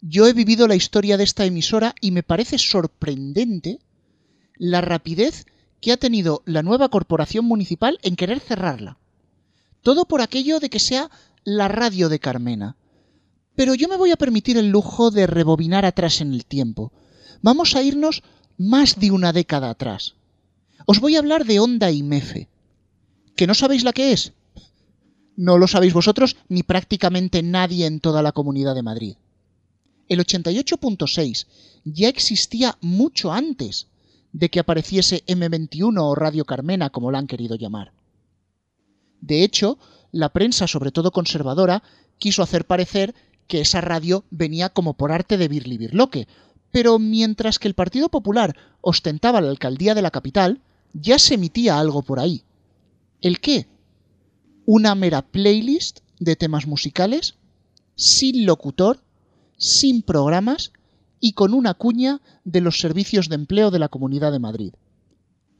Yo 0.00 0.26
he 0.26 0.32
vivido 0.32 0.66
la 0.66 0.74
historia 0.74 1.16
de 1.16 1.22
esta 1.22 1.44
emisora 1.44 1.94
y 2.00 2.10
me 2.10 2.24
parece 2.24 2.58
sorprendente 2.58 3.78
la 4.56 4.80
rapidez 4.80 5.46
que 5.80 5.92
ha 5.92 5.96
tenido 5.96 6.42
la 6.46 6.64
nueva 6.64 6.88
corporación 6.88 7.44
municipal 7.44 8.00
en 8.02 8.16
querer 8.16 8.40
cerrarla. 8.40 8.98
Todo 9.82 10.06
por 10.06 10.20
aquello 10.20 10.58
de 10.58 10.68
que 10.68 10.80
sea 10.80 11.12
la 11.44 11.68
radio 11.68 12.08
de 12.08 12.18
Carmena. 12.18 12.74
Pero 13.54 13.74
yo 13.74 13.88
me 13.88 13.96
voy 13.96 14.10
a 14.10 14.16
permitir 14.16 14.56
el 14.56 14.68
lujo 14.68 15.10
de 15.10 15.26
rebobinar 15.26 15.84
atrás 15.84 16.20
en 16.20 16.32
el 16.32 16.44
tiempo 16.44 16.92
Vamos 17.44 17.76
a 17.76 17.82
irnos 17.82 18.22
más 18.56 18.98
de 18.98 19.10
una 19.10 19.34
década 19.34 19.68
atrás. 19.68 20.14
Os 20.86 20.98
voy 20.98 21.14
a 21.14 21.18
hablar 21.18 21.44
de 21.44 21.60
Onda 21.60 21.90
y 21.90 22.02
Mefe. 22.02 22.48
¿Que 23.36 23.46
no 23.46 23.52
sabéis 23.52 23.84
la 23.84 23.92
que 23.92 24.12
es? 24.12 24.32
No 25.36 25.58
lo 25.58 25.68
sabéis 25.68 25.92
vosotros 25.92 26.36
ni 26.48 26.62
prácticamente 26.62 27.42
nadie 27.42 27.84
en 27.84 28.00
toda 28.00 28.22
la 28.22 28.32
comunidad 28.32 28.74
de 28.74 28.82
Madrid. 28.82 29.16
El 30.08 30.20
88.6 30.20 31.46
ya 31.84 32.08
existía 32.08 32.78
mucho 32.80 33.30
antes 33.30 33.88
de 34.32 34.48
que 34.48 34.60
apareciese 34.60 35.22
M21 35.26 36.00
o 36.00 36.14
Radio 36.14 36.46
Carmena, 36.46 36.88
como 36.88 37.10
la 37.10 37.18
han 37.18 37.26
querido 37.26 37.56
llamar. 37.56 37.92
De 39.20 39.44
hecho, 39.44 39.78
la 40.12 40.30
prensa, 40.30 40.66
sobre 40.66 40.92
todo 40.92 41.12
conservadora, 41.12 41.82
quiso 42.18 42.42
hacer 42.42 42.64
parecer 42.64 43.14
que 43.46 43.60
esa 43.60 43.80
radio 43.80 44.24
venía 44.30 44.68
como 44.70 44.94
por 44.94 45.12
arte 45.12 45.36
de 45.36 45.48
Birli 45.48 45.78
Birloque, 45.78 46.26
pero 46.70 46.98
mientras 46.98 47.58
que 47.58 47.68
el 47.68 47.74
Partido 47.74 48.08
Popular 48.08 48.56
ostentaba 48.80 49.40
la 49.40 49.50
alcaldía 49.50 49.94
de 49.94 50.02
la 50.02 50.10
capital, 50.10 50.60
ya 50.92 51.18
se 51.18 51.34
emitía 51.34 51.78
algo 51.78 52.02
por 52.02 52.18
ahí. 52.18 52.44
¿El 53.20 53.40
qué? 53.40 53.66
Una 54.66 54.94
mera 54.94 55.22
playlist 55.22 56.00
de 56.18 56.36
temas 56.36 56.66
musicales, 56.66 57.34
sin 57.94 58.46
locutor, 58.46 59.02
sin 59.56 60.02
programas 60.02 60.72
y 61.20 61.32
con 61.32 61.54
una 61.54 61.74
cuña 61.74 62.20
de 62.44 62.60
los 62.60 62.80
servicios 62.80 63.28
de 63.28 63.36
empleo 63.36 63.70
de 63.70 63.78
la 63.78 63.88
Comunidad 63.88 64.32
de 64.32 64.38
Madrid. 64.38 64.72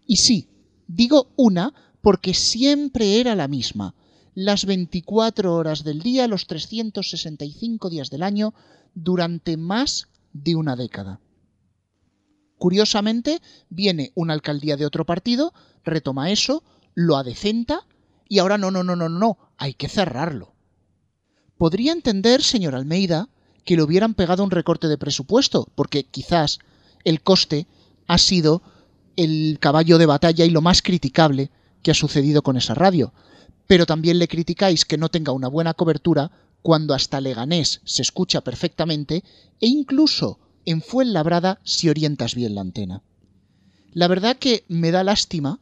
Y 0.06 0.16
sí, 0.16 0.48
digo 0.86 1.28
una 1.36 1.72
porque 2.02 2.34
siempre 2.34 3.20
era 3.20 3.34
la 3.34 3.48
misma, 3.48 3.94
las 4.35 4.64
24 4.64 5.55
horas 5.55 5.85
del 5.85 6.01
día, 6.01 6.28
los 6.28 6.47
365 6.47 7.91
días 7.91 8.11
del 8.11 8.22
año, 8.22 8.55
durante 8.95 9.57
más 9.57 10.09
de 10.32 10.57
una 10.57 10.76
década. 10.76 11.20
Curiosamente, 12.59 13.41
viene 13.68 14.12
una 14.14 14.32
alcaldía 14.32 14.76
de 14.76 14.87
otro 14.87 15.05
partido, 15.05 15.53
retoma 15.85 16.30
eso, 16.30 16.62
lo 16.95 17.16
adecenta 17.16 17.87
y 18.28 18.39
ahora 18.39 18.59
no, 18.59 18.70
no, 18.70 18.82
no, 18.82 18.97
no, 18.97 19.09
no, 19.09 19.39
hay 19.59 19.74
que 19.74 19.89
cerrarlo. 19.89 20.55
Podría 21.57 21.93
entender, 21.93 22.43
señor 22.43 22.74
Almeida, 22.74 23.28
que 23.64 23.76
le 23.76 23.82
hubieran 23.82 24.14
pegado 24.14 24.45
un 24.45 24.51
recorte 24.51 24.89
de 24.89 24.99
presupuesto, 24.99 25.68
porque 25.74 26.05
quizás 26.05 26.59
el 27.05 27.22
coste 27.22 27.66
ha 28.07 28.18
sido 28.18 28.62
el 29.16 29.59
caballo 29.61 29.99
de 29.99 30.07
batalla 30.07 30.45
y 30.45 30.51
lo 30.51 30.61
más 30.61 30.82
criticable 30.82 31.51
que 31.82 31.91
ha 31.91 31.95
sucedido 31.95 32.43
con 32.43 32.57
esa 32.57 32.74
radio. 32.74 33.12
Pero 33.66 33.86
también 33.86 34.18
le 34.18 34.28
criticáis 34.28 34.84
que 34.84 34.98
no 34.98 35.08
tenga 35.08 35.32
una 35.32 35.48
buena 35.48 35.74
cobertura 35.74 36.30
cuando 36.62 36.94
hasta 36.94 37.20
Leganés 37.20 37.80
se 37.84 38.02
escucha 38.02 38.40
perfectamente 38.40 39.22
e 39.60 39.66
incluso 39.66 40.38
en 40.64 40.80
Fuenlabrada 40.80 41.60
si 41.62 41.88
orientas 41.88 42.34
bien 42.34 42.54
la 42.54 42.62
antena. 42.62 43.02
La 43.92 44.08
verdad 44.08 44.36
que 44.36 44.64
me 44.68 44.90
da 44.90 45.04
lástima 45.04 45.60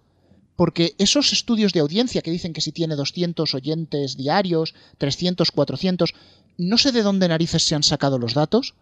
porque 0.56 0.94
esos 0.98 1.32
estudios 1.32 1.72
de 1.72 1.80
audiencia 1.80 2.22
que 2.22 2.30
dicen 2.30 2.52
que 2.52 2.60
si 2.60 2.72
tiene 2.72 2.94
200 2.94 3.54
oyentes 3.54 4.16
diarios, 4.16 4.74
300, 4.98 5.50
400, 5.50 6.14
no 6.58 6.78
sé 6.78 6.92
de 6.92 7.02
dónde 7.02 7.28
narices 7.28 7.64
se 7.64 7.74
han 7.74 7.82
sacado 7.82 8.18
los 8.18 8.34
datos, 8.34 8.74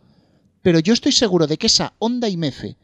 pero 0.63 0.79
yo 0.79 0.93
estoy 0.93 1.13
seguro 1.13 1.47
de 1.47 1.57
que 1.57 1.69
esa 1.69 1.95
onda 1.99 2.29
IMEFE 2.29 2.77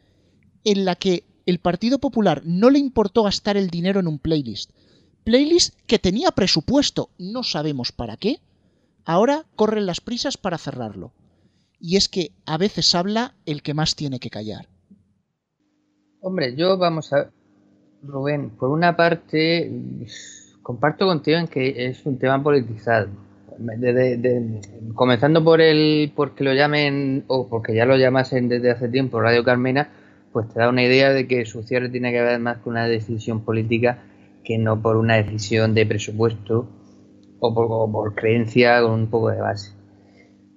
en 0.63 0.85
la 0.85 0.95
que 0.95 1.25
el 1.45 1.59
Partido 1.59 1.99
Popular 1.99 2.41
no 2.43 2.69
le 2.69 2.79
importó 2.79 3.23
gastar 3.23 3.55
el 3.55 3.69
dinero 3.69 3.99
en 3.99 4.07
un 4.07 4.19
playlist, 4.19 4.71
playlist 5.27 5.75
que 5.87 5.99
tenía 5.99 6.31
presupuesto, 6.31 7.09
no 7.19 7.43
sabemos 7.43 7.91
para 7.91 8.15
qué, 8.15 8.39
ahora 9.03 9.43
corren 9.57 9.85
las 9.85 9.99
prisas 9.99 10.37
para 10.37 10.57
cerrarlo 10.57 11.11
y 11.81 11.97
es 11.97 12.07
que 12.07 12.31
a 12.45 12.57
veces 12.57 12.95
habla 12.95 13.33
el 13.45 13.61
que 13.61 13.73
más 13.73 13.97
tiene 13.97 14.21
que 14.21 14.29
callar. 14.29 14.69
Hombre, 16.21 16.55
yo 16.55 16.77
vamos 16.77 17.11
a... 17.11 17.29
Rubén, 18.03 18.51
por 18.51 18.69
una 18.69 18.95
parte, 18.95 19.69
comparto 20.61 21.05
contigo 21.05 21.37
en 21.39 21.49
que 21.49 21.87
es 21.87 22.05
un 22.05 22.17
tema 22.17 22.41
politizado. 22.41 23.09
comenzando 24.95 25.43
por 25.43 25.59
el 25.59 26.13
porque 26.15 26.45
lo 26.45 26.53
llamen 26.53 27.25
o 27.27 27.49
porque 27.49 27.75
ya 27.75 27.85
lo 27.85 27.97
llamasen 27.97 28.47
desde 28.47 28.71
hace 28.71 28.87
tiempo 28.87 29.19
Radio 29.19 29.43
Carmena, 29.43 29.89
pues 30.31 30.47
te 30.47 30.61
da 30.61 30.69
una 30.69 30.83
idea 30.83 31.11
de 31.11 31.27
que 31.27 31.45
su 31.45 31.63
cierre 31.63 31.89
tiene 31.89 32.13
que 32.13 32.21
ver 32.21 32.39
más 32.39 32.59
con 32.59 32.71
una 32.71 32.87
decisión 32.87 33.41
política 33.41 34.03
que 34.47 34.57
no 34.57 34.81
por 34.81 34.95
una 34.95 35.15
decisión 35.15 35.73
de 35.73 35.85
presupuesto 35.85 36.69
o 37.41 37.91
por, 37.91 38.15
creencia 38.15 38.81
con 38.81 38.91
un 38.91 39.07
poco 39.07 39.29
de 39.29 39.41
base. 39.41 39.73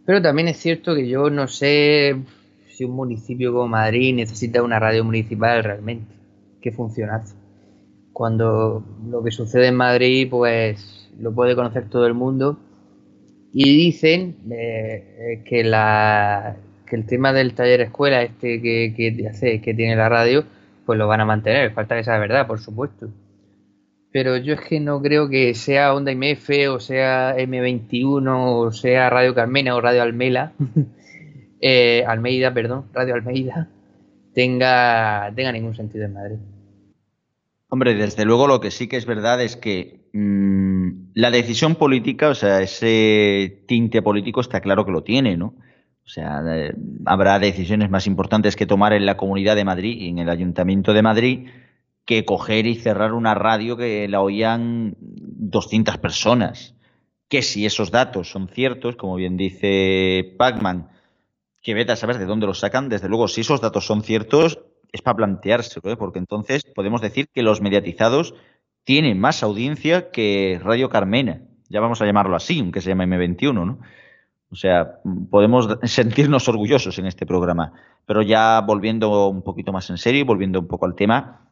Pero 0.07 0.22
también 0.22 0.47
es 0.47 0.59
cierto 0.59 0.95
que 0.95 1.09
yo 1.09 1.28
no 1.28 1.49
sé 1.49 2.14
si 2.68 2.84
un 2.84 2.93
municipio 2.93 3.53
como 3.53 3.66
Madrid 3.66 4.14
necesita 4.14 4.62
una 4.62 4.78
radio 4.78 5.03
municipal 5.03 5.64
realmente 5.64 6.14
que 6.62 6.70
funcionase. 6.70 7.34
Cuando 8.12 8.84
lo 9.11 9.24
que 9.24 9.32
sucede 9.32 9.66
en 9.66 9.74
Madrid, 9.74 10.28
pues 10.30 11.11
lo 11.18 11.34
puede 11.34 11.57
conocer 11.57 11.88
todo 11.88 12.07
el 12.07 12.14
mundo. 12.14 12.61
Y 13.53 13.76
dicen 13.76 14.36
eh, 14.53 15.16
eh, 15.18 15.43
que, 15.45 15.64
la, 15.64 16.59
que 16.86 16.95
el 16.95 17.07
tema 17.07 17.32
del 17.32 17.55
taller 17.55 17.80
escuela, 17.80 18.22
este 18.22 18.62
que, 18.62 18.95
que, 18.97 19.26
hace, 19.26 19.61
que 19.61 19.74
tiene 19.74 19.97
la 19.97 20.09
radio, 20.09 20.45
pues 20.86 20.97
lo 20.97 21.09
van 21.09 21.22
a 21.22 21.24
mantener. 21.24 21.72
Falta 21.72 21.97
que 21.97 22.05
sea 22.05 22.18
verdad, 22.18 22.47
por 22.47 22.61
supuesto 22.61 23.09
pero 24.13 24.37
yo 24.37 24.55
es 24.55 24.61
que 24.61 24.81
no 24.81 25.01
creo 25.01 25.29
que 25.29 25.55
sea 25.55 25.95
Onda 25.95 26.13
MF 26.13 26.51
o 26.71 26.81
sea 26.81 27.37
M21 27.37 28.27
o 28.27 28.73
sea 28.73 29.11
Radio 29.11 29.35
Carmena 29.35 29.75
o 29.75 29.81
Radio 29.81 30.03
Almela, 30.03 30.53
eh, 31.61 32.05
Almeida, 32.07 32.53
perdón, 32.53 32.87
Radio 32.93 33.15
Almeida, 33.15 33.69
tenga, 34.35 35.33
tenga 35.35 35.53
ningún 35.53 35.75
sentido 35.75 36.05
en 36.05 36.15
Madrid. 36.15 36.39
Hombre, 37.69 37.95
desde 37.95 38.25
luego 38.25 38.49
lo 38.49 38.61
que 38.61 38.73
sí 38.73 38.89
que 38.89 38.97
es 38.97 39.07
verdad 39.07 39.41
es 39.41 39.57
que 39.57 40.09
mm, 40.13 41.13
la 41.15 41.31
decisión 41.31 41.77
política, 41.77 42.29
o 42.29 42.35
sea, 42.35 42.61
ese 42.63 43.63
tinte 43.69 44.03
político 44.03 44.41
está 44.41 44.61
claro 44.61 44.85
que 44.85 44.91
lo 44.91 45.05
tiene, 45.05 45.37
¿no? 45.37 45.55
O 46.05 46.13
sea, 46.13 46.43
habrá 47.05 47.39
decisiones 47.39 47.89
más 47.89 48.09
importantes 48.09 48.57
que 48.57 48.67
tomar 48.67 48.93
en 48.93 49.07
la 49.07 49.17
Comunidad 49.17 49.55
de 49.55 49.65
Madrid 49.65 49.97
y 50.01 50.09
en 50.09 50.19
el 50.19 50.29
Ayuntamiento 50.29 50.93
de 50.93 51.03
Madrid 51.03 51.47
que 52.11 52.25
coger 52.25 52.67
y 52.67 52.75
cerrar 52.75 53.13
una 53.13 53.37
radio 53.37 53.77
que 53.77 54.09
la 54.09 54.21
oían 54.21 54.97
200 54.99 55.99
personas. 55.99 56.75
Que 57.29 57.41
si 57.41 57.67
esos 57.67 57.93
datos 57.93 58.29
son 58.29 58.49
ciertos, 58.49 58.97
como 58.97 59.15
bien 59.15 59.37
dice 59.37 60.35
Pacman, 60.37 60.89
que 61.63 61.73
vete 61.73 61.93
a 61.93 61.97
saber 61.97 62.19
de 62.19 62.27
dónde 62.27 62.49
los 62.49 62.59
sacan, 62.59 62.89
desde 62.89 63.09
luego, 63.09 63.29
si 63.29 63.43
esos 63.43 63.61
datos 63.61 63.87
son 63.87 64.03
ciertos, 64.03 64.59
es 64.91 65.03
para 65.03 65.19
planteárselo, 65.19 65.93
¿eh? 65.93 65.97
porque 65.97 66.19
entonces 66.19 66.65
podemos 66.65 67.01
decir 67.01 67.29
que 67.33 67.45
los 67.45 67.61
mediatizados 67.61 68.35
tienen 68.83 69.21
más 69.21 69.45
audiencia 69.45 70.11
que 70.11 70.61
Radio 70.61 70.89
Carmena. 70.89 71.43
Ya 71.69 71.79
vamos 71.79 72.03
a 72.03 72.07
llamarlo 72.07 72.35
así, 72.35 72.59
aunque 72.59 72.81
se 72.81 72.89
llama 72.89 73.07
M21, 73.07 73.55
¿no? 73.55 73.79
O 74.51 74.57
sea, 74.57 74.99
podemos 75.31 75.69
sentirnos 75.85 76.49
orgullosos 76.49 76.99
en 76.99 77.07
este 77.07 77.25
programa. 77.25 77.73
Pero 78.05 78.23
ya 78.23 78.61
volviendo 78.63 79.29
un 79.29 79.43
poquito 79.43 79.73
más 79.73 79.89
en 79.91 79.99
serio 79.99 80.23
y 80.23 80.25
volviendo 80.25 80.59
un 80.59 80.67
poco 80.67 80.87
al 80.87 80.97
tema, 80.97 81.50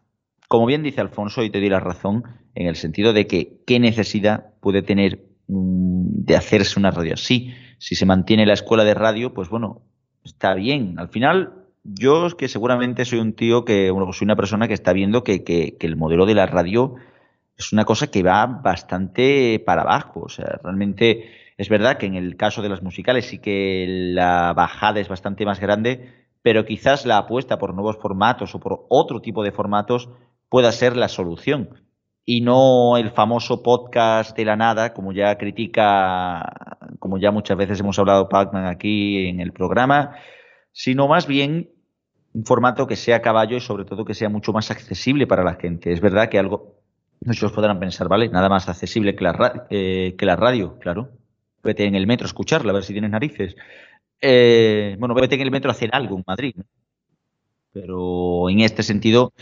como 0.49 0.67
bien 0.67 0.83
dice 0.83 1.03
Alfonso, 1.03 1.43
y 1.43 1.51
te 1.51 1.61
doy 1.61 1.69
la 1.69 1.81
razón, 1.81 2.25
en 2.55 2.67
el 2.67 2.77
sentido 2.77 3.13
de 3.13 3.27
que 3.27 3.61
qué 3.67 3.79
necesidad 3.79 4.55
puede 4.61 4.83
tener 4.83 5.27
mm, 5.47 6.25
de 6.25 6.37
hacerse 6.37 6.81
una 6.81 6.91
radio 6.91 7.15
así. 7.15 7.55
Si 7.79 7.95
se 7.95 8.07
mantiene 8.07 8.47
la 8.47 8.55
escuela 8.55 8.83
de 8.83 8.95
radio, 8.95 9.35
pues 9.35 9.51
bueno, 9.51 9.83
está 10.25 10.55
bien. 10.55 10.99
Al 10.99 11.09
final, 11.09 11.53
yo 11.85 12.27
es 12.27 12.35
que 12.35 12.49
seguramente 12.49 13.05
soy 13.05 13.21
un 13.21 13.35
tío 13.35 13.65
que, 13.65 13.91
bueno, 13.91 14.13
soy 14.13 14.25
una 14.25 14.37
persona 14.37 14.67
que 14.67 14.75
está 14.75 14.93
viendo 14.93 15.23
que, 15.23 15.45
que, 15.45 15.77
el 15.79 15.97
modelo 15.97 16.27
de 16.27 16.35
la 16.35 16.47
radio 16.47 16.95
es 17.57 17.73
una 17.73 17.85
cosa 17.85 18.09
que 18.09 18.23
va 18.23 18.47
bastante 18.47 19.63
para 19.65 19.83
abajo. 19.83 20.23
O 20.23 20.29
sea, 20.29 20.59
realmente 20.63 21.31
es 21.59 21.69
verdad 21.69 21.99
que 21.99 22.07
en 22.07 22.15
el 22.15 22.37
caso 22.37 22.63
de 22.63 22.71
las 22.71 22.83
musicales 22.83 23.27
sí 23.27 23.39
que 23.39 23.85
la 23.89 24.55
bajada 24.55 25.01
es 25.01 25.09
bastante 25.09 25.45
más 25.45 25.61
grande, 25.61 26.11
pero 26.43 26.65
quizás 26.65 27.05
la 27.05 27.19
apuesta 27.19 27.59
por 27.59 27.75
nuevos 27.75 27.99
formatos 27.99 28.55
o 28.55 28.61
por 28.61 28.87
otro 28.89 29.21
tipo 29.21 29.43
de 29.43 29.53
formatos 29.53 30.09
pueda 30.49 30.73
ser 30.73 30.97
la 30.97 31.09
solución 31.09 31.89
y 32.25 32.43
no 32.43 32.99
el 32.99 33.11
famoso 33.11 33.63
podcast 33.63 34.37
de 34.37 34.45
la 34.45 34.55
nada, 34.55 34.93
como 34.93 35.13
ya 35.13 35.39
critica, 35.39 36.77
como 36.99 37.19
ya 37.19 37.31
muchas 37.31 37.57
veces 37.57 37.81
hemos 37.81 37.99
hablado 37.99 38.29
Pacman 38.29 38.67
aquí 38.67 39.29
en 39.29 39.41
el 39.41 39.53
programa, 39.53 40.17
sino 40.73 41.09
más 41.09 41.27
bien 41.27 41.71
un 42.35 42.45
formato 42.45 42.87
que 42.87 42.97
sea 42.97 43.23
caballo 43.23 43.57
y 43.57 43.61
sobre 43.61 43.87
todo 43.87 44.05
que 44.05 44.13
sea 44.13 44.29
mucho 44.29 44.53
más 44.53 44.71
accesible 44.71 45.27
para 45.27 45.43
la 45.43 45.55
gente. 45.55 45.91
Es 45.91 46.03
verdad 46.03 46.29
que 46.29 46.39
algo, 46.39 46.77
muchos 47.25 47.51
podrán 47.53 47.81
pensar, 47.81 48.09
vale, 48.09 48.29
nada 48.29 48.51
más 48.51 48.69
accesible 48.69 49.17
que 49.17 49.25
la, 49.25 49.67
eh, 49.71 50.15
que 50.19 50.27
la 50.27 50.37
radio, 50.37 50.79
claro. 50.79 51.09
Vete 51.63 51.87
en 51.87 51.95
el 51.95 52.07
metro 52.07 52.27
a 52.27 52.29
escucharla, 52.29 52.73
a 52.73 52.75
ver 52.75 52.85
si 52.85 52.93
tienes 52.93 53.11
narices. 53.11 53.57
Eh, 54.21 54.97
bueno, 54.99 55.15
vete 55.15 55.35
en 55.35 55.41
el 55.41 55.51
metro 55.51 55.71
a 55.71 55.73
hacer 55.73 55.89
algo 55.93 56.17
en 56.17 56.25
Madrid. 56.27 56.55
Pero 57.73 58.51
en 58.51 58.61
este 58.61 58.83
sentido, 58.83 59.33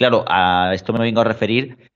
Claro, 0.00 0.24
a 0.28 0.72
esto 0.72 0.94
me 0.94 1.00
vengo 1.00 1.20
a 1.20 1.24
referir 1.24 1.90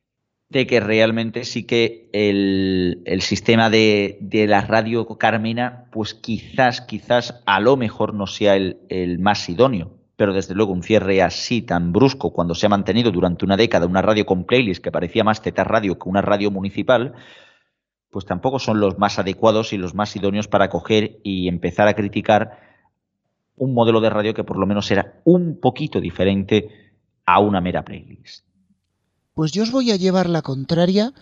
de 0.51 0.67
que 0.67 0.79
realmente 0.79 1.45
sí 1.45 1.65
que 1.65 2.11
el, 2.13 3.03
sistema 3.23 3.71
de, 3.71 4.19
la 4.47 4.61
radio 4.61 5.07
Carmena, 5.17 5.87
pues 5.91 6.13
quizás, 6.13 6.83
quizás 6.83 7.43
a 7.47 7.61
lo 7.61 7.79
mejor 7.79 8.13
no 8.13 8.27
sea 8.27 8.57
el, 8.57 8.77
el 8.91 9.21
más 9.21 9.49
idóneo 9.49 9.93
pero 10.17 10.35
desde 10.35 10.55
luego 10.55 10.75
un 10.75 10.83
cierre 10.83 11.23
así 11.23 11.63
tan 11.63 11.93
brusco 11.93 12.35
cuando 12.35 12.55
se 12.55 12.67
ha 12.67 12.69
mantenido 12.69 13.11
durante 13.11 13.47
una 13.47 13.57
década 13.57 13.87
una 13.87 14.03
radio 14.03 14.27
con 14.27 14.45
playlist 14.45 14.85
que 14.85 14.93
parecía 14.93 15.25
más 15.25 15.41
Teta 15.41 15.65
Radio 15.65 15.99
que 15.99 16.07
una 16.07 16.21
radio 16.21 16.51
municipal, 16.51 17.15
pues 18.11 18.27
tampoco 18.27 18.59
son 18.59 18.81
los 18.81 18.99
más 18.99 19.19
adecuados 19.19 19.73
y 19.73 19.79
los 19.79 19.95
más 19.95 20.15
idóneos 20.15 20.47
para 20.47 20.69
coger 20.69 21.21
y 21.23 21.49
empezar 21.49 21.89
a 21.89 21.95
criticar 21.95 22.59
un 23.57 23.73
modelo 23.73 24.03
de 24.03 24.11
radio 24.11 24.35
que 24.35 24.45
por 24.45 24.59
lo 24.59 24.67
menos 24.67 24.91
era 24.91 25.23
un 25.25 25.59
poquito 25.59 26.03
diferente 26.03 26.84
a 27.27 27.41
una 27.41 27.61
mera 27.61 27.85
playlist. 27.85 28.45
Pues 29.35 29.53
yo 29.53 29.63
os 29.63 29.73
voy 29.73 29.91
a 29.91 29.97
llevar 29.97 30.29
la 30.29 30.43
contraria 30.43 31.13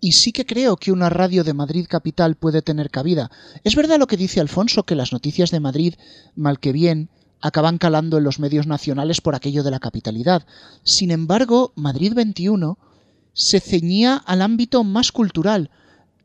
y 0.00 0.12
sí 0.12 0.32
que 0.32 0.46
creo 0.46 0.76
que 0.76 0.92
una 0.92 1.08
radio 1.08 1.42
de 1.42 1.54
Madrid 1.54 1.86
capital 1.88 2.36
puede 2.36 2.62
tener 2.62 2.90
cabida. 2.90 3.30
Es 3.64 3.74
verdad 3.74 3.98
lo 3.98 4.06
que 4.06 4.16
dice 4.16 4.40
Alfonso, 4.40 4.84
que 4.84 4.94
las 4.94 5.12
noticias 5.12 5.50
de 5.50 5.60
Madrid, 5.60 5.94
mal 6.34 6.60
que 6.60 6.72
bien, 6.72 7.08
acaban 7.40 7.78
calando 7.78 8.18
en 8.18 8.24
los 8.24 8.38
medios 8.38 8.66
nacionales 8.66 9.20
por 9.20 9.34
aquello 9.34 9.62
de 9.62 9.70
la 9.70 9.80
capitalidad. 9.80 10.46
Sin 10.82 11.10
embargo, 11.10 11.72
Madrid 11.74 12.12
21 12.14 12.78
se 13.32 13.60
ceñía 13.60 14.16
al 14.16 14.42
ámbito 14.42 14.84
más 14.84 15.12
cultural. 15.12 15.70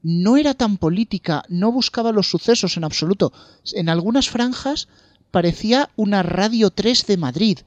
No 0.04 0.38
era 0.38 0.54
tan 0.54 0.78
política, 0.78 1.44
no 1.50 1.72
buscaba 1.72 2.12
los 2.12 2.30
sucesos 2.30 2.78
en 2.78 2.84
absoluto. 2.84 3.34
En 3.74 3.90
algunas 3.90 4.30
franjas 4.30 4.88
parecía 5.30 5.90
una 5.96 6.24
Radio 6.24 6.72
3 6.72 7.06
de 7.06 7.18
Madrid 7.18 7.60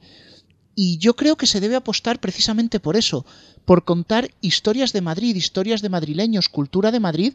Y 0.75 0.97
yo 0.97 1.15
creo 1.15 1.37
que 1.37 1.47
se 1.47 1.61
debe 1.61 1.77
apostar 1.77 2.19
precisamente 2.19 2.81
por 2.81 2.97
eso, 2.97 3.25
por 3.63 3.85
contar 3.85 4.31
historias 4.41 4.91
de 4.91 5.01
Madrid, 5.01 5.35
historias 5.35 5.81
de 5.81 5.89
madrileños, 5.89 6.49
cultura 6.49 6.91
de 6.91 6.99
Madrid, 6.99 7.33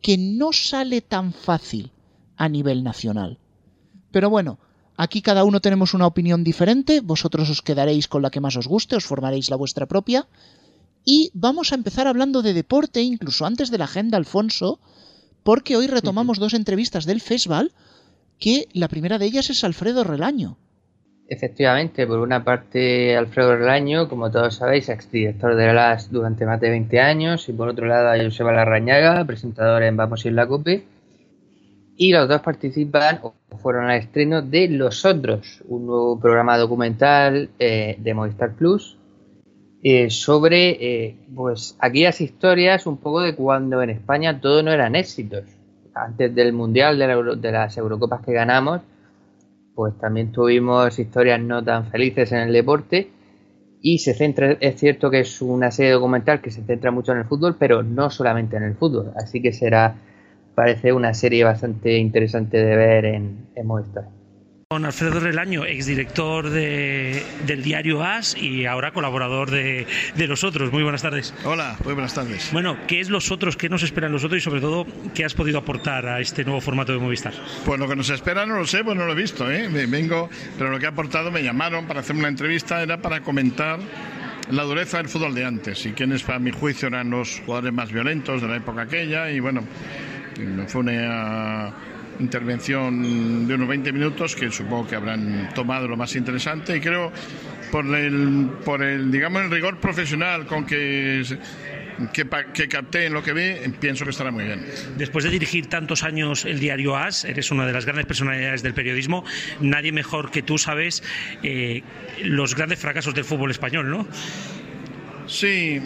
que 0.00 0.16
no 0.16 0.52
sale 0.52 1.00
tan 1.00 1.32
fácil 1.32 1.90
a 2.36 2.48
nivel 2.48 2.84
nacional. 2.84 3.38
Pero 4.12 4.30
bueno, 4.30 4.58
aquí 4.96 5.20
cada 5.20 5.44
uno 5.44 5.60
tenemos 5.60 5.94
una 5.94 6.06
opinión 6.06 6.44
diferente, 6.44 7.00
vosotros 7.00 7.50
os 7.50 7.62
quedaréis 7.62 8.06
con 8.06 8.22
la 8.22 8.30
que 8.30 8.40
más 8.40 8.56
os 8.56 8.68
guste, 8.68 8.94
os 8.94 9.04
formaréis 9.04 9.50
la 9.50 9.56
vuestra 9.56 9.86
propia. 9.86 10.28
Y 11.04 11.30
vamos 11.34 11.72
a 11.72 11.74
empezar 11.74 12.06
hablando 12.06 12.42
de 12.42 12.54
deporte, 12.54 13.02
incluso 13.02 13.46
antes 13.46 13.70
de 13.70 13.78
la 13.78 13.84
agenda, 13.84 14.16
Alfonso, 14.16 14.78
porque 15.42 15.76
hoy 15.76 15.86
retomamos 15.86 16.38
dos 16.38 16.54
entrevistas 16.54 17.04
del 17.04 17.20
festival, 17.20 17.72
que 18.38 18.68
la 18.72 18.88
primera 18.88 19.18
de 19.18 19.26
ellas 19.26 19.50
es 19.50 19.64
Alfredo 19.64 20.04
Relaño. 20.04 20.58
Efectivamente, 21.28 22.06
por 22.06 22.20
una 22.20 22.44
parte 22.44 23.16
Alfredo 23.16 23.56
Relaño, 23.56 24.08
como 24.08 24.30
todos 24.30 24.54
sabéis, 24.54 24.88
exdirector 24.88 25.56
de 25.56 25.72
LAS 25.72 26.10
durante 26.10 26.46
más 26.46 26.60
de 26.60 26.70
20 26.70 27.00
años, 27.00 27.48
y 27.48 27.52
por 27.52 27.68
otro 27.68 27.86
lado 27.86 28.10
a 28.10 28.22
Joseba 28.22 28.52
Larrañaga, 28.52 29.24
presentador 29.24 29.82
en 29.82 29.96
Vamos 29.96 30.24
a 30.24 30.28
ir 30.28 30.34
la 30.34 30.46
Cope. 30.46 30.84
Y 31.96 32.12
los 32.12 32.28
dos 32.28 32.42
participan 32.42 33.20
o 33.22 33.34
fueron 33.58 33.86
al 33.86 33.98
estreno 33.98 34.42
de 34.42 34.68
Los 34.68 35.04
Otros, 35.04 35.64
un 35.66 35.86
nuevo 35.86 36.20
programa 36.20 36.58
documental 36.58 37.48
eh, 37.58 37.96
de 37.98 38.14
Movistar 38.14 38.52
Plus 38.52 38.96
eh, 39.82 40.10
sobre 40.10 40.70
eh, 40.70 41.16
pues 41.34 41.76
aquellas 41.80 42.20
historias 42.20 42.86
un 42.86 42.98
poco 42.98 43.20
de 43.20 43.34
cuando 43.34 43.82
en 43.82 43.90
España 43.90 44.40
todo 44.40 44.62
no 44.62 44.70
eran 44.70 44.94
éxitos. 44.94 45.44
Antes 45.94 46.34
del 46.34 46.52
Mundial, 46.52 46.98
de, 46.98 47.36
de 47.36 47.52
las 47.52 47.76
Eurocopas 47.78 48.20
que 48.24 48.32
ganamos, 48.32 48.82
pues 49.76 49.96
también 49.98 50.32
tuvimos 50.32 50.98
historias 50.98 51.40
no 51.40 51.62
tan 51.62 51.86
felices 51.90 52.32
en 52.32 52.38
el 52.40 52.52
deporte 52.52 53.10
y 53.82 53.98
se 53.98 54.14
centra, 54.14 54.56
es 54.60 54.80
cierto 54.80 55.10
que 55.10 55.20
es 55.20 55.42
una 55.42 55.70
serie 55.70 55.92
documental 55.92 56.40
que 56.40 56.50
se 56.50 56.64
centra 56.64 56.90
mucho 56.90 57.12
en 57.12 57.18
el 57.18 57.24
fútbol, 57.26 57.56
pero 57.58 57.82
no 57.84 58.10
solamente 58.10 58.56
en 58.56 58.64
el 58.64 58.74
fútbol, 58.74 59.12
así 59.16 59.42
que 59.42 59.52
será, 59.52 59.94
parece 60.54 60.92
una 60.92 61.14
serie 61.14 61.44
bastante 61.44 61.98
interesante 61.98 62.56
de 62.56 62.76
ver 62.76 63.04
en, 63.04 63.48
en 63.54 63.66
Movistar. 63.66 64.08
Con 64.68 64.84
Alfredo 64.84 65.20
Relaño, 65.20 65.64
exdirector 65.64 66.50
de, 66.50 67.22
del 67.46 67.62
diario 67.62 68.02
AS 68.02 68.36
y 68.36 68.66
ahora 68.66 68.90
colaborador 68.90 69.48
de, 69.48 69.86
de, 70.16 70.26
Los 70.26 70.42
Otros. 70.42 70.72
Muy 70.72 70.82
buenas 70.82 71.02
tardes. 71.02 71.32
Hola, 71.44 71.76
muy 71.84 71.94
buenas 71.94 72.14
tardes. 72.14 72.50
Bueno, 72.52 72.76
¿qué 72.88 72.98
es 72.98 73.08
Los 73.08 73.30
Otros? 73.30 73.56
¿Qué 73.56 73.68
nos 73.68 73.84
esperan 73.84 74.10
Los 74.10 74.24
Otros? 74.24 74.40
Y 74.40 74.44
sobre 74.44 74.60
todo, 74.60 74.84
¿qué 75.14 75.24
has 75.24 75.34
podido 75.34 75.58
aportar 75.58 76.08
a 76.08 76.18
este 76.18 76.44
nuevo 76.44 76.60
formato 76.60 76.92
de 76.92 76.98
Movistar? 76.98 77.32
Pues 77.64 77.78
lo 77.78 77.86
que 77.86 77.94
nos 77.94 78.10
espera 78.10 78.44
no 78.44 78.56
lo 78.56 78.66
sé, 78.66 78.82
pues 78.82 78.96
no 78.96 79.06
lo 79.06 79.12
he 79.12 79.14
visto. 79.14 79.48
¿eh? 79.48 79.68
Vengo, 79.86 80.28
pero 80.58 80.68
lo 80.68 80.80
que 80.80 80.86
ha 80.86 80.88
aportado, 80.88 81.30
me 81.30 81.44
llamaron 81.44 81.86
para 81.86 82.00
hacer 82.00 82.16
una 82.16 82.26
entrevista, 82.26 82.82
era 82.82 83.00
para 83.00 83.20
comentar 83.20 83.78
la 84.50 84.64
dureza 84.64 84.96
del 84.96 85.08
fútbol 85.08 85.32
de 85.32 85.44
antes 85.44 85.86
y 85.86 85.92
quiénes, 85.92 86.24
para 86.24 86.40
mi 86.40 86.50
juicio, 86.50 86.88
eran 86.88 87.08
los 87.10 87.40
jugadores 87.46 87.72
más 87.72 87.92
violentos 87.92 88.42
de 88.42 88.48
la 88.48 88.56
época 88.56 88.82
aquella. 88.82 89.30
Y 89.30 89.38
bueno, 89.38 89.62
fue 90.66 90.80
una 90.80 91.72
intervención 92.20 93.46
de 93.46 93.54
unos 93.54 93.68
20 93.68 93.92
minutos 93.92 94.34
que 94.34 94.50
supongo 94.50 94.86
que 94.86 94.96
habrán 94.96 95.50
tomado 95.54 95.88
lo 95.88 95.96
más 95.96 96.14
interesante 96.16 96.76
y 96.76 96.80
creo 96.80 97.12
por 97.70 97.84
el, 97.94 98.50
por 98.64 98.82
el 98.82 99.10
digamos 99.10 99.42
el 99.42 99.50
rigor 99.50 99.78
profesional 99.78 100.46
con 100.46 100.64
que 100.64 101.22
que, 102.12 102.26
que, 102.52 102.68
capté 102.68 103.06
en 103.06 103.14
lo 103.14 103.22
que 103.22 103.32
vi, 103.32 103.70
pienso 103.80 104.04
que 104.04 104.10
estará 104.10 104.30
muy 104.30 104.44
bien. 104.44 104.66
Después 104.96 105.24
de 105.24 105.30
dirigir 105.30 105.66
tantos 105.66 106.02
años 106.02 106.44
el 106.44 106.60
diario 106.60 106.96
AS, 106.96 107.24
eres 107.24 107.50
una 107.50 107.66
de 107.66 107.72
las 107.72 107.84
grandes 107.84 108.06
personalidades 108.06 108.62
del 108.62 108.74
periodismo. 108.74 109.24
Nadie 109.60 109.92
mejor 109.92 110.30
que 110.30 110.42
tú 110.42 110.58
sabes 110.58 111.02
eh, 111.42 111.82
los 112.22 112.54
grandes 112.54 112.78
fracasos 112.78 113.14
del 113.14 113.24
fútbol 113.24 113.50
español, 113.50 113.90
¿no? 113.90 114.06
Sí, 115.26 115.80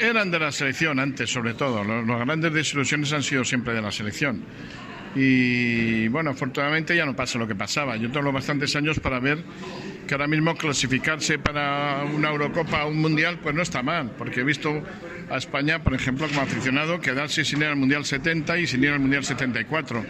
eran 0.00 0.30
de 0.30 0.38
la 0.38 0.52
selección 0.52 0.98
antes, 0.98 1.30
sobre 1.30 1.54
todo. 1.54 1.84
Las 1.84 2.26
grandes 2.26 2.52
desilusiones 2.52 3.12
han 3.12 3.22
sido 3.22 3.44
siempre 3.44 3.72
de 3.74 3.82
la 3.82 3.90
selección. 3.90 4.42
Y 5.18 6.08
bueno, 6.08 6.30
afortunadamente 6.30 6.94
ya 6.94 7.06
no 7.06 7.16
pasa 7.16 7.38
lo 7.38 7.48
que 7.48 7.54
pasaba. 7.54 7.96
Yo 7.96 8.10
tengo 8.10 8.30
bastantes 8.32 8.76
años 8.76 9.00
para 9.00 9.18
ver 9.18 9.42
que 10.06 10.14
ahora 10.14 10.28
mismo 10.28 10.54
clasificarse 10.54 11.38
para 11.38 12.04
una 12.04 12.30
Eurocopa 12.30 12.84
o 12.84 12.90
un 12.90 13.00
Mundial, 13.00 13.38
pues 13.42 13.54
no 13.54 13.62
está 13.62 13.82
mal, 13.82 14.12
porque 14.18 14.40
he 14.40 14.44
visto 14.44 14.82
a 15.30 15.38
España, 15.38 15.82
por 15.82 15.94
ejemplo, 15.94 16.28
como 16.28 16.42
aficionado, 16.42 17.00
quedarse 17.00 17.44
sin 17.44 17.60
ir 17.60 17.68
al 17.68 17.76
Mundial 17.76 18.04
70 18.04 18.58
y 18.58 18.66
sin 18.66 18.84
ir 18.84 18.90
al 18.90 19.00
Mundial 19.00 19.24
74. 19.24 20.04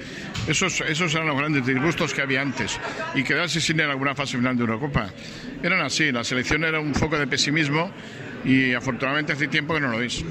Esos, 0.48 0.80
esos 0.80 1.14
eran 1.14 1.28
los 1.28 1.38
grandes 1.38 1.64
disgustos 1.64 2.12
que 2.12 2.22
había 2.22 2.42
antes. 2.42 2.78
Y 3.14 3.22
quedarse 3.22 3.60
sin 3.60 3.76
ir 3.76 3.84
a 3.84 3.92
alguna 3.92 4.14
fase 4.14 4.36
final 4.36 4.56
de 4.56 4.62
Eurocopa. 4.62 5.08
Eran 5.62 5.80
así, 5.80 6.12
la 6.12 6.24
selección 6.24 6.64
era 6.64 6.80
un 6.80 6.94
foco 6.94 7.18
de 7.18 7.26
pesimismo 7.26 7.90
y 8.44 8.74
afortunadamente 8.74 9.32
hace 9.32 9.48
tiempo 9.48 9.74
que 9.74 9.80
no 9.80 9.88
lo 9.88 10.00
es. 10.02 10.24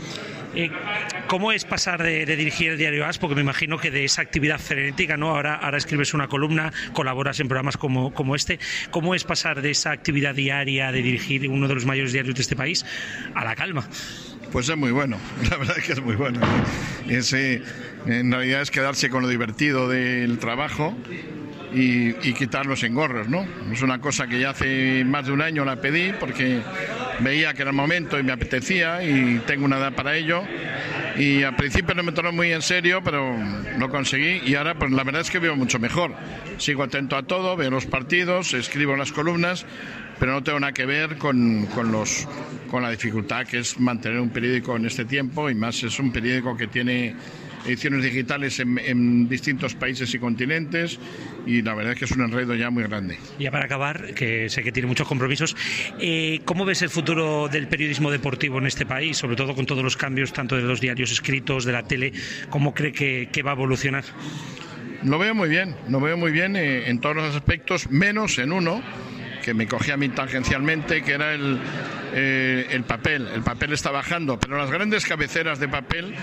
Eh, 0.56 0.72
¿Cómo 1.28 1.52
es 1.52 1.66
pasar 1.66 2.02
de, 2.02 2.26
de, 2.26 2.36
dirigir 2.38 2.72
el 2.72 2.78
diario 2.78 3.06
AS? 3.06 3.18
Porque 3.18 3.36
me 3.36 3.42
imagino 3.42 3.78
que 3.78 3.92
de 3.92 4.06
esa 4.06 4.22
actividad 4.22 4.58
frenética, 4.58 5.18
¿no? 5.18 5.32
Ahora, 5.32 5.56
ahora 5.56 5.78
escribes 5.78 6.14
una 6.14 6.30
columna, 6.30 6.72
colaboras 6.94 7.40
en 7.42 7.50
programas 7.50 7.76
como, 7.76 8.14
como 8.14 8.36
este. 8.36 8.60
¿Cómo 8.90 9.16
es 9.16 9.26
pasar 9.26 9.62
de 9.62 9.72
esa 9.72 9.92
actividad 9.92 10.34
diaria 10.34 10.94
de 10.94 11.02
dirigir 11.02 11.50
uno 11.50 11.68
de 11.68 11.76
los 11.76 11.86
mayores 11.86 12.14
diarios 12.14 12.36
de 12.36 12.42
este 12.42 12.56
país 12.56 12.86
a 13.34 13.44
la 13.44 13.56
calma? 13.56 13.86
Pues 14.54 14.70
es 14.70 14.78
muy 14.78 14.92
bueno, 14.92 15.18
la 15.50 15.58
verdad 15.58 15.78
es 15.78 15.84
que 15.84 15.92
es 15.92 16.02
muy 16.02 16.16
bueno. 16.16 16.40
Ese, 17.10 17.62
en 18.06 18.32
realidad 18.32 18.62
es 18.62 18.72
quedarse 18.72 19.10
con 19.10 19.24
lo 19.24 19.28
divertido 19.28 19.90
del 19.90 20.40
trabajo 20.40 20.96
y, 21.74 22.10
y, 22.28 22.34
quitar 22.34 22.66
los 22.66 22.84
engorros, 22.84 23.28
¿no? 23.28 23.46
Es 23.72 23.82
una 23.82 24.00
cosa 24.00 24.28
que 24.28 24.40
ya 24.40 24.52
hace 24.52 25.04
más 25.06 25.26
de 25.26 25.32
un 25.32 25.42
año 25.42 25.66
la 25.66 25.82
pedí 25.82 26.14
porque 26.20 26.62
veía 27.20 27.54
que 27.54 27.62
era 27.62 27.72
el 27.72 27.78
momento 27.78 28.20
y 28.20 28.24
me 28.24 28.32
apetecía 28.32 29.04
y 29.04 29.40
tengo 29.46 29.66
una 29.66 29.78
edad 29.78 29.94
para 29.94 30.16
ello. 30.16 30.44
Y 31.18 31.44
al 31.44 31.56
principio 31.56 31.96
no 31.96 32.04
me 32.04 32.12
tomó 32.12 32.32
muy 32.32 32.52
en 32.52 32.62
serio, 32.62 33.02
pero 33.04 33.38
lo 33.78 33.90
conseguí 33.90 34.42
y 34.46 34.56
ahora 34.56 34.76
pues 34.76 34.92
la 34.92 35.04
verdad 35.04 35.22
es 35.22 35.32
que 35.32 35.40
veo 35.40 35.56
mucho 35.56 35.80
mejor. 35.80 36.14
Sigo 36.58 36.84
atento 36.84 37.16
a 37.16 37.24
todo, 37.24 37.56
veo 37.56 37.72
los 37.72 37.86
partidos, 37.86 38.54
escribo 38.54 38.96
las 38.96 39.12
columnas, 39.12 39.66
pero 40.20 40.34
no 40.34 40.44
tengo 40.44 40.60
nada 40.60 40.74
que 40.74 40.86
ver 40.86 41.18
con, 41.18 41.68
con, 41.68 41.92
los, 41.92 42.28
con 42.70 42.84
la 42.84 42.90
dificultad 42.90 43.46
que 43.46 43.60
es 43.60 43.80
mantener 43.80 44.20
un 44.20 44.30
periódico 44.30 44.76
en 44.76 44.86
este 44.86 45.06
tiempo 45.06 45.50
y 45.50 45.56
más 45.56 45.84
es 45.84 46.00
un 46.00 46.12
periódico 46.12 46.58
que 46.58 46.68
tiene 46.68 47.16
ediciones 47.66 48.04
digitales 48.04 48.60
en, 48.60 48.78
en, 48.80 49.28
distintos 49.28 49.76
países 49.76 50.14
y 50.14 50.20
continentes 50.20 51.00
y 51.46 51.62
la 51.62 51.74
verdad 51.74 51.94
es 51.94 52.00
que 52.00 52.06
es 52.06 52.12
un 52.12 52.22
enredo 52.22 52.56
ya 52.56 52.70
muy 52.70 52.84
grande. 52.84 53.18
Ya 53.40 53.52
para 53.52 53.66
acabar, 53.66 54.14
que 54.14 54.50
sé 54.50 54.64
que 54.64 54.72
tiene 54.72 54.88
muchos 54.88 55.08
compromisos, 55.08 55.56
eh, 56.00 56.42
¿cómo 56.46 56.66
ves 56.66 56.82
el 56.82 56.90
futuro 56.90 57.48
del 57.48 57.68
periodismo 57.68 58.12
deportivo 58.12 58.60
en 58.60 58.68
este 58.68 58.86
país, 58.86 59.18
sobre 59.18 59.36
todo 59.36 59.56
con 59.56 59.66
todos 59.66 59.84
los 59.84 59.98
cambios 59.98 60.34
tanto 60.34 60.56
de 60.56 60.64
los 60.64 60.82
diarios 60.82 61.12
escritos, 61.12 61.66
de 61.66 61.72
la 61.72 61.84
tele, 61.84 62.14
cómo 62.50 62.74
cree 62.74 62.92
que, 62.92 63.30
que 63.32 63.44
va 63.44 63.52
a 63.52 63.56
evolucionar? 63.56 64.04
Lo 65.04 65.20
veo 65.20 65.36
muy 65.36 65.50
bien, 65.50 65.76
lo 65.90 66.00
veo 66.00 66.18
muy 66.18 66.32
bien 66.32 66.56
eh, 66.56 66.90
en 66.90 67.00
todos 67.00 67.16
los 67.16 67.36
aspectos, 67.36 67.90
menos 67.92 68.40
en 68.40 68.52
uno 68.52 68.82
que 69.46 69.54
me 69.54 69.68
cogía 69.68 69.94
a 69.94 69.98
mí 69.98 70.10
tangencialmente, 70.10 71.04
que 71.04 71.12
era 71.12 71.36
el, 71.36 71.60
eh, 72.16 72.66
el 72.72 72.84
papel. 72.84 73.28
El 73.28 73.44
papel 73.44 73.74
está 73.74 73.92
bajando, 73.92 74.40
pero 74.40 74.58
las 74.58 74.72
grandes 74.72 75.06
cabeceras 75.06 75.60
de 75.60 75.68
papel 75.68 76.16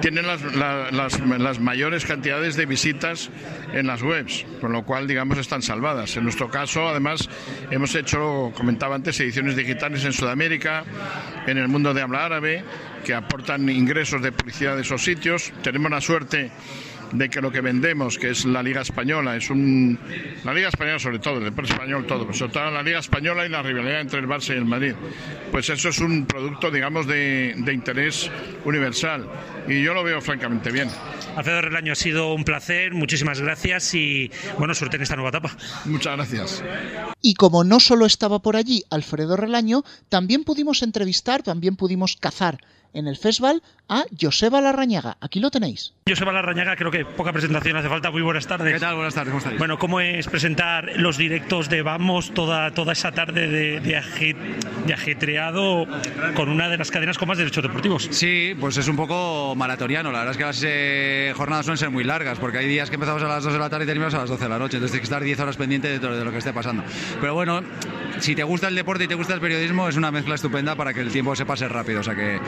tienen 0.00 0.28
las, 0.28 0.54
la, 0.54 0.92
las, 0.92 1.18
las, 1.18 1.58
mayores 1.58 2.04
cantidades 2.04 2.54
de 2.54 2.66
visitas 2.66 3.30
en 3.72 3.88
las 3.88 4.00
webs, 4.00 4.46
con 4.60 4.70
lo 4.70 4.84
cual, 4.84 5.08
digamos, 5.08 5.38
están 5.38 5.60
salvadas. 5.60 6.16
En 6.16 6.22
nuestro 6.22 6.50
caso, 6.50 6.88
además, 6.88 7.28
hemos 7.72 7.96
hecho, 7.96 8.52
comentaba 8.54 8.94
antes, 8.94 9.18
ediciones 9.18 9.56
digitales 9.56 10.04
en 10.04 10.12
Sudamérica, 10.12 10.84
en 11.48 11.58
el 11.58 11.66
mundo 11.66 11.92
de 11.92 12.02
habla 12.02 12.26
árabe, 12.26 12.62
que 13.04 13.12
aportan 13.12 13.68
ingresos 13.68 14.22
de 14.22 14.30
publicidad 14.30 14.76
de 14.76 14.82
esos 14.82 15.02
sitios. 15.02 15.52
Tenemos 15.64 15.90
la 15.90 16.00
suerte 16.00 16.52
de 17.12 17.28
que 17.28 17.40
lo 17.40 17.50
que 17.50 17.60
vendemos, 17.60 18.18
que 18.18 18.30
es 18.30 18.44
la 18.44 18.62
Liga 18.62 18.82
Española, 18.82 19.36
es 19.36 19.50
un. 19.50 19.98
La 20.44 20.52
Liga 20.52 20.68
Española, 20.68 20.98
sobre 20.98 21.18
todo, 21.18 21.38
el 21.38 21.44
deporte 21.44 21.72
español, 21.72 22.06
todo, 22.06 22.20
pero 22.26 22.34
sobre 22.34 22.52
todo 22.52 22.70
la 22.70 22.82
Liga 22.82 22.98
Española 22.98 23.46
y 23.46 23.48
la 23.48 23.62
rivalidad 23.62 24.00
entre 24.00 24.20
el 24.20 24.26
Barça 24.26 24.54
y 24.54 24.58
el 24.58 24.64
Madrid. 24.64 24.94
Pues 25.50 25.68
eso 25.70 25.88
es 25.88 25.98
un 26.00 26.26
producto, 26.26 26.70
digamos, 26.70 27.06
de, 27.06 27.54
de 27.56 27.72
interés 27.72 28.30
universal. 28.64 29.26
Y 29.68 29.82
yo 29.82 29.94
lo 29.94 30.02
veo 30.02 30.20
francamente 30.20 30.70
bien. 30.70 30.88
Alfredo 31.36 31.62
Relaño, 31.62 31.92
ha 31.92 31.96
sido 31.96 32.34
un 32.34 32.44
placer, 32.44 32.94
muchísimas 32.94 33.40
gracias 33.40 33.94
y 33.94 34.30
bueno, 34.58 34.74
suerte 34.74 34.96
en 34.96 35.02
esta 35.02 35.14
nueva 35.14 35.30
etapa. 35.30 35.56
Muchas 35.84 36.16
gracias. 36.16 36.64
Y 37.22 37.34
como 37.34 37.64
no 37.64 37.78
solo 37.80 38.06
estaba 38.06 38.40
por 38.40 38.56
allí 38.56 38.82
Alfredo 38.90 39.36
Relaño, 39.36 39.84
también 40.08 40.44
pudimos 40.44 40.82
entrevistar, 40.82 41.42
también 41.42 41.76
pudimos 41.76 42.16
cazar 42.16 42.58
en 42.92 43.06
el 43.08 43.16
festival 43.16 43.62
a 43.88 44.04
Joseba 44.20 44.60
Larrañaga. 44.60 45.16
Aquí 45.20 45.40
lo 45.40 45.50
tenéis. 45.50 45.94
Joseba 46.08 46.32
Larrañaga, 46.32 46.76
creo 46.76 46.90
que 46.90 47.04
poca 47.04 47.32
presentación 47.32 47.76
hace 47.76 47.88
falta. 47.88 48.10
Muy 48.10 48.22
buenas 48.22 48.46
tardes. 48.46 48.74
¿Qué 48.74 48.80
tal? 48.80 48.96
Buenas 48.96 49.14
tardes, 49.14 49.30
¿cómo 49.30 49.38
estáis? 49.38 49.58
Bueno, 49.58 49.78
¿cómo 49.78 50.00
es 50.00 50.26
presentar 50.26 50.92
los 50.96 51.16
directos 51.16 51.68
de 51.68 51.82
Vamos 51.82 52.32
toda, 52.34 52.72
toda 52.72 52.92
esa 52.92 53.12
tarde 53.12 53.48
de, 53.48 53.80
de, 53.80 53.96
ajet, 53.96 54.36
de 54.86 54.92
ajetreado 54.94 55.86
con 56.34 56.48
una 56.48 56.68
de 56.68 56.76
las 56.76 56.90
cadenas 56.90 57.18
con 57.18 57.28
más 57.28 57.38
derechos 57.38 57.62
deportivos? 57.62 58.08
Sí, 58.10 58.54
pues 58.58 58.76
es 58.76 58.88
un 58.88 58.96
poco 58.96 59.54
maratoniano. 59.56 60.12
La 60.12 60.20
verdad 60.20 60.32
es 60.32 60.38
que 60.38 60.44
las 60.44 60.62
eh, 60.66 61.32
jornadas 61.36 61.66
suelen 61.66 61.78
ser 61.78 61.90
muy 61.90 62.04
largas, 62.04 62.38
porque 62.38 62.58
hay 62.58 62.68
días 62.68 62.90
que 62.90 62.96
empezamos 62.96 63.22
a 63.22 63.28
las 63.28 63.44
2 63.44 63.52
de 63.52 63.58
la 63.58 63.70
tarde 63.70 63.84
y 63.84 63.86
terminamos 63.86 64.14
a 64.14 64.18
las 64.18 64.30
12 64.30 64.44
de 64.44 64.48
la 64.48 64.58
noche. 64.58 64.76
Entonces 64.76 64.92
tienes 64.92 65.08
que 65.08 65.14
estar 65.14 65.22
10 65.22 65.40
horas 65.40 65.56
pendiente 65.56 65.88
de 65.88 65.98
todo 65.98 66.16
de 66.18 66.24
lo 66.24 66.30
que 66.30 66.38
esté 66.38 66.52
pasando. 66.52 66.82
Pero 67.20 67.34
bueno, 67.34 67.62
si 68.20 68.34
te 68.34 68.42
gusta 68.42 68.68
el 68.68 68.74
deporte 68.74 69.04
y 69.04 69.08
te 69.08 69.14
gusta 69.14 69.34
el 69.34 69.40
periodismo, 69.40 69.88
es 69.88 69.96
una 69.96 70.10
mezcla 70.10 70.34
estupenda 70.34 70.74
para 70.74 70.92
que 70.94 71.00
el 71.00 71.10
tiempo 71.10 71.34
se 71.36 71.46
pase 71.46 71.68
rápido. 71.68 72.00
O 72.00 72.02
sea 72.02 72.14
que 72.14 72.38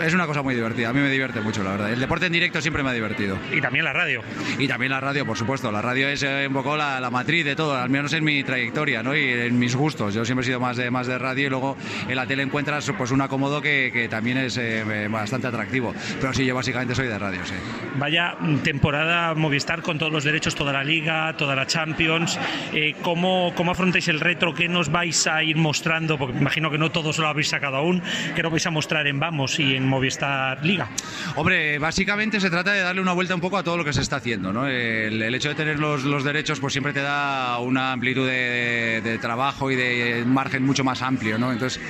es 0.00 0.14
una 0.14 0.26
cosa 0.26 0.42
muy 0.42 0.54
divertida. 0.54 0.90
A 0.90 0.92
mí 0.92 1.00
me 1.00 1.10
divierte 1.10 1.40
mucho, 1.40 1.62
la 1.62 1.72
verdad. 1.72 1.92
El 1.92 2.00
deporte 2.00 2.26
en 2.26 2.32
directo 2.32 2.60
siempre 2.60 2.82
me 2.82 2.90
ha 2.90 2.92
divertido. 2.92 3.38
Y 3.52 3.60
también 3.60 3.84
la 3.84 3.92
radio. 3.92 4.22
Y 4.58 4.68
también 4.68 4.92
la 4.92 5.00
radio, 5.00 5.26
por 5.26 5.36
supuesto. 5.36 5.70
La 5.72 5.82
radio 5.82 6.08
es 6.08 6.22
eh, 6.22 6.46
un 6.46 6.54
poco 6.54 6.76
la, 6.76 7.00
la 7.00 7.10
matriz 7.10 7.44
de 7.44 7.56
todo, 7.56 7.76
al 7.76 7.90
menos 7.90 8.12
en 8.12 8.24
mi 8.24 8.42
trayectoria 8.42 9.02
¿no? 9.02 9.16
y 9.16 9.28
en 9.28 9.58
mis 9.58 9.74
gustos. 9.74 10.14
Yo 10.14 10.24
siempre 10.24 10.42
he 10.42 10.46
sido 10.46 10.60
más 10.60 10.76
de, 10.76 10.90
más 10.90 11.06
de 11.06 11.18
radio 11.18 11.46
y 11.46 11.50
luego 11.50 11.76
en 12.08 12.16
la 12.16 12.26
tele 12.26 12.42
encuentras 12.42 12.90
pues, 12.96 13.10
un 13.10 13.20
acomodo 13.20 13.60
que, 13.60 13.90
que 13.92 14.08
también 14.08 14.38
es 14.38 14.56
eh, 14.56 15.08
bastante 15.10 15.46
atractivo. 15.46 15.94
Pero 16.20 16.32
sí, 16.32 16.44
yo 16.44 16.54
básicamente 16.54 16.94
soy 16.94 17.06
de 17.08 17.18
radio, 17.18 17.40
sí. 17.44 17.54
Vaya 17.96 18.36
temporada 18.62 19.34
Movistar 19.34 19.82
con 19.82 19.98
todos 19.98 20.12
los 20.12 20.24
derechos, 20.24 20.54
toda 20.54 20.72
la 20.72 20.84
liga, 20.84 21.34
toda 21.36 21.54
la 21.54 21.66
Champions. 21.66 22.38
Eh, 22.72 22.94
¿cómo, 23.02 23.52
¿Cómo 23.54 23.72
afrontáis 23.72 24.08
el 24.08 24.20
retro? 24.20 24.54
¿Qué 24.54 24.68
nos 24.68 24.90
vais 24.90 25.19
a 25.26 25.42
ir 25.42 25.56
mostrando? 25.56 26.18
Porque 26.18 26.34
me 26.34 26.40
imagino 26.40 26.70
que 26.70 26.78
no 26.78 26.90
todos 26.90 27.18
lo 27.18 27.28
habéis 27.28 27.48
sacado 27.48 27.76
aún. 27.76 28.02
¿Qué 28.34 28.42
nos 28.42 28.52
vais 28.52 28.66
a 28.66 28.70
mostrar 28.70 29.06
en 29.06 29.18
Vamos 29.18 29.58
y 29.58 29.74
en 29.74 29.86
Movistar 29.86 30.64
Liga? 30.64 30.88
Hombre, 31.36 31.78
básicamente 31.78 32.40
se 32.40 32.50
trata 32.50 32.72
de 32.72 32.80
darle 32.80 33.00
una 33.00 33.12
vuelta 33.12 33.34
un 33.34 33.40
poco 33.40 33.56
a 33.56 33.62
todo 33.62 33.76
lo 33.76 33.84
que 33.84 33.92
se 33.92 34.00
está 34.00 34.16
haciendo. 34.16 34.52
¿no? 34.52 34.66
El, 34.66 35.22
el 35.22 35.34
hecho 35.34 35.48
de 35.48 35.54
tener 35.54 35.78
los, 35.78 36.04
los, 36.04 36.24
derechos 36.24 36.60
pues 36.60 36.72
siempre 36.72 36.92
te 36.92 37.00
da 37.00 37.58
una 37.58 37.92
amplitud 37.92 38.26
de, 38.26 39.00
de, 39.02 39.18
trabajo 39.18 39.70
y 39.70 39.76
de 39.76 40.24
margen 40.26 40.64
mucho 40.64 40.84
más 40.84 41.02
amplio. 41.02 41.38
¿no? 41.38 41.52
Entonces, 41.52 41.80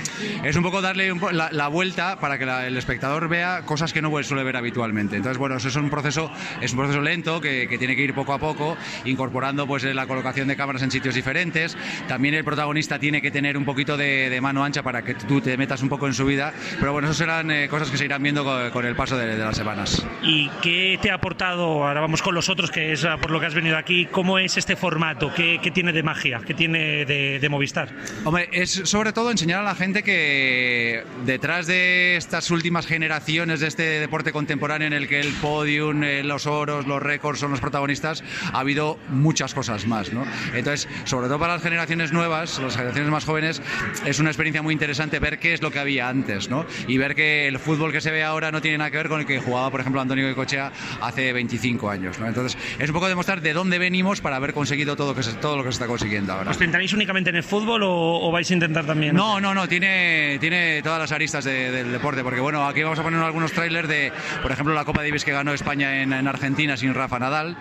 es 0.45 0.57
un 0.57 0.63
poco 0.63 0.81
darle 0.81 1.13
un 1.13 1.21
la, 1.33 1.51
la, 1.53 1.69
vuelta 1.69 2.19
para 2.19 2.39
que 2.39 2.47
la, 2.47 2.67
el 2.67 2.77
espectador 2.77 3.29
vea 3.29 3.63
cosas 3.63 3.93
que 3.93 4.03
no 4.03 4.11
suele 4.23 4.45
ver 4.45 4.57
habitualmente. 4.57 5.17
Entonces, 5.17 5.39
bueno, 5.39 5.57
eso 5.57 5.69
es 5.69 5.77
un 5.77 5.91
proceso, 5.91 6.31
es 6.61 6.73
un 6.73 6.79
proceso 6.79 7.01
lento 7.01 7.41
que, 7.41 7.69
que 7.69 7.79
tiene 7.79 7.97
que 7.97 8.03
ir 8.03 8.15
poco 8.15 8.33
a 8.33 8.39
poco, 8.39 8.77
incorporando 9.05 9.67
pues 9.67 9.85
la 9.85 10.07
colocación 10.07 10.49
de 10.49 10.57
cámaras 10.57 10.83
en 10.83 10.91
sitios 10.91 11.15
diferentes. 11.15 11.77
También 12.09 12.35
el 12.35 12.45
protagonista 12.45 12.99
tiene 12.99 13.20
que 13.21 13.31
tener 13.31 13.57
un 13.57 13.65
poquito 13.65 13.97
de, 13.97 14.31
de 14.31 14.41
mano 14.41 14.65
ancha 14.65 14.83
para 14.83 15.03
que 15.03 15.15
tú 15.15 15.41
te 15.41 15.57
metas 15.57 15.83
un 15.83 15.89
poco 15.89 16.07
en 16.07 16.15
su 16.15 16.25
vida. 16.25 16.53
Pero 16.79 16.93
bueno, 16.93 17.09
eso 17.09 17.19
serán 17.19 17.51
eh, 17.51 17.69
cosas 17.69 17.91
que 17.91 17.97
se 17.97 18.05
irán 18.05 18.23
viendo 18.23 18.45
con, 18.45 18.71
con 18.71 18.85
el 18.85 18.97
paso 18.97 19.17
de, 19.17 19.27
de, 19.27 19.39
las 19.39 19.57
semanas. 19.57 20.07
¿Y 20.23 20.49
qué 20.63 20.99
te 21.01 21.11
ha 21.11 21.15
aportado? 21.15 21.85
Ahora 21.85 22.01
vamos 22.01 22.23
con 22.23 22.35
los 22.35 22.49
otros, 22.49 22.71
que 22.71 22.93
es 22.93 23.07
por 23.21 23.31
lo 23.31 23.41
que 23.41 23.47
has 23.47 23.55
venido 23.55 23.77
aquí. 23.77 24.07
¿Cómo 24.07 24.39
es 24.39 24.57
este 24.57 24.77
formato? 24.77 25.33
¿Qué, 25.35 25.61
qué 25.63 25.71
tiene 25.71 25.93
de 25.93 26.03
magia? 26.03 26.41
¿Qué 26.47 26.55
tiene 26.55 27.05
de, 27.05 27.39
de, 27.39 27.49
Movistar? 27.49 27.89
Hombre, 28.25 28.49
es 28.53 28.71
sobre 28.71 29.13
todo 29.13 29.31
enseñar 29.31 29.61
a 29.61 29.65
la 29.65 29.75
gente 29.75 30.03
que 30.03 31.05
detrás 31.25 31.67
de 31.67 32.17
estas 32.17 32.51
últimas 32.51 32.87
generaciones 32.87 33.61
de 33.61 33.67
este 33.67 33.83
deporte 33.83 34.33
contemporáneo 34.33 34.87
en 34.87 34.93
el 34.93 35.09
que 35.09 35.21
el 35.21 35.33
podium, 35.35 36.03
eh, 36.05 36.23
los 36.23 36.47
oros, 36.47 36.87
los 36.87 37.03
récords 37.03 37.41
son 37.41 37.51
los 37.51 37.61
protagonistas, 37.61 38.23
ha 38.53 38.61
habido 38.61 38.99
muchas 39.09 39.55
cosas 39.55 39.87
más. 39.87 40.13
¿no? 40.13 40.25
Entonces, 40.55 40.89
sobre 41.05 41.29
todo 41.29 41.39
para 41.39 41.55
las 41.55 41.63
generaciones 41.63 42.13
nuevas, 42.13 42.59
las 42.59 42.77
generaciones 42.77 43.10
más 43.11 43.25
jóvenes, 43.25 43.63
es 44.05 44.19
una 44.19 44.31
experiencia 44.31 44.63
muy 44.63 44.73
interesante 44.73 45.19
ver 45.19 45.39
qué 45.39 45.55
es 45.55 45.63
lo 45.63 45.71
que 45.71 45.79
había 45.79 46.09
antes 46.09 46.49
¿no? 46.49 46.67
y 46.87 46.99
ver 46.99 47.15
que 47.15 47.49
el 47.49 47.59
fútbol 47.59 47.93
que 47.93 48.01
se 48.01 48.11
ve 48.11 48.23
ahora 48.23 48.51
no 48.51 48.61
tiene 48.61 48.79
nada 48.79 48.91
que 48.91 48.97
ver 48.97 49.09
con 49.09 49.21
el 49.21 49.27
que 49.27 49.41
jugaba, 49.41 49.71
por 49.71 49.81
ejemplo, 49.81 50.01
Antonio 50.01 50.35
Cochea 50.35 50.73
hace 51.01 51.33
25 51.33 51.91
años. 51.91 52.19
¿no? 52.19 52.27
Entonces, 52.27 52.59
es 52.79 52.89
un 52.89 52.95
poco 52.95 53.09
demostrar 53.09 53.41
de 53.41 53.53
dónde 53.53 53.79
venimos 53.79 54.21
para 54.21 54.37
haber 54.37 54.53
conseguido 54.53 54.97
todo, 54.97 55.15
que 55.15 55.23
se, 55.23 55.33
todo 55.35 55.57
lo 55.57 55.63
que 55.63 55.71
se 55.71 55.75
está 55.75 55.87
consiguiendo 55.87 56.33
ahora. 56.33 56.51
¿Os 56.51 56.59
centráis 56.59 56.93
únicamente 56.93 57.31
en 57.31 57.37
el 57.37 57.43
fútbol 57.43 57.83
o, 57.83 58.29
o, 58.29 58.31
vais 58.31 58.51
a 58.51 58.55
intentar 58.55 58.87
también? 58.87 59.15
No, 59.15 59.41
no, 59.41 59.55
no, 59.55 59.69
tiene, 59.69 60.39
tiene 60.41 60.83
todas 60.83 60.99
las 60.99 61.13
aristas 61.13 61.45
de, 61.45 61.71
del 61.71 61.93
deporte, 61.93 62.23
porque 62.23 62.41
bueno, 62.41 62.67
aquí 62.67 62.83
vamos 62.83 62.99
a 62.99 63.03
poner 63.03 63.21
algunos 63.21 63.53
trailers 63.53 63.89
de, 63.89 64.13
por 64.43 64.53
ejemplo, 64.53 64.75
la 64.75 64.85
Copa 64.85 65.03
Davis 65.03 65.25
que 65.25 65.33
ganó 65.33 65.53
España 65.53 66.03
en, 66.03 66.13
en 66.13 66.27
Argentina 66.27 66.77
sin 66.77 66.95
Rafa 66.95 67.19
Nadal, 67.19 67.57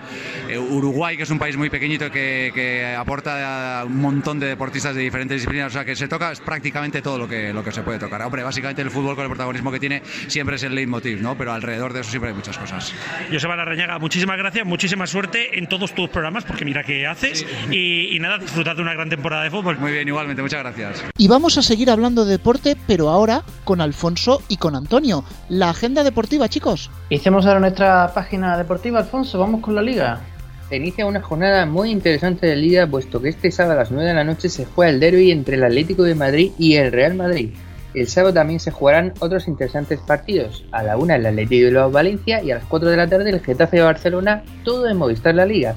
eh, 0.50 0.58
Uruguay, 0.58 1.18
que 1.18 1.24
es 1.24 1.30
un 1.30 1.40
país 1.40 1.58
muy 1.58 1.70
pequeñito 1.70 2.12
que, 2.12 2.52
que, 2.54 2.96
aporta 2.96 3.84
un 3.86 4.02
montón 4.02 4.40
de 4.40 4.48
deportistas 4.48 4.96
de 4.96 5.02
diferentes 5.02 5.39
disciplinas, 5.40 5.68
o 5.68 5.74
sea 5.74 5.86
que 5.86 5.96
se 5.96 6.08
toca 6.08 6.32
prácticamente 6.44 7.02
todo 7.02 7.18
lo 7.18 7.28
que, 7.28 7.54
lo 7.54 7.64
que 7.64 7.72
se 7.72 7.82
puede 7.82 8.00
tocar. 8.00 8.22
Hombre, 8.22 8.44
básicamente 8.44 8.82
el 8.82 8.92
fútbol 8.92 9.16
con 9.16 9.24
el 9.24 9.30
protagonismo 9.30 9.72
que 9.72 9.80
tiene 9.80 10.02
siempre 10.28 10.56
es 10.56 10.64
el 10.64 10.76
leitmotiv, 10.76 11.22
¿no? 11.22 11.38
Pero 11.38 11.54
alrededor 11.54 11.94
de 11.94 12.02
eso 12.02 12.10
siempre 12.10 12.30
hay 12.30 12.36
muchas 12.36 12.58
cosas. 12.58 12.94
Joseba 13.32 13.56
Larrañaga, 13.56 14.00
muchísimas 14.00 14.38
gracias, 14.38 14.66
muchísima 14.66 15.08
suerte 15.08 15.58
en 15.58 15.68
todos 15.68 15.94
tus 15.94 16.10
programas, 16.10 16.46
porque 16.46 16.66
mira 16.66 16.84
qué 16.84 17.08
haces, 17.08 17.46
y, 17.72 18.16
y, 18.16 18.20
nada, 18.20 18.38
disfrutad 18.38 18.76
de 18.76 18.82
una 18.82 18.94
gran 18.94 19.10
temporada 19.10 19.44
de 19.44 19.52
fútbol. 19.52 19.78
Muy 19.78 19.92
bien, 19.92 20.08
igualmente, 20.08 20.42
muchas 20.42 20.60
gracias. 20.60 21.04
Y 21.18 21.28
vamos 21.28 21.58
a 21.58 21.62
seguir 21.62 21.90
hablando 21.90 22.26
de 22.26 22.32
deporte, 22.32 22.78
pero 22.88 23.10
ahora 23.10 23.44
con 23.64 23.82
Alfonso 23.82 24.42
y 24.48 24.58
con 24.58 24.76
Antonio. 24.76 25.24
La 25.50 25.70
agenda 25.70 26.04
deportiva, 26.04 26.50
chicos. 26.50 26.90
Hicimos 27.10 27.46
ahora 27.46 27.60
nuestra 27.60 28.14
página 28.14 28.58
deportiva, 28.58 29.00
Alfonso, 29.00 29.40
vamos 29.40 29.62
con 29.62 29.76
la 29.76 29.82
liga. 29.82 30.22
Se 30.70 30.76
inicia 30.76 31.08
una 31.08 31.20
jornada 31.20 31.66
muy 31.66 31.90
interesante 31.90 32.46
de 32.46 32.56
liga, 32.56 32.86
puesto 32.86 33.20
que 33.20 33.30
este 33.30 33.50
sábado 33.50 33.74
a 33.74 33.78
las 33.78 33.90
9 33.90 34.08
de 34.08 34.14
la 34.14 34.24
noche 34.24 34.50
se 34.50 34.66
juega 34.66 34.92
el 34.92 35.00
derby 35.00 35.32
entre 35.32 35.56
el 35.56 35.64
Atlético 35.64 36.04
de 36.04 36.14
Madrid 36.14 36.52
y 36.60 36.76
el 36.76 36.92
Real 36.92 37.16
Madrid. 37.16 37.56
El 37.96 38.08
sábado 38.08 38.36
también 38.36 38.60
se 38.60 38.70
jugarán 38.70 39.14
otros 39.18 39.48
interesantes 39.48 40.00
partidos. 40.00 40.64
A 40.72 40.84
la 40.84 40.96
1 40.96 41.12
el 41.16 41.26
Atlético 41.26 41.62
de 41.62 41.66
Bilbao 41.72 41.90
Valencia 41.90 42.44
y 42.44 42.52
a 42.52 42.56
las 42.56 42.66
4 42.66 42.88
de 42.88 42.98
la 42.98 43.08
tarde 43.08 43.32
el 43.32 43.40
Getafe 43.40 43.78
de 43.78 43.84
Barcelona, 43.84 44.44
todo 44.64 44.88
en 44.88 44.98
Movistar 44.98 45.34
La 45.34 45.48
Liga. 45.48 45.74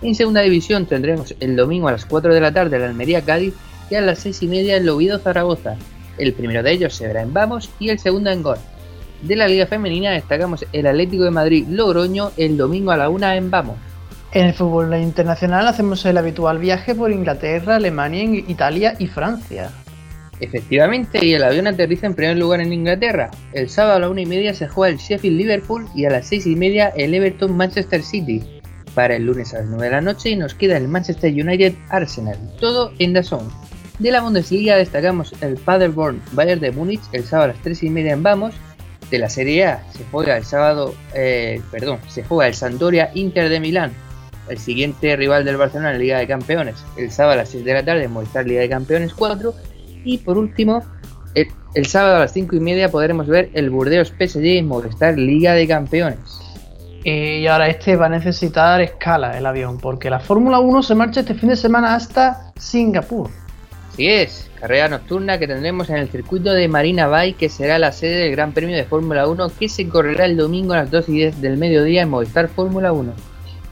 En 0.00 0.14
segunda 0.14 0.40
división 0.40 0.86
tendremos 0.86 1.34
el 1.38 1.54
domingo 1.54 1.88
a 1.88 1.92
las 1.92 2.06
4 2.06 2.32
de 2.32 2.40
la 2.40 2.50
tarde 2.50 2.78
el 2.78 2.84
Almería 2.84 3.20
Cádiz 3.20 3.52
y 3.90 3.96
a 3.96 4.00
las 4.00 4.20
6 4.20 4.44
y 4.44 4.46
media 4.46 4.78
el 4.78 4.88
Oviedo 4.88 5.18
Zaragoza. 5.18 5.76
El 6.16 6.32
primero 6.32 6.62
de 6.62 6.72
ellos 6.72 6.94
se 6.94 7.06
verá 7.06 7.20
en 7.20 7.34
Vamos 7.34 7.68
y 7.78 7.90
el 7.90 7.98
segundo 7.98 8.30
en 8.30 8.42
Gol. 8.42 8.58
De 9.20 9.36
la 9.36 9.48
Liga 9.48 9.66
Femenina 9.66 10.12
destacamos 10.12 10.64
el 10.72 10.86
Atlético 10.86 11.24
de 11.24 11.30
Madrid 11.30 11.66
Logroño 11.68 12.30
el 12.38 12.56
domingo 12.56 12.90
a 12.90 12.96
la 12.96 13.10
1 13.10 13.32
en 13.32 13.50
Vamos. 13.50 13.89
En 14.32 14.46
el 14.46 14.54
fútbol 14.54 14.94
internacional 14.94 15.66
hacemos 15.66 16.04
el 16.06 16.16
habitual 16.16 16.58
viaje 16.58 16.94
por 16.94 17.10
Inglaterra, 17.10 17.76
Alemania, 17.76 18.22
Italia 18.46 18.94
y 18.96 19.08
Francia. 19.08 19.72
Efectivamente, 20.38 21.24
y 21.26 21.34
el 21.34 21.42
avión 21.42 21.66
aterriza 21.66 22.06
en 22.06 22.14
primer 22.14 22.38
lugar 22.38 22.60
en 22.60 22.72
Inglaterra. 22.72 23.32
El 23.52 23.68
sábado 23.68 23.96
a 23.96 23.98
la 23.98 24.08
una 24.08 24.20
y 24.20 24.26
media 24.26 24.54
se 24.54 24.68
juega 24.68 24.92
el 24.92 25.00
Sheffield 25.00 25.36
Liverpool 25.36 25.88
y 25.96 26.04
a 26.04 26.10
las 26.10 26.28
seis 26.28 26.46
y 26.46 26.54
media 26.54 26.92
el 26.96 27.12
Everton 27.12 27.56
Manchester 27.56 28.04
City. 28.04 28.40
Para 28.94 29.16
el 29.16 29.26
lunes 29.26 29.52
a 29.52 29.58
las 29.58 29.66
9 29.66 29.84
de 29.84 29.90
la 29.90 30.00
noche 30.00 30.30
y 30.30 30.36
nos 30.36 30.54
queda 30.54 30.76
el 30.76 30.86
Manchester 30.86 31.32
United 31.32 31.74
Arsenal, 31.88 32.38
todo 32.60 32.92
en 32.98 33.12
Dazón. 33.12 33.48
De 33.98 34.12
la 34.12 34.20
Bundesliga 34.20 34.76
destacamos 34.76 35.34
el 35.42 35.54
Paderborn 35.58 36.22
Bayern 36.32 36.60
de 36.60 36.70
Múnich 36.70 37.02
el 37.12 37.24
sábado 37.24 37.50
a 37.50 37.54
las 37.54 37.62
3 37.62 37.82
y 37.82 37.90
media 37.90 38.12
en 38.12 38.22
Vamos. 38.22 38.54
De 39.10 39.18
la 39.18 39.28
Serie 39.28 39.66
A 39.66 39.84
se 39.92 40.04
juega 40.10 40.36
el 40.36 40.44
sábado, 40.44 40.94
eh, 41.14 41.60
perdón, 41.72 41.98
se 42.08 42.22
juega 42.22 42.46
el 42.46 42.54
Sampdoria 42.54 43.10
Inter 43.14 43.48
de 43.48 43.60
Milán, 43.60 43.92
el 44.48 44.58
siguiente 44.58 45.16
rival 45.16 45.44
del 45.44 45.56
Barcelona 45.56 45.90
en 45.90 45.94
la 45.94 46.00
Liga 46.00 46.18
de 46.18 46.26
Campeones, 46.26 46.84
el 46.96 47.10
sábado 47.10 47.34
a 47.34 47.36
las 47.36 47.50
6 47.50 47.64
de 47.64 47.74
la 47.74 47.84
tarde 47.84 48.04
en 48.04 48.12
Movistar 48.12 48.46
Liga 48.46 48.60
de 48.60 48.68
Campeones 48.68 49.14
4 49.14 49.54
y 50.04 50.18
por 50.18 50.38
último, 50.38 50.82
el, 51.34 51.48
el, 51.74 51.86
sábado 51.86 52.16
a 52.16 52.20
las 52.20 52.32
5 52.32 52.56
y 52.56 52.60
media 52.60 52.90
podremos 52.90 53.26
ver 53.26 53.50
el 53.54 53.70
Burdeos 53.70 54.08
PSG 54.08 54.44
en 54.44 54.66
Movistar 54.66 55.18
Liga 55.18 55.52
de 55.54 55.68
Campeones. 55.68 56.40
Y 57.02 57.46
ahora 57.46 57.68
este 57.68 57.96
va 57.96 58.06
a 58.06 58.10
necesitar 58.10 58.80
escala 58.82 59.38
el 59.38 59.46
avión, 59.46 59.78
porque 59.78 60.10
la 60.10 60.20
Fórmula 60.20 60.58
1 60.58 60.82
se 60.82 60.94
marcha 60.94 61.20
este 61.20 61.34
fin 61.34 61.48
de 61.48 61.56
semana 61.56 61.94
hasta 61.94 62.52
Singapur. 62.58 63.30
Así 63.90 64.06
es, 64.06 64.50
carrera 64.60 64.88
nocturna 64.88 65.38
que 65.38 65.48
tendremos 65.48 65.88
en 65.88 65.96
el 65.96 66.10
circuito 66.10 66.52
de 66.52 66.68
Marina 66.68 67.06
Bay, 67.06 67.32
que 67.32 67.48
será 67.48 67.78
la 67.78 67.92
sede 67.92 68.16
del 68.16 68.32
Gran 68.32 68.52
Premio 68.52 68.76
de 68.76 68.84
Fórmula 68.84 69.26
1, 69.26 69.50
que 69.58 69.68
se 69.68 69.88
correrá 69.88 70.26
el 70.26 70.36
domingo 70.36 70.74
a 70.74 70.78
las 70.78 70.90
2 70.90 71.08
y 71.08 71.12
10 71.12 71.40
del 71.40 71.56
mediodía 71.56 72.02
en 72.02 72.10
Movistar 72.10 72.48
Fórmula 72.48 72.92
1. 72.92 73.12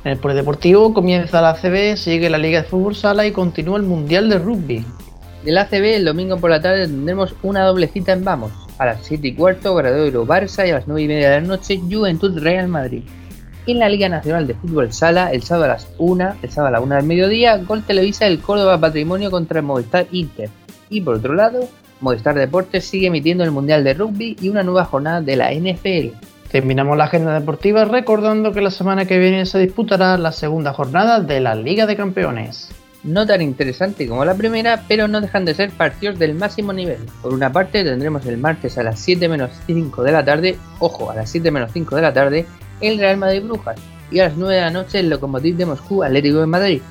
En 0.09 0.13
el 0.13 0.21
polideportivo 0.21 0.95
comienza 0.95 1.43
la 1.43 1.51
ACB, 1.51 1.99
sigue 1.99 2.31
la 2.31 2.39
Liga 2.39 2.63
de 2.63 2.67
Fútbol 2.67 2.97
Sala 2.97 3.27
y 3.27 3.31
continúa 3.31 3.77
el 3.77 3.83
Mundial 3.83 4.31
de 4.31 4.39
Rugby. 4.39 4.83
Del 5.45 5.59
ACB, 5.59 5.97
el 5.97 6.07
domingo 6.07 6.39
por 6.39 6.49
la 6.49 6.63
tarde 6.63 6.87
tendremos 6.87 7.35
una 7.43 7.63
doble 7.65 7.89
cita 7.89 8.15
en 8.15 8.25
Vamos. 8.25 8.51
A 8.79 8.87
las 8.87 9.05
7 9.05 9.29
y 9.29 9.35
cuarto, 9.35 9.75
Gradoiro 9.75 10.27
Barça 10.27 10.67
y 10.67 10.71
a 10.71 10.77
las 10.77 10.89
9 10.89 11.03
y 11.03 11.09
media 11.09 11.29
de 11.29 11.41
la 11.43 11.47
noche, 11.47 11.79
Juventud 11.91 12.39
Real 12.39 12.69
Madrid. 12.69 13.03
En 13.67 13.81
la 13.81 13.91
Liga 13.91 14.09
Nacional 14.09 14.47
de 14.47 14.55
Fútbol 14.55 14.95
Sala, 14.95 15.31
el 15.31 15.43
sábado 15.43 15.67
a 15.67 15.75
las 15.75 15.87
1, 15.99 16.37
el 16.41 16.51
sábado 16.51 16.69
a 16.69 16.79
la 16.79 16.81
1 16.81 16.95
del 16.95 17.05
mediodía, 17.05 17.59
Gol 17.59 17.83
Televisa 17.83 18.27
el 18.27 18.41
Córdoba 18.41 18.81
Patrimonio 18.81 19.31
contra 19.31 19.59
el 19.59 19.67
Movistar 19.67 20.07
Inter. 20.11 20.49
Y 20.89 21.03
por 21.03 21.17
otro 21.17 21.35
lado, 21.35 21.69
Movistar 22.01 22.35
Deportes 22.35 22.87
sigue 22.87 23.09
emitiendo 23.09 23.45
el 23.45 23.51
Mundial 23.51 23.85
de 23.85 23.93
Rugby 23.93 24.39
y 24.41 24.49
una 24.49 24.63
nueva 24.63 24.87
jornada 24.87 25.21
de 25.21 25.37
la 25.37 25.53
NFL. 25.53 26.17
Terminamos 26.51 26.97
la 26.97 27.05
agenda 27.05 27.39
deportiva 27.39 27.85
recordando 27.85 28.53
que 28.53 28.63
la 28.63 28.71
semana 28.71 29.05
que 29.05 29.19
viene 29.19 29.45
se 29.45 29.59
disputará 29.59 30.17
la 30.17 30.33
segunda 30.33 30.73
jornada 30.73 31.21
de 31.21 31.41
la 31.41 31.55
Liga 31.55 31.85
de 31.85 31.95
Campeones. 31.95 32.71
No 33.05 33.27
tan 33.27 33.43
interesante 33.43 34.09
como 34.09 34.25
la 34.25 34.35
primera, 34.35 34.83
pero 34.89 35.09
no 35.09 35.21
dejan 35.21 35.45
de 35.45 35.53
ser 35.53 35.71
partidos 35.71 36.19
del 36.19 36.35
máximo 36.35 36.73
nivel. 36.73 37.01
Por 37.21 37.35
una 37.35 37.53
parte 37.53 37.85
tendremos 37.85 38.25
el 38.25 38.39
martes 38.39 38.79
a 38.79 38.83
las 38.83 38.99
7 38.99 39.29
menos 39.29 39.51
5 39.67 40.03
de 40.03 40.13
la 40.13 40.25
tarde, 40.25 40.57
ojo, 40.79 41.11
a 41.11 41.15
las 41.15 41.29
7 41.29 41.51
menos 41.51 41.71
5 41.73 41.97
de 41.97 42.03
la 42.03 42.15
tarde, 42.15 42.47
el 42.81 42.99
Real 42.99 43.19
Madrid 43.19 43.43
Brujas 43.43 43.79
y 44.11 44.21
a 44.21 44.29
las 44.29 44.37
9 44.39 44.55
de 44.55 44.61
la 44.63 44.71
noche 44.71 45.01
el 45.01 45.11
Lokomotiv 45.11 45.55
de 45.55 45.67
Moscú 45.67 46.03
Atlético 46.03 46.41
de 46.41 46.47
Madrid. 46.47 46.83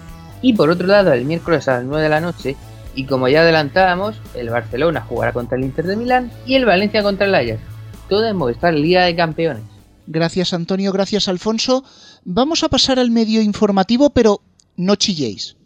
Y 0.43 0.53
por 0.53 0.70
otro 0.70 0.86
lado, 0.86 1.14
el 1.14 1.26
miércoles 1.26 1.68
a 1.68 1.78
las 1.78 1.84
9 1.84 2.03
de 2.03 2.10
la 2.10 2.22
noche, 2.22 2.55
y 2.93 3.05
como 3.05 3.28
ya 3.28 3.41
adelantábamos, 3.41 4.22
el 4.36 4.51
Barcelona 4.51 5.01
jugará 5.01 5.34
contra 5.34 5.58
el 5.58 5.64
Inter 5.64 5.88
de 5.88 5.97
Milán 5.97 6.32
y 6.45 6.55
el 6.55 6.66
Valencia 6.66 7.01
contra 7.01 7.26
el 7.26 7.34
Ajax. 7.34 7.77
Todo 8.10 8.26
en 8.26 8.38
Movistar 8.38 8.74
Liga 8.74 9.03
de 9.05 9.16
Campeones. 9.16 9.64
Gracias 10.08 10.53
Antonio, 10.53 10.91
gracias 10.91 11.28
Alfonso. 11.28 11.84
Vamos 12.24 12.64
a 12.64 12.70
pasar 12.70 12.99
al 12.99 13.12
medio 13.12 13.41
informativo, 13.41 14.12
pero 14.12 14.41
no 14.78 14.95
chilléis. 14.95 15.58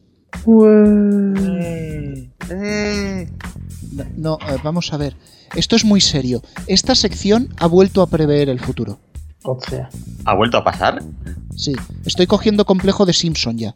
No, 3.91 4.05
no, 4.17 4.37
eh, 4.47 4.57
vamos 4.63 4.91
a 4.93 4.97
ver. 4.97 5.15
Esto 5.55 5.75
es 5.75 5.85
muy 5.85 6.01
serio. 6.01 6.41
Esta 6.67 6.95
sección 6.95 7.49
ha 7.59 7.67
vuelto 7.67 8.01
a 8.01 8.07
prever 8.07 8.49
el 8.49 8.59
futuro. 8.59 8.99
O 9.43 9.59
sea. 9.59 9.89
¿Ha 10.25 10.35
vuelto 10.35 10.57
a 10.57 10.63
pasar? 10.63 11.03
Sí, 11.55 11.73
estoy 12.05 12.27
cogiendo 12.27 12.65
complejo 12.65 13.05
de 13.05 13.13
Simpson 13.13 13.57
ya. 13.57 13.75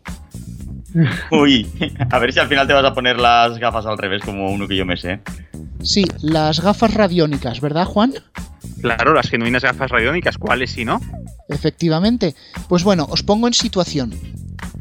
Uy, 1.31 1.67
a 2.09 2.19
ver 2.19 2.31
si 2.33 2.39
al 2.39 2.47
final 2.47 2.67
te 2.67 2.73
vas 2.73 2.85
a 2.85 2.93
poner 2.93 3.19
las 3.19 3.57
gafas 3.57 3.85
al 3.85 3.97
revés 3.97 4.23
como 4.23 4.49
uno 4.49 4.67
que 4.67 4.77
yo 4.77 4.85
me 4.85 4.95
sé. 4.95 5.19
Sí, 5.83 6.05
las 6.21 6.61
gafas 6.61 6.93
radiónicas, 6.93 7.59
¿verdad, 7.61 7.85
Juan? 7.85 8.13
Claro, 8.81 9.13
las 9.13 9.29
genuinas 9.29 9.63
gafas 9.63 9.89
radiónicas, 9.89 10.37
¿cuáles 10.37 10.71
si 10.71 10.85
no? 10.85 11.01
Efectivamente. 11.49 12.35
Pues 12.67 12.83
bueno, 12.83 13.07
os 13.09 13.23
pongo 13.23 13.47
en 13.47 13.53
situación. 13.53 14.13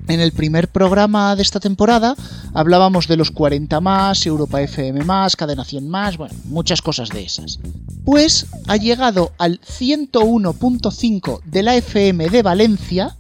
En 0.07 0.21
el 0.21 0.33
primer 0.33 0.69
programa 0.69 1.35
de 1.35 1.43
esta 1.43 1.61
temporada 1.61 2.15
hablábamos 2.53 3.09
de 3.09 3.17
los 3.17 3.31
40 3.31 3.81
más, 3.81 4.27
Europa 4.27 4.61
FM 4.61 5.03
más, 5.05 5.35
Cadena 5.35 5.65
100 5.65 5.89
más, 5.89 6.19
bueno, 6.19 6.35
muchas 6.45 6.83
cosas 6.83 7.09
de 7.09 7.23
esas. 7.23 7.59
Pues 8.05 8.47
ha 8.69 8.77
llegado 8.77 9.33
al 9.39 9.61
101.5 9.61 11.41
de 11.45 11.63
la 11.63 11.77
FM 11.77 12.29
de 12.29 12.43
Valencia, 12.43 13.17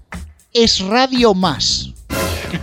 es 0.52 0.80
Radio 0.80 1.32
Más. 1.32 1.94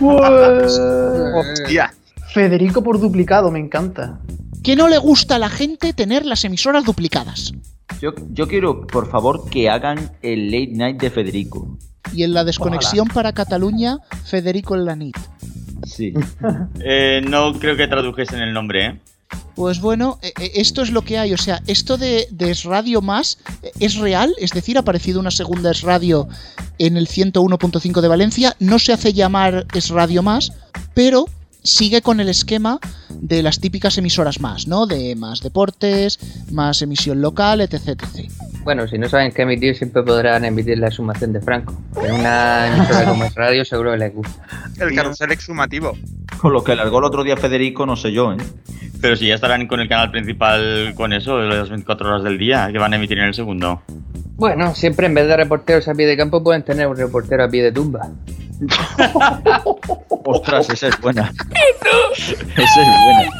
Hostia. 0.00 1.92
Federico 2.32 2.82
por 2.82 3.00
duplicado, 3.00 3.50
me 3.50 3.58
encanta. 3.58 4.20
Que 4.62 4.76
no 4.76 4.88
le 4.88 4.98
gusta 4.98 5.36
a 5.36 5.38
la 5.38 5.48
gente 5.48 5.92
tener 5.92 6.24
las 6.24 6.44
emisoras 6.44 6.84
duplicadas. 6.84 7.52
Yo, 8.00 8.12
yo 8.30 8.48
quiero, 8.48 8.86
por 8.86 9.10
favor, 9.10 9.48
que 9.48 9.68
hagan 9.68 10.12
el 10.22 10.50
late 10.50 10.72
night 10.72 11.00
de 11.00 11.10
Federico. 11.10 11.78
Y 12.12 12.24
en 12.24 12.32
la 12.32 12.44
desconexión 12.44 13.08
para 13.08 13.32
Cataluña, 13.32 13.98
Federico 14.24 14.74
en 14.74 14.84
la 14.84 14.96
NIT. 14.96 15.16
Sí. 15.86 16.12
Eh, 16.84 17.20
no 17.28 17.52
creo 17.58 17.76
que 17.76 17.86
tradujesen 17.86 18.40
el 18.40 18.52
nombre, 18.52 18.86
¿eh? 18.86 19.00
Pues 19.54 19.80
bueno, 19.80 20.18
eh, 20.22 20.32
eh, 20.40 20.52
esto 20.56 20.82
es 20.82 20.90
lo 20.90 21.02
que 21.02 21.18
hay. 21.18 21.32
O 21.32 21.38
sea, 21.38 21.62
esto 21.66 21.96
de, 21.98 22.26
de 22.30 22.50
Es 22.50 22.64
Radio 22.64 23.00
Más 23.02 23.38
eh, 23.62 23.70
es 23.80 23.96
real, 23.96 24.34
es 24.38 24.50
decir, 24.50 24.76
ha 24.76 24.80
aparecido 24.80 25.20
una 25.20 25.30
segunda 25.30 25.70
Es 25.70 25.82
Radio 25.82 26.28
en 26.78 26.96
el 26.96 27.06
101.5 27.06 28.00
de 28.00 28.08
Valencia. 28.08 28.56
No 28.58 28.78
se 28.78 28.92
hace 28.92 29.12
llamar 29.12 29.66
Es 29.74 29.90
Radio 29.90 30.22
Más, 30.22 30.52
pero 30.94 31.26
sigue 31.62 32.02
con 32.02 32.20
el 32.20 32.28
esquema 32.28 32.78
de 33.10 33.42
las 33.42 33.60
típicas 33.60 33.98
emisoras 33.98 34.40
más, 34.40 34.66
¿no? 34.66 34.86
De 34.86 35.14
más 35.16 35.40
deportes, 35.40 36.18
más 36.50 36.82
emisión 36.82 37.20
local, 37.20 37.60
etc. 37.60 37.88
etc. 37.88 38.30
Bueno, 38.64 38.86
si 38.86 38.98
no 38.98 39.08
saben 39.08 39.32
qué 39.32 39.42
emitir, 39.42 39.76
siempre 39.76 40.02
podrán 40.02 40.44
emitir 40.44 40.78
la 40.78 40.88
exhumación 40.88 41.32
de 41.32 41.40
Franco. 41.40 41.74
En 42.02 42.12
una 42.14 42.68
emisora 42.68 43.04
como 43.04 43.24
es 43.24 43.34
radio 43.34 43.64
seguro 43.64 43.92
que 43.92 43.98
les 43.98 44.14
gusta. 44.14 44.46
El 44.80 44.94
carrusel 44.94 45.32
exhumativo. 45.32 45.96
Con 46.40 46.52
lo 46.52 46.62
que 46.62 46.76
largó 46.76 46.98
el 46.98 47.04
otro 47.04 47.24
día 47.24 47.36
Federico, 47.36 47.86
no 47.86 47.96
sé 47.96 48.12
yo, 48.12 48.32
¿eh? 48.32 48.36
Pero 49.00 49.16
si 49.16 49.26
ya 49.26 49.34
estarán 49.34 49.66
con 49.66 49.80
el 49.80 49.88
canal 49.88 50.12
principal 50.12 50.94
con 50.94 51.12
eso, 51.12 51.38
las 51.40 51.68
24 51.68 52.08
horas 52.08 52.22
del 52.22 52.38
día, 52.38 52.68
que 52.70 52.78
van 52.78 52.92
a 52.92 52.96
emitir 52.96 53.18
en 53.18 53.24
el 53.24 53.34
segundo. 53.34 53.82
Bueno, 54.36 54.74
siempre 54.74 55.06
en 55.06 55.14
vez 55.14 55.26
de 55.26 55.36
reporteros 55.36 55.88
a 55.88 55.94
pie 55.94 56.06
de 56.06 56.16
campo 56.16 56.42
pueden 56.42 56.62
tener 56.62 56.86
un 56.86 56.96
reportero 56.96 57.44
a 57.44 57.48
pie 57.48 57.64
de 57.64 57.72
tumba. 57.72 58.10
Ostras, 60.24 60.70
esa 60.70 60.88
es 60.88 61.00
buena. 61.00 61.32
Esa 62.56 62.80
es 62.80 62.86
buena. 63.04 63.30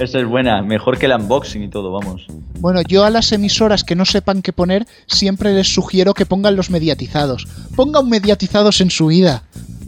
Esa 0.00 0.18
es 0.20 0.26
buena. 0.26 0.62
Mejor 0.62 0.98
que 0.98 1.06
el 1.06 1.12
unboxing 1.12 1.62
y 1.64 1.68
todo, 1.68 1.92
vamos. 1.92 2.26
Bueno, 2.58 2.80
yo 2.82 3.04
a 3.04 3.10
las 3.10 3.30
emisoras 3.32 3.84
que 3.84 3.94
no 3.94 4.04
sepan 4.04 4.40
qué 4.42 4.52
poner, 4.52 4.86
siempre 5.06 5.52
les 5.52 5.68
sugiero 5.72 6.14
que 6.14 6.24
pongan 6.26 6.56
los 6.56 6.70
mediatizados. 6.70 7.46
Pongan 7.76 8.08
mediatizados 8.08 8.80
en 8.80 8.90
su 8.90 9.08
vida. 9.08 9.42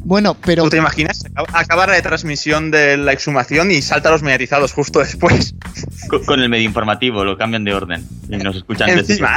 Bueno, 0.04 0.36
pero 0.44 0.64
¿Tú 0.64 0.70
te 0.70 0.76
imaginas? 0.78 1.24
Acaba- 1.26 1.58
Acaba 1.60 1.86
la 1.86 1.94
retransmisión 1.94 2.70
de 2.70 2.96
la 2.96 3.12
exhumación 3.12 3.70
y 3.70 3.82
salta 3.82 4.08
a 4.08 4.12
los 4.12 4.22
mediatizados 4.22 4.72
justo 4.72 4.98
después. 5.00 5.54
Con, 6.08 6.24
con 6.24 6.40
el 6.40 6.48
medio 6.48 6.64
informativo, 6.64 7.22
lo 7.24 7.36
cambian 7.36 7.64
de 7.64 7.74
orden. 7.74 8.06
Y 8.30 8.36
nos 8.38 8.56
escuchan 8.56 8.88
desde 8.96 9.12
Encima. 9.14 9.34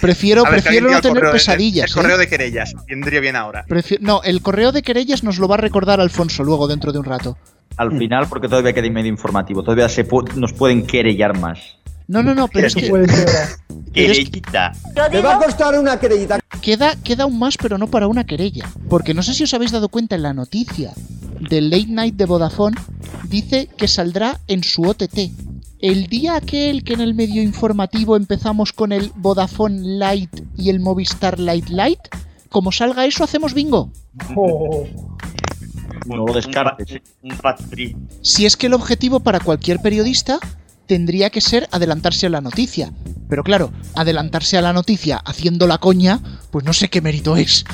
Prefiero, 0.00 0.42
ver, 0.44 0.52
prefiero 0.62 0.90
no 0.90 1.00
tener 1.00 1.14
correo 1.16 1.30
de- 1.30 1.38
pesadillas. 1.38 1.90
El 1.90 1.94
correo 1.94 2.16
¿eh? 2.16 2.20
de 2.20 2.28
querellas. 2.28 2.74
Vendría 2.88 3.20
bien 3.20 3.36
ahora. 3.36 3.64
No, 4.00 4.22
el 4.22 4.42
correo 4.42 4.72
de 4.72 4.82
querellas 4.82 5.22
nos 5.22 5.38
lo 5.38 5.48
va 5.48 5.54
a 5.54 5.58
recordar 5.58 6.00
Alfonso 6.00 6.44
luego 6.44 6.66
dentro 6.68 6.92
de 6.92 6.98
un 6.98 7.04
rato. 7.04 7.36
Al 7.76 7.96
final, 7.98 8.26
porque 8.28 8.48
todavía 8.48 8.72
queda 8.72 8.88
medio 8.90 9.10
informativo. 9.10 9.62
Todavía 9.62 9.88
se 9.88 10.06
pu- 10.06 10.32
nos 10.34 10.52
pueden 10.52 10.86
querellar 10.86 11.38
más. 11.38 11.58
No, 12.06 12.22
no, 12.22 12.34
no, 12.34 12.48
pero 12.48 12.66
es 12.66 12.74
que 12.74 12.90
Querellita. 13.92 14.72
Te 15.10 15.20
va 15.22 15.36
a 15.36 15.38
costar 15.38 15.78
una 15.78 15.98
querellita. 15.98 16.38
queda, 16.60 16.94
queda 17.02 17.24
aún 17.24 17.38
más, 17.38 17.56
pero 17.56 17.78
no 17.78 17.86
para 17.88 18.06
una 18.08 18.24
querella. 18.24 18.68
Porque 18.88 19.14
no 19.14 19.22
sé 19.22 19.34
si 19.34 19.44
os 19.44 19.54
habéis 19.54 19.70
dado 19.70 19.88
cuenta 19.88 20.14
en 20.16 20.22
la 20.22 20.32
noticia 20.34 20.92
del 21.48 21.70
Late 21.70 21.86
Night 21.88 22.14
de 22.16 22.26
Vodafone, 22.26 22.76
dice 23.28 23.68
que 23.76 23.88
saldrá 23.88 24.38
en 24.48 24.62
su 24.64 24.82
OTT. 24.82 25.30
El 25.80 26.06
día 26.06 26.36
aquel 26.36 26.84
que 26.84 26.94
en 26.94 27.00
el 27.00 27.14
medio 27.14 27.42
informativo 27.42 28.16
empezamos 28.16 28.72
con 28.72 28.92
el 28.92 29.12
Vodafone 29.16 29.98
Light 29.98 30.30
y 30.56 30.70
el 30.70 30.80
Movistar 30.80 31.38
Light 31.38 31.68
Light, 31.68 32.00
como 32.48 32.72
salga 32.72 33.04
eso, 33.04 33.24
hacemos 33.24 33.52
bingo. 33.54 33.90
No 36.06 36.16
lo 36.16 36.32
descartes. 36.32 37.00
Un 37.22 37.36
pad 37.36 37.56
free. 37.56 37.96
Si 38.22 38.46
es 38.46 38.56
que 38.56 38.66
el 38.66 38.74
objetivo 38.74 39.20
para 39.20 39.40
cualquier 39.40 39.80
periodista 39.80 40.38
tendría 40.86 41.30
que 41.30 41.40
ser 41.40 41.68
adelantarse 41.72 42.26
a 42.26 42.30
la 42.30 42.40
noticia. 42.40 42.92
Pero 43.28 43.42
claro, 43.42 43.72
adelantarse 43.94 44.58
a 44.58 44.62
la 44.62 44.72
noticia 44.72 45.16
haciendo 45.16 45.66
la 45.66 45.78
coña, 45.78 46.20
pues 46.50 46.64
no 46.64 46.72
sé 46.72 46.88
qué 46.90 47.00
mérito 47.00 47.36
es. 47.36 47.64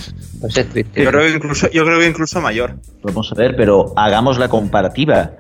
Pues 0.41 0.57
es 0.57 0.69
triste. 0.69 1.03
Yo 1.03 1.11
creo 1.11 1.27
que 1.27 1.37
incluso, 1.37 1.71
yo 1.71 1.85
creo 1.85 1.99
que 1.99 2.09
incluso 2.09 2.41
mayor. 2.41 2.81
Vamos 3.03 3.31
a 3.33 3.35
ver, 3.35 3.57
pero 3.57 3.93
hagamos 3.97 4.39
la 4.39 4.49
comparativa. 4.49 5.33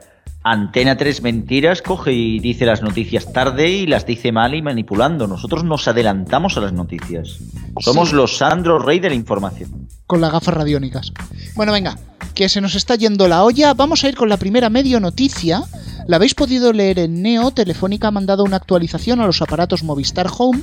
Antena 0.43 0.97
3 0.97 1.23
Mentiras 1.23 1.83
coge 1.83 2.13
y 2.15 2.39
dice 2.41 2.65
las 2.65 2.81
noticias 2.81 3.31
tarde 3.33 3.69
y 3.69 3.87
las 3.87 4.07
dice 4.07 4.33
mal 4.33 4.55
y 4.55 4.63
manipulando. 4.63 5.27
Nosotros 5.27 5.65
nos 5.65 5.87
adelantamos 5.87 6.57
a 6.57 6.61
las 6.61 6.73
noticias. 6.73 7.39
Somos 7.81 8.09
Sí. 8.11 8.15
los 8.17 8.39
Sandro 8.39 8.79
Rey 8.79 9.01
de 9.01 9.11
la 9.11 9.15
información. 9.15 9.89
Con 10.07 10.23
las 10.23 10.33
gafas 10.33 10.55
radiónicas. 10.55 11.13
Bueno, 11.55 11.73
venga, 11.73 11.99
que 12.35 12.49
se 12.49 12.63
nos 12.63 12.75
está 12.75 12.95
yendo 12.95 13.29
la 13.29 13.45
olla. 13.45 13.75
Vamos 13.75 14.03
a 14.03 14.09
ir 14.09 14.17
con 14.17 14.31
la 14.31 14.39
primera 14.39 14.71
medio 14.71 14.99
noticia. 14.99 15.63
La 16.07 16.17
habéis 16.17 16.35
podido 16.35 16.73
leer 16.73 16.99
en 17.01 17.21
Neo. 17.23 17.51
Telefónica 17.51 18.09
ha 18.09 18.13
mandado 18.13 18.43
una 18.43 18.57
actualización 18.57 19.21
a 19.21 19.27
los 19.27 19.43
aparatos 19.43 19.83
Movistar 19.85 20.29
Home, 20.39 20.63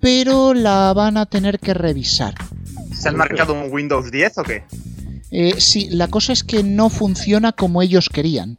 pero 0.00 0.54
la 0.54 0.92
van 0.92 1.16
a 1.18 1.26
tener 1.26 1.60
que 1.60 1.72
revisar. 1.72 2.34
¿Se 2.92 3.08
han 3.08 3.16
marcado 3.16 3.54
un 3.54 3.72
Windows 3.72 4.10
10 4.10 4.38
o 4.38 4.42
qué? 4.42 4.64
Eh, 5.30 5.54
sí, 5.58 5.88
la 5.90 6.08
cosa 6.08 6.32
es 6.32 6.42
que 6.42 6.64
no 6.64 6.90
funciona 6.90 7.52
como 7.52 7.80
ellos 7.80 8.08
querían. 8.08 8.58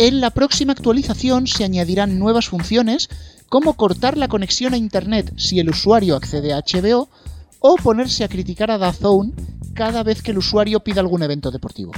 En 0.00 0.22
la 0.22 0.30
próxima 0.30 0.72
actualización 0.72 1.46
se 1.46 1.62
añadirán 1.62 2.18
nuevas 2.18 2.48
funciones 2.48 3.10
como 3.50 3.74
cortar 3.74 4.16
la 4.16 4.28
conexión 4.28 4.72
a 4.72 4.78
Internet 4.78 5.34
si 5.36 5.60
el 5.60 5.68
usuario 5.68 6.16
accede 6.16 6.54
a 6.54 6.62
HBO 6.62 7.10
o 7.58 7.76
ponerse 7.76 8.24
a 8.24 8.28
criticar 8.28 8.70
a 8.70 8.78
DAZN 8.78 9.34
cada 9.74 10.02
vez 10.02 10.22
que 10.22 10.30
el 10.30 10.38
usuario 10.38 10.80
pida 10.80 11.02
algún 11.02 11.22
evento 11.22 11.50
deportivo. 11.50 11.92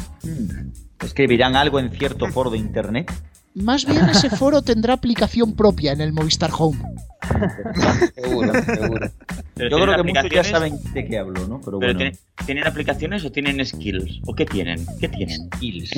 ¿Escribirán 1.00 1.54
algo 1.54 1.78
en 1.78 1.92
cierto 1.92 2.26
foro 2.26 2.50
de 2.50 2.58
internet? 2.58 3.12
Más 3.54 3.86
bien 3.86 4.08
ese 4.08 4.30
foro 4.30 4.62
tendrá 4.62 4.94
aplicación 4.94 5.54
propia 5.54 5.92
en 5.92 6.00
el 6.00 6.12
Movistar 6.12 6.50
Home. 6.58 6.82
Seguro, 8.16 8.52
seguro. 8.64 9.10
Pero 9.54 9.70
Yo 9.70 9.76
¿tienen 9.76 9.94
creo 9.94 10.04
que 10.04 10.12
muchos 10.12 10.30
ya 10.32 10.42
saben 10.42 10.76
de 10.92 11.04
qué 11.04 11.18
hablo, 11.18 11.46
¿no? 11.46 11.60
Pero 11.60 11.78
¿Pero 11.78 11.78
bueno. 11.78 11.98
tienen, 11.98 12.18
¿tienen 12.46 12.66
aplicaciones 12.66 13.24
o 13.24 13.30
tienen 13.30 13.64
skills? 13.64 14.22
¿O 14.26 14.34
qué 14.34 14.44
tienen? 14.44 14.84
¿Qué 14.98 15.08
tienen? 15.08 15.48
Skills. 15.54 15.90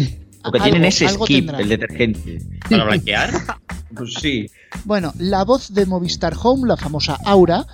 Lo 0.45 0.53
que 0.53 0.59
Algo- 0.59 0.71
tienen 0.71 0.85
es 0.85 0.97
Skip, 0.97 1.27
tendrán. 1.47 1.61
el 1.61 1.69
detergente. 1.69 2.39
¿Para 2.71 2.85
blanquear? 2.85 3.31
Pues 3.97 4.15
sí. 4.15 4.51
Bueno, 4.85 5.13
la 5.19 5.45
voz 5.45 5.73
de 5.73 5.87
Movistar 5.87 6.35
Home, 6.43 6.67
la 6.67 6.77
famosa 6.77 7.17
Aura, 7.25 7.65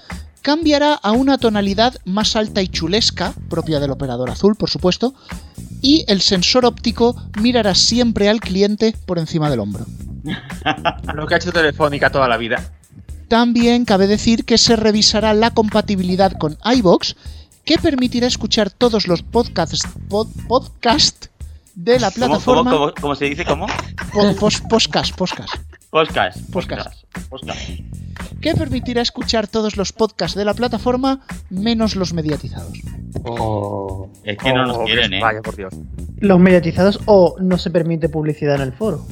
cambiará 0.43 0.93
a 0.93 1.13
una 1.13 1.39
tonalidad 1.39 1.95
más 2.05 2.37
alta 2.37 2.61
y 2.61 2.69
chulesca, 2.69 3.33
propia 3.49 3.81
del 3.81 3.91
operador 3.91 4.29
azul, 4.29 4.55
por 4.55 4.69
supuesto, 4.69 5.15
y 5.81 6.05
el 6.09 6.21
sensor 6.21 6.67
óptico 6.67 7.17
mirará 7.41 7.75
siempre 7.75 8.29
al 8.29 8.41
cliente 8.41 8.95
por 9.07 9.19
encima 9.19 9.49
del 9.49 9.61
hombro. 9.61 9.87
Lo 11.15 11.27
que 11.27 11.35
ha 11.35 11.39
hecho 11.39 11.53
Telefónica 11.53 12.11
toda 12.11 12.29
la 12.29 12.37
vida. 12.37 12.71
También 13.29 13.87
cabe 13.87 14.07
decir 14.07 14.45
que 14.45 14.59
se 14.59 14.77
revisará 14.77 15.33
la 15.33 15.53
compatibilidad 15.53 16.33
con 16.33 16.59
iBox, 16.65 17.17
que 17.65 17.79
permitirá 17.79 18.27
escuchar 18.27 18.71
todos 18.71 19.07
los 19.07 19.23
podcasts, 19.23 19.89
pod- 20.11 20.29
podcast 20.49 21.27
de 21.75 21.99
la 22.01 22.11
¿Cómo, 22.11 22.27
plataforma. 22.27 22.71
cómo, 22.71 22.79
cómo, 22.87 22.95
cómo 23.01 23.15
se 23.15 23.25
dice? 23.27 23.45
¿Cómo? 23.45 23.67
Po- 24.13 24.35
pos- 24.37 24.61
podcast, 24.69 25.15
podcast. 25.17 25.55
Podcast. 25.91 26.39
Podcast. 26.51 27.05
Podcast. 27.29 28.10
Que 28.41 28.55
permitirá 28.55 29.03
escuchar 29.03 29.47
todos 29.49 29.77
los 29.77 29.93
podcasts 29.93 30.37
de 30.37 30.45
la 30.45 30.55
plataforma 30.55 31.21
menos 31.51 31.97
los 31.97 32.13
mediatizados. 32.13 32.73
Oh. 33.25 34.09
Es 34.25 34.37
que 34.39 34.53
no 34.53 34.67
nos 34.67 34.77
Oh, 34.79 34.85
quieren, 34.85 35.13
¿eh? 35.15 35.21
Vaya, 35.21 35.43
por 35.43 35.57
Dios. 35.57 35.75
Los 36.19 36.39
mediatizados 36.39 37.01
o 37.07 37.37
no 37.41 37.57
se 37.59 37.71
permite 37.71 38.09
publicidad 38.09 38.57
en 38.57 38.61
el 38.63 38.73
foro. 38.73 39.07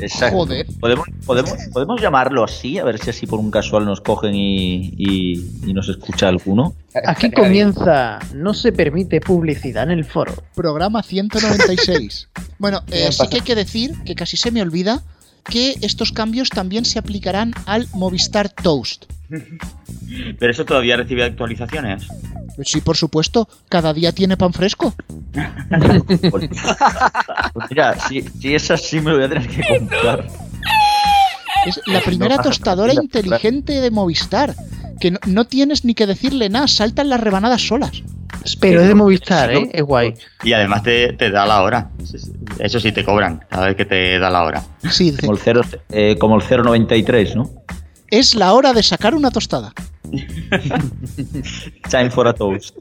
Exacto. 0.00 0.36
Joder. 0.38 0.66
¿Podemos, 0.80 1.06
podemos, 1.26 1.52
podemos 1.72 2.00
llamarlo 2.00 2.44
así, 2.44 2.78
a 2.78 2.84
ver 2.84 2.98
si 2.98 3.10
así 3.10 3.26
por 3.26 3.38
un 3.38 3.50
casual 3.50 3.84
nos 3.84 4.00
cogen 4.00 4.34
y, 4.34 4.94
y- 4.96 5.50
y 5.66 5.72
nos 5.74 5.88
escucha 5.88 6.28
alguno. 6.28 6.74
Aquí 7.06 7.30
comienza, 7.30 8.18
no 8.34 8.54
se 8.54 8.72
permite 8.72 9.20
publicidad 9.20 9.84
en 9.84 9.90
el 9.90 10.04
foro. 10.04 10.32
Programa 10.54 11.02
196. 11.02 12.28
Bueno, 12.58 12.82
eh, 12.90 13.08
sí 13.12 13.28
que 13.28 13.36
hay 13.36 13.42
que 13.42 13.54
decir, 13.54 13.94
que 14.04 14.14
casi 14.14 14.36
se 14.36 14.50
me 14.50 14.62
olvida, 14.62 15.02
que 15.48 15.76
estos 15.82 16.12
cambios 16.12 16.50
también 16.50 16.84
se 16.84 16.98
aplicarán 16.98 17.54
al 17.66 17.88
Movistar 17.94 18.48
Toast. 18.48 19.04
Pero 20.38 20.52
eso 20.52 20.64
todavía 20.64 20.96
recibe 20.96 21.24
actualizaciones. 21.24 22.06
Sí, 22.64 22.80
por 22.80 22.96
supuesto, 22.96 23.48
cada 23.68 23.92
día 23.92 24.12
tiene 24.12 24.36
pan 24.36 24.52
fresco. 24.52 24.94
Pues 26.28 26.50
mira, 27.70 27.98
si, 28.08 28.22
si 28.22 28.54
es 28.54 28.70
así 28.70 29.00
me 29.00 29.10
lo 29.10 29.16
voy 29.16 29.26
a 29.26 29.28
tener 29.28 29.48
que 29.48 29.78
comprar. 29.78 30.26
Es 31.66 31.80
la 31.86 32.00
primera 32.00 32.38
tostadora 32.38 32.94
inteligente 32.94 33.80
de 33.80 33.90
Movistar. 33.90 34.54
Que 35.00 35.16
no 35.26 35.46
tienes 35.46 35.84
ni 35.84 35.94
que 35.94 36.06
decirle 36.06 36.48
nada, 36.48 36.66
saltan 36.66 37.08
las 37.08 37.20
rebanadas 37.20 37.62
solas. 37.62 38.02
Pero 38.60 38.82
es 38.82 38.88
de 38.88 38.94
Movistar, 38.94 39.52
¿eh? 39.52 39.70
Es 39.72 39.82
guay. 39.82 40.14
Y 40.42 40.52
además 40.52 40.82
te, 40.82 41.12
te 41.14 41.30
da 41.30 41.46
la 41.46 41.62
hora. 41.62 41.90
Eso 42.58 42.80
sí 42.80 42.92
te 42.92 43.04
cobran 43.04 43.44
cada 43.48 43.66
vez 43.66 43.76
que 43.76 43.84
te 43.84 44.18
da 44.18 44.30
la 44.30 44.44
hora. 44.44 44.62
Sí, 44.90 45.10
dice, 45.10 45.20
Como 45.20 45.32
el, 45.32 45.38
cero, 45.38 45.62
eh, 45.90 46.16
como 46.18 46.36
el 46.36 46.42
093, 46.42 47.36
¿no? 47.36 47.50
es 48.10 48.34
la 48.34 48.52
hora 48.54 48.72
de 48.72 48.82
sacar 48.82 49.14
una 49.14 49.30
tostada. 49.30 49.72
Time 51.90 52.10
for 52.10 52.26
a 52.26 52.34
toast. 52.34 52.76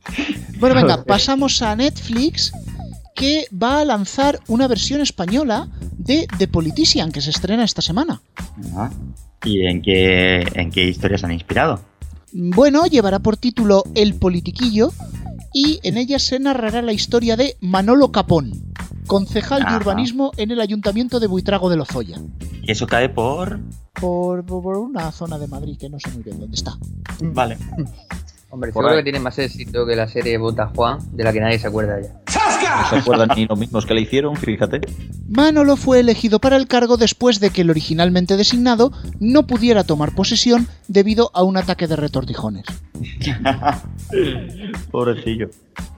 Bueno, 0.59 0.75
venga, 0.75 1.03
pasamos 1.03 1.61
a 1.61 1.75
Netflix, 1.75 2.53
que 3.15 3.45
va 3.51 3.81
a 3.81 3.85
lanzar 3.85 4.39
una 4.47 4.67
versión 4.67 5.01
española 5.01 5.67
de 5.97 6.27
The 6.37 6.47
Politician, 6.47 7.11
que 7.11 7.21
se 7.21 7.31
estrena 7.31 7.63
esta 7.63 7.81
semana. 7.81 8.21
¿Y 9.43 9.65
en 9.65 9.81
qué, 9.81 10.47
en 10.53 10.71
qué 10.71 10.85
historias 10.85 11.23
han 11.23 11.33
inspirado? 11.33 11.81
Bueno, 12.31 12.85
llevará 12.85 13.19
por 13.19 13.37
título 13.37 13.83
El 13.95 14.15
Politiquillo 14.15 14.91
y 15.59 15.79
en 15.81 15.97
ella 15.97 16.19
se 16.19 16.37
narrará 16.39 16.83
la 16.83 16.93
historia 16.93 17.35
de 17.35 17.57
Manolo 17.61 18.11
Capón, 18.11 18.51
concejal 19.07 19.65
de 19.65 19.75
urbanismo 19.75 20.31
en 20.37 20.51
el 20.51 20.61
ayuntamiento 20.61 21.19
de 21.19 21.25
Buitrago 21.25 21.67
de 21.71 21.77
Lozoya. 21.77 22.21
Y 22.61 22.71
eso 22.71 22.85
cae 22.85 23.09
por... 23.09 23.59
Por, 23.99 24.45
por- 24.45 24.61
por 24.61 24.77
una 24.77 25.11
zona 25.11 25.39
de 25.39 25.47
Madrid 25.47 25.75
que 25.79 25.89
no 25.89 25.99
sé 25.99 26.11
muy 26.11 26.21
bien 26.21 26.39
dónde 26.39 26.55
está. 26.55 26.77
Vale. 27.21 27.57
Hombre, 28.49 28.71
Por 28.71 28.83
seguro 28.83 28.89
ahí. 28.93 28.99
que 28.99 29.03
tiene 29.03 29.19
más 29.19 29.37
éxito 29.39 29.85
que 29.87 29.95
la 29.95 30.07
serie 30.07 30.37
Bota 30.37 30.71
Juan, 30.75 30.99
de 31.11 31.23
la 31.23 31.33
que 31.33 31.39
nadie 31.41 31.57
se 31.57 31.67
acuerda 31.67 31.99
ya. 31.99 32.13
No 32.83 32.89
se 32.89 32.95
acuerdan 32.97 33.29
ni 33.35 33.45
los 33.47 33.57
mismos 33.57 33.85
que 33.87 33.93
le 33.95 34.01
hicieron, 34.01 34.35
fíjate. 34.37 34.79
Manolo 35.27 35.75
fue 35.75 35.99
elegido 36.01 36.39
para 36.39 36.55
el 36.55 36.67
cargo 36.67 36.95
después 36.97 37.39
de 37.39 37.49
que 37.49 37.61
el 37.61 37.69
originalmente 37.71 38.37
designado 38.37 38.91
no 39.19 39.47
pudiera 39.47 39.83
tomar 39.83 40.13
posesión 40.13 40.67
debido 40.87 41.31
a 41.33 41.41
un 41.43 41.57
ataque 41.57 41.87
de 41.87 41.95
retortijones. 41.95 42.65
Pobrecillo. 44.91 45.49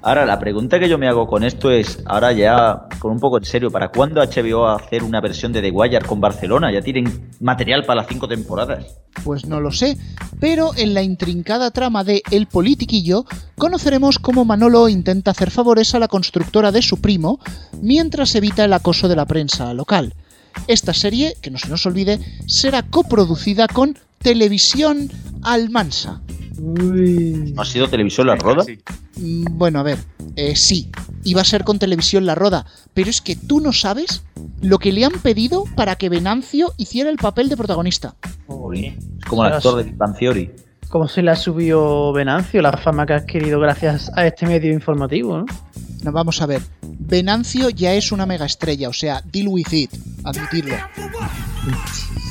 Ahora, 0.01 0.25
la 0.25 0.39
pregunta 0.39 0.79
que 0.79 0.87
yo 0.87 0.97
me 0.97 1.07
hago 1.07 1.27
con 1.27 1.43
esto 1.43 1.71
es, 1.71 2.01
ahora 2.05 2.31
ya, 2.31 2.87
con 2.99 3.11
un 3.11 3.19
poco 3.19 3.37
en 3.37 3.45
serio, 3.45 3.69
¿para 3.69 3.89
cuándo 3.89 4.21
HBO 4.21 4.61
va 4.61 4.73
a 4.73 4.77
hacer 4.77 5.03
una 5.03 5.19
versión 5.19 5.51
de 5.51 5.61
The 5.61 5.71
Wire 5.71 6.05
con 6.05 6.21
Barcelona? 6.21 6.71
Ya 6.71 6.81
tienen 6.81 7.29
material 7.41 7.83
para 7.85 8.01
las 8.01 8.07
cinco 8.07 8.27
temporadas. 8.27 8.85
Pues 9.23 9.45
no 9.45 9.59
lo 9.59 9.71
sé, 9.71 9.97
pero 10.39 10.71
en 10.77 10.93
la 10.93 11.01
intrincada 11.01 11.71
trama 11.71 12.03
de 12.03 12.23
El 12.31 12.47
Politiquillo 12.47 13.25
conoceremos 13.57 14.19
cómo 14.19 14.45
Manolo 14.45 14.87
intenta 14.87 15.31
hacer 15.31 15.51
favores 15.51 15.93
a 15.93 15.99
la 15.99 16.07
constructora 16.07 16.71
de 16.71 16.81
su 16.81 17.01
primo 17.01 17.39
mientras 17.81 18.35
evita 18.35 18.63
el 18.63 18.73
acoso 18.73 19.09
de 19.09 19.17
la 19.17 19.25
prensa 19.25 19.73
local. 19.73 20.13
Esta 20.67 20.93
serie, 20.93 21.35
que 21.41 21.51
no 21.51 21.57
se 21.57 21.69
nos 21.69 21.85
olvide, 21.85 22.19
será 22.47 22.83
coproducida 22.83 23.67
con 23.67 23.97
Televisión 24.19 25.09
Almansa. 25.41 26.21
¿No 26.59 27.61
ha 27.61 27.65
sido 27.65 27.87
televisión 27.87 28.27
la 28.27 28.35
roda? 28.35 28.65
Mm, 29.17 29.45
Bueno, 29.57 29.79
a 29.79 29.83
ver, 29.83 29.97
eh, 30.35 30.55
sí, 30.55 30.89
iba 31.23 31.41
a 31.41 31.45
ser 31.45 31.63
con 31.63 31.79
Televisión 31.79 32.25
La 32.25 32.35
Roda, 32.35 32.65
pero 32.93 33.09
es 33.09 33.21
que 33.21 33.35
tú 33.35 33.59
no 33.61 33.73
sabes 33.73 34.23
lo 34.61 34.77
que 34.77 34.91
le 34.91 35.05
han 35.05 35.13
pedido 35.21 35.65
para 35.75 35.95
que 35.95 36.09
Venancio 36.09 36.73
hiciera 36.77 37.09
el 37.09 37.17
papel 37.17 37.49
de 37.49 37.57
protagonista. 37.57 38.15
Es 38.21 39.25
como 39.27 39.45
el 39.45 39.53
actor 39.53 39.83
de 39.83 39.93
Theory. 40.19 40.51
¿Cómo 40.89 41.07
se 41.07 41.21
le 41.21 41.31
ha 41.31 41.35
subido 41.35 42.11
Venancio 42.13 42.61
la 42.61 42.75
fama 42.75 43.05
que 43.05 43.13
ha 43.13 43.17
adquirido 43.17 43.59
gracias 43.59 44.11
a 44.15 44.25
este 44.25 44.47
medio 44.47 44.73
informativo, 44.73 45.37
no? 45.37 45.45
No, 46.03 46.11
vamos 46.11 46.41
a 46.41 46.45
ver. 46.47 46.61
Venancio 46.81 47.69
ya 47.69 47.93
es 47.93 48.11
una 48.11 48.25
mega 48.25 48.45
estrella, 48.45 48.89
o 48.89 48.93
sea, 48.93 49.21
deal 49.31 49.49
with 49.49 49.71
it, 49.71 49.91
admitirlo. 50.23 50.75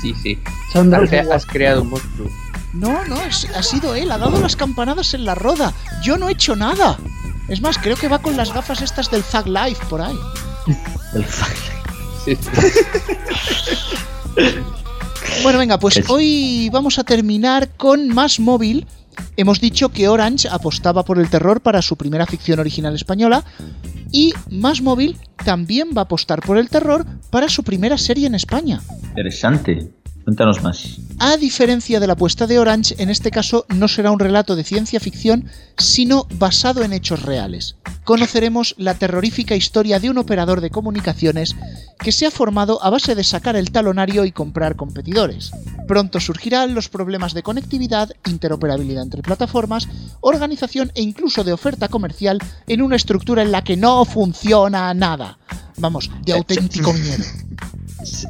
Sí, 0.02 0.14
sí. 0.22 0.38
Son 0.72 0.92
has 0.92 1.46
creado 1.46 1.82
un 1.82 1.90
monstruo. 1.90 2.28
No, 2.72 3.04
no, 3.06 3.20
es- 3.22 3.46
ha 3.54 3.62
sido 3.62 3.94
él, 3.94 4.10
ha 4.12 4.18
dado 4.18 4.40
las 4.40 4.56
campanadas 4.56 5.14
en 5.14 5.24
la 5.24 5.34
roda. 5.34 5.72
Yo 6.02 6.16
no 6.18 6.28
he 6.28 6.32
hecho 6.32 6.54
nada. 6.56 6.98
Es 7.48 7.60
más, 7.62 7.78
creo 7.78 7.96
que 7.96 8.08
va 8.08 8.18
con 8.20 8.36
las 8.36 8.52
gafas 8.52 8.82
estas 8.82 9.10
del 9.10 9.22
Thug 9.22 9.46
Life 9.46 9.84
por 9.88 10.00
ahí. 10.02 10.16
El 11.14 11.24
Sí, 12.24 12.36
Bueno, 15.42 15.58
venga, 15.58 15.78
pues 15.78 15.96
Es- 15.98 16.10
hoy 16.10 16.68
vamos 16.70 16.98
a 16.98 17.04
terminar 17.04 17.70
con 17.76 18.08
más 18.08 18.38
móvil. 18.40 18.86
Hemos 19.36 19.60
dicho 19.60 19.88
que 19.88 20.08
Orange 20.08 20.48
apostaba 20.48 21.04
por 21.04 21.18
el 21.18 21.28
terror 21.28 21.60
para 21.60 21.82
su 21.82 21.96
primera 21.96 22.26
ficción 22.26 22.60
original 22.60 22.94
española 22.94 23.44
y 24.12 24.32
Más 24.50 24.80
Móvil 24.80 25.18
también 25.44 25.88
va 25.96 26.02
a 26.02 26.04
apostar 26.04 26.40
por 26.40 26.56
el 26.56 26.68
terror 26.68 27.04
para 27.30 27.48
su 27.48 27.62
primera 27.64 27.98
serie 27.98 28.26
en 28.28 28.34
España. 28.36 28.80
Interesante. 29.08 29.90
Cuéntanos 30.28 30.62
más. 30.62 30.98
A 31.20 31.38
diferencia 31.38 32.00
de 32.00 32.06
la 32.06 32.12
apuesta 32.12 32.46
de 32.46 32.58
Orange, 32.58 32.94
en 32.98 33.08
este 33.08 33.30
caso 33.30 33.64
no 33.74 33.88
será 33.88 34.10
un 34.10 34.18
relato 34.18 34.56
de 34.56 34.62
ciencia 34.62 35.00
ficción, 35.00 35.46
sino 35.78 36.26
basado 36.34 36.82
en 36.82 36.92
hechos 36.92 37.22
reales. 37.22 37.76
Conoceremos 38.04 38.74
la 38.76 38.92
terrorífica 38.92 39.56
historia 39.56 40.00
de 40.00 40.10
un 40.10 40.18
operador 40.18 40.60
de 40.60 40.68
comunicaciones 40.68 41.56
que 41.98 42.12
se 42.12 42.26
ha 42.26 42.30
formado 42.30 42.84
a 42.84 42.90
base 42.90 43.14
de 43.14 43.24
sacar 43.24 43.56
el 43.56 43.70
talonario 43.70 44.26
y 44.26 44.32
comprar 44.32 44.76
competidores. 44.76 45.50
Pronto 45.86 46.20
surgirán 46.20 46.74
los 46.74 46.90
problemas 46.90 47.32
de 47.32 47.42
conectividad, 47.42 48.10
interoperabilidad 48.26 49.04
entre 49.04 49.22
plataformas, 49.22 49.88
organización 50.20 50.92
e 50.94 51.00
incluso 51.00 51.42
de 51.42 51.54
oferta 51.54 51.88
comercial 51.88 52.38
en 52.66 52.82
una 52.82 52.96
estructura 52.96 53.40
en 53.40 53.50
la 53.50 53.64
que 53.64 53.78
no 53.78 54.04
funciona 54.04 54.92
nada. 54.92 55.38
Vamos, 55.78 56.10
de 56.26 56.34
auténtico 56.34 56.92
miedo. 56.92 57.24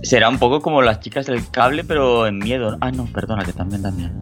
Será 0.03 0.29
un 0.29 0.39
poco 0.39 0.61
como 0.61 0.83
las 0.83 1.01
chicas 1.01 1.27
del 1.27 1.49
cable, 1.51 1.85
pero 1.85 2.27
en 2.27 2.39
miedo. 2.39 2.77
Ah, 2.81 2.91
no, 2.91 3.07
perdona, 3.07 3.45
que 3.45 3.53
también 3.53 3.83
da 3.83 3.91
miedo. 3.91 4.13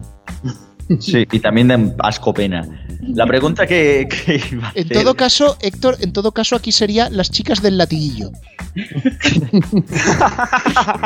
Sí, 1.01 1.27
y 1.33 1.39
también 1.41 1.67
de 1.67 1.93
asco 1.99 2.33
pena. 2.33 2.65
La 3.01 3.25
pregunta 3.27 3.67
que, 3.67 4.07
que 4.09 4.41
iba 4.53 4.69
a 4.69 4.71
En 4.73 4.85
hacer- 4.85 4.93
todo 5.03 5.15
caso, 5.15 5.57
Héctor, 5.59 5.97
en 5.99 6.13
todo 6.13 6.31
caso 6.31 6.55
aquí 6.55 6.71
sería 6.71 7.09
las 7.09 7.29
chicas 7.29 7.61
del 7.61 7.77
latiguillo. 7.77 8.31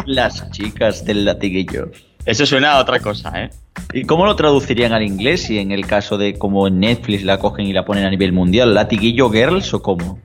Las 0.06 0.50
chicas 0.52 1.06
del 1.06 1.26
latiguillo. 1.26 1.92
Eso 2.26 2.46
suena 2.46 2.74
a 2.74 2.80
otra 2.80 3.00
cosa, 3.00 3.32
¿eh? 3.44 3.50
¿Y 3.94 4.04
cómo 4.04 4.26
lo 4.26 4.36
traducirían 4.36 4.94
al 4.94 5.02
inglés 5.02 5.44
si 5.44 5.58
en 5.58 5.72
el 5.72 5.88
caso 5.88 6.18
de 6.18 6.38
como 6.38 6.68
en 6.68 6.80
Netflix 6.80 7.24
la 7.24 7.40
cogen 7.40 7.66
y 7.66 7.74
la 7.74 7.84
ponen 7.86 8.06
a 8.06 8.10
nivel 8.12 8.32
mundial? 8.34 8.76
¿Latiguillo 8.76 9.32
Girls 9.32 9.74
o 9.74 9.82
cómo? 9.82 10.20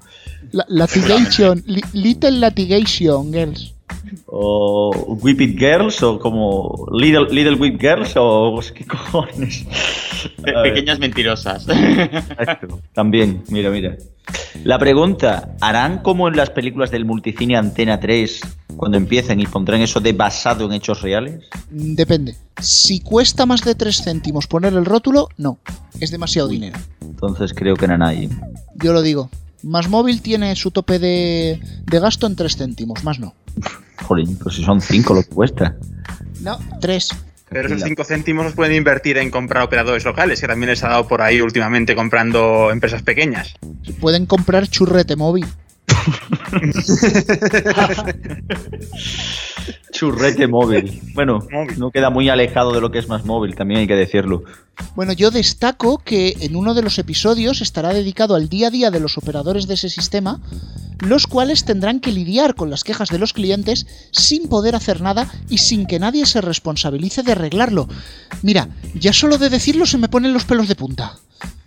La- 0.52 0.66
latigation, 0.68 1.62
li- 1.66 1.82
Little 1.94 2.32
Latigation 2.32 3.32
Girls. 3.32 3.72
¿O 4.26 4.90
Whip 5.22 5.40
It 5.40 5.58
Girls 5.58 6.02
o 6.02 6.18
como 6.18 6.86
Little, 6.92 7.26
Little 7.30 7.54
Whip 7.54 7.80
Girls 7.80 8.12
o 8.16 8.60
qué 8.74 8.84
cojones? 8.86 9.64
Pe- 10.42 10.52
pequeñas 10.62 10.98
mentirosas. 10.98 11.66
Exacto. 11.68 12.80
También, 12.92 13.42
mira, 13.48 13.70
mira. 13.70 13.96
La 14.64 14.78
pregunta, 14.78 15.54
¿harán 15.60 15.98
como 16.02 16.28
en 16.28 16.36
las 16.36 16.50
películas 16.50 16.90
del 16.90 17.04
multicine 17.04 17.56
Antena 17.56 18.00
3 18.00 18.40
cuando 18.76 18.96
empiecen 18.98 19.38
y 19.40 19.46
pondrán 19.46 19.80
eso 19.80 20.00
de 20.00 20.12
basado 20.12 20.64
en 20.66 20.72
hechos 20.72 21.02
reales? 21.02 21.44
Mm, 21.70 21.94
Depende. 21.94 22.36
Si 22.60 23.00
cuesta 23.00 23.46
más 23.46 23.62
de 23.62 23.74
3 23.74 24.02
céntimos 24.02 24.46
poner 24.46 24.72
el 24.74 24.84
rótulo, 24.84 25.28
no. 25.36 25.58
Es 26.00 26.10
demasiado 26.10 26.48
dinero. 26.48 26.78
Entonces 27.00 27.52
creo 27.54 27.76
que 27.76 27.86
no 27.86 28.04
hay. 28.04 28.28
Yo 28.76 28.92
lo 28.92 29.02
digo. 29.02 29.30
Más 29.62 29.88
móvil 29.88 30.20
tiene 30.22 30.54
su 30.56 30.70
tope 30.70 30.98
de, 30.98 31.60
de 31.86 32.00
gasto 32.00 32.26
en 32.26 32.36
3 32.36 32.56
céntimos, 32.56 33.02
más 33.04 33.18
no. 33.18 33.34
Jolín, 34.04 34.38
pues 34.38 34.56
si 34.56 34.64
son 34.64 34.80
5 34.80 35.14
lo 35.14 35.22
que 35.22 35.28
cuesta. 35.28 35.76
No, 36.40 36.58
3. 36.80 37.08
Pero 37.48 37.68
esos 37.68 37.82
5 37.82 38.04
céntimos 38.04 38.44
los 38.44 38.54
pueden 38.54 38.76
invertir 38.76 39.18
en 39.18 39.30
comprar 39.30 39.62
operadores 39.62 40.04
locales, 40.04 40.40
que 40.40 40.46
también 40.46 40.70
les 40.70 40.82
ha 40.82 40.88
dado 40.88 41.06
por 41.06 41.22
ahí 41.22 41.40
últimamente 41.40 41.94
comprando 41.94 42.70
empresas 42.70 43.02
pequeñas. 43.02 43.54
Pueden 44.00 44.26
comprar 44.26 44.68
churrete 44.68 45.16
móvil. 45.16 45.46
Churrete 49.92 50.46
móvil. 50.46 51.00
Bueno, 51.14 51.38
no 51.78 51.90
queda 51.90 52.10
muy 52.10 52.28
alejado 52.28 52.72
de 52.72 52.80
lo 52.80 52.90
que 52.90 52.98
es 52.98 53.08
más 53.08 53.24
móvil, 53.24 53.54
también 53.54 53.80
hay 53.80 53.86
que 53.86 53.94
decirlo. 53.94 54.42
Bueno, 54.94 55.12
yo 55.12 55.30
destaco 55.30 55.98
que 55.98 56.36
en 56.40 56.56
uno 56.56 56.74
de 56.74 56.82
los 56.82 56.98
episodios 56.98 57.62
estará 57.62 57.94
dedicado 57.94 58.34
al 58.34 58.48
día 58.48 58.68
a 58.68 58.70
día 58.70 58.90
de 58.90 59.00
los 59.00 59.16
operadores 59.16 59.66
de 59.66 59.74
ese 59.74 59.88
sistema, 59.88 60.40
los 61.00 61.26
cuales 61.26 61.64
tendrán 61.64 62.00
que 62.00 62.12
lidiar 62.12 62.54
con 62.54 62.70
las 62.70 62.84
quejas 62.84 63.08
de 63.08 63.18
los 63.18 63.32
clientes 63.32 63.86
sin 64.12 64.48
poder 64.48 64.74
hacer 64.74 65.00
nada 65.00 65.30
y 65.48 65.58
sin 65.58 65.86
que 65.86 65.98
nadie 65.98 66.26
se 66.26 66.40
responsabilice 66.40 67.22
de 67.22 67.32
arreglarlo. 67.32 67.88
Mira, 68.42 68.68
ya 68.94 69.12
solo 69.12 69.38
de 69.38 69.50
decirlo 69.50 69.86
se 69.86 69.98
me 69.98 70.08
ponen 70.08 70.32
los 70.32 70.44
pelos 70.44 70.68
de 70.68 70.76
punta. 70.76 71.18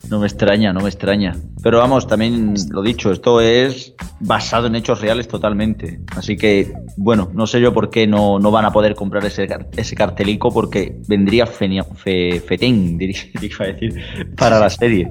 No 0.09 0.19
me 0.19 0.27
extraña, 0.27 0.73
no 0.73 0.81
me 0.81 0.89
extraña. 0.89 1.35
Pero 1.61 1.77
vamos, 1.77 2.07
también 2.07 2.55
lo 2.71 2.81
dicho, 2.81 3.11
esto 3.11 3.41
es 3.41 3.93
basado 4.19 4.67
en 4.67 4.75
hechos 4.75 5.01
reales 5.01 5.27
totalmente. 5.27 5.99
Así 6.15 6.35
que, 6.35 6.73
bueno, 6.97 7.29
no 7.33 7.45
sé 7.45 7.61
yo 7.61 7.73
por 7.73 7.91
qué 7.91 8.07
no, 8.07 8.39
no 8.39 8.49
van 8.49 8.65
a 8.65 8.71
poder 8.71 8.95
comprar 8.95 9.23
ese, 9.25 9.47
ese 9.77 9.95
cartelico 9.95 10.51
porque 10.51 10.97
vendría 11.07 11.45
fe, 11.45 12.41
fetén, 12.45 12.97
diría, 12.97 13.21
a 13.59 13.63
decir, 13.65 14.33
para 14.35 14.59
la 14.59 14.69
serie. 14.69 15.09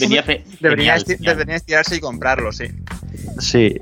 Venía 0.00 0.22
fe, 0.22 0.44
debería, 0.58 0.96
debería 1.18 1.56
estirarse 1.56 1.96
y 1.96 2.00
comprarlo, 2.00 2.50
sí. 2.50 2.64
Sí. 3.38 3.76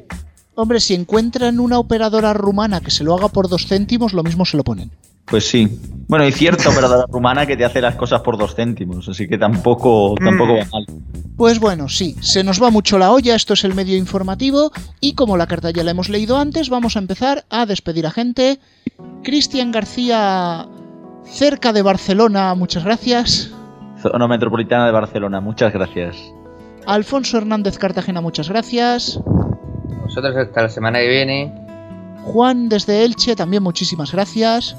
Hombre, 0.54 0.80
si 0.80 0.94
encuentran 0.94 1.61
una 1.61 1.78
operadora 1.78 2.32
rumana 2.32 2.80
que 2.80 2.90
se 2.90 3.04
lo 3.04 3.14
haga 3.16 3.28
por 3.28 3.48
dos 3.48 3.68
céntimos, 3.68 4.12
lo 4.12 4.24
mismo 4.24 4.44
se 4.44 4.56
lo 4.56 4.64
ponen. 4.64 4.90
Pues 5.31 5.49
sí. 5.49 5.68
Bueno, 6.09 6.24
hay 6.24 6.33
cierta 6.33 6.70
operadora 6.70 7.05
rumana 7.11 7.47
que 7.47 7.57
te 7.57 7.64
hace 7.64 7.81
las 7.81 7.97
cosas 7.97 8.22
por 8.22 8.39
dos 8.39 8.55
céntimos, 8.55 9.09
así 9.09 9.29
que 9.29 9.37
tampoco, 9.37 10.14
tampoco 10.22 10.55
va 10.55 10.64
mal. 10.72 10.87
Pues 11.37 11.61
bueno, 11.61 11.89
sí, 11.89 12.16
se 12.20 12.43
nos 12.43 12.62
va 12.62 12.70
mucho 12.70 12.99
la 12.99 13.12
olla, 13.12 13.35
esto 13.35 13.53
es 13.53 13.62
el 13.62 13.74
medio 13.74 13.97
informativo 13.97 14.72
y 15.01 15.12
como 15.14 15.37
la 15.37 15.47
carta 15.47 15.70
ya 15.70 15.85
la 15.85 15.91
hemos 15.91 16.09
leído 16.09 16.39
antes, 16.39 16.70
vamos 16.70 16.97
a 16.97 16.99
empezar 16.99 17.45
a 17.51 17.66
despedir 17.66 18.07
a 18.07 18.11
gente. 18.11 18.59
Cristian 19.22 19.70
García, 19.70 20.66
cerca 21.24 21.72
de 21.72 21.83
Barcelona, 21.83 22.55
muchas 22.55 22.85
gracias. 22.85 23.53
Zona 24.03 24.26
Metropolitana 24.26 24.87
de 24.87 24.93
Barcelona, 24.93 25.41
muchas 25.41 25.72
gracias. 25.72 26.16
Alfonso 26.87 27.37
Hernández 27.37 27.76
Cartagena, 27.79 28.20
muchas 28.22 28.49
gracias. 28.49 29.20
Nosotros 30.05 30.35
hasta 30.37 30.62
la 30.62 30.68
semana 30.70 31.01
que 31.01 31.09
viene. 31.09 31.53
Juan 32.24 32.68
desde 32.68 33.05
Elche, 33.05 33.37
también 33.37 33.62
muchísimas 33.62 34.11
gracias. 34.11 34.74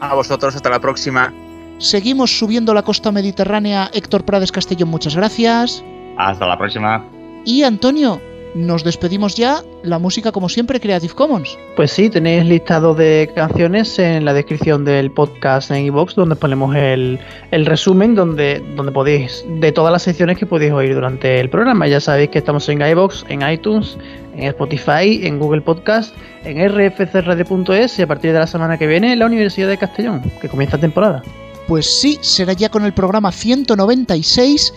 A 0.00 0.14
vosotros, 0.14 0.54
hasta 0.54 0.70
la 0.70 0.80
próxima. 0.80 1.32
Seguimos 1.78 2.38
subiendo 2.38 2.72
la 2.74 2.82
costa 2.82 3.10
mediterránea. 3.12 3.90
Héctor 3.92 4.24
Prades 4.24 4.52
Castellón, 4.52 4.88
muchas 4.88 5.16
gracias. 5.16 5.84
Hasta 6.16 6.46
la 6.46 6.56
próxima. 6.56 7.04
Y 7.44 7.62
Antonio, 7.62 8.20
nos 8.54 8.84
despedimos 8.84 9.34
ya. 9.34 9.62
La 9.82 9.98
música, 9.98 10.32
como 10.32 10.48
siempre, 10.48 10.80
Creative 10.80 11.12
Commons. 11.12 11.58
Pues 11.76 11.90
sí, 11.90 12.08
tenéis 12.08 12.44
listado 12.46 12.94
de 12.94 13.30
canciones 13.34 13.98
en 13.98 14.24
la 14.24 14.32
descripción 14.32 14.84
del 14.84 15.10
podcast 15.10 15.70
en 15.70 15.84
iVoox, 15.86 16.14
donde 16.14 16.36
ponemos 16.36 16.74
el, 16.76 17.18
resumen, 17.50 18.14
donde, 18.14 18.62
donde 18.76 18.92
podéis, 18.92 19.44
de 19.46 19.72
todas 19.72 19.92
las 19.92 20.02
secciones 20.02 20.38
que 20.38 20.46
podéis 20.46 20.72
oír 20.72 20.94
durante 20.94 21.40
el 21.40 21.50
programa. 21.50 21.86
Ya 21.88 22.00
sabéis 22.00 22.30
que 22.30 22.38
estamos 22.38 22.68
en 22.68 22.80
iVoox, 22.80 23.24
en 23.28 23.48
iTunes, 23.48 23.98
en 24.36 24.44
Spotify, 24.44 25.26
en 25.26 25.38
Google 25.38 25.60
Podcast, 25.60 26.14
en 26.44 26.68
rfcradio.es 26.68 27.98
y 27.98 28.02
a 28.02 28.06
partir 28.06 28.32
de 28.32 28.38
la 28.38 28.46
semana 28.46 28.78
que 28.78 28.86
viene 28.86 29.12
en 29.12 29.18
la 29.18 29.26
Universidad 29.26 29.68
de 29.68 29.78
Castellón, 29.78 30.22
que 30.40 30.48
comienza 30.48 30.78
temporada. 30.78 31.22
Pues 31.66 32.00
sí, 32.00 32.18
será 32.20 32.52
ya 32.52 32.68
con 32.68 32.84
el 32.84 32.92
programa 32.92 33.32
196 33.32 34.72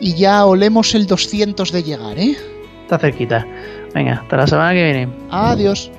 y 0.00 0.14
ya 0.14 0.46
olemos 0.46 0.94
el 0.94 1.06
200 1.06 1.72
de 1.72 1.82
llegar, 1.82 2.18
¿eh? 2.18 2.36
Está 2.88 2.98
cerquita. 2.98 3.46
Venga, 3.94 4.14
hasta 4.14 4.38
la 4.38 4.46
semana 4.46 4.72
que 4.72 4.82
viene. 4.82 5.08
Adiós. 5.30 5.92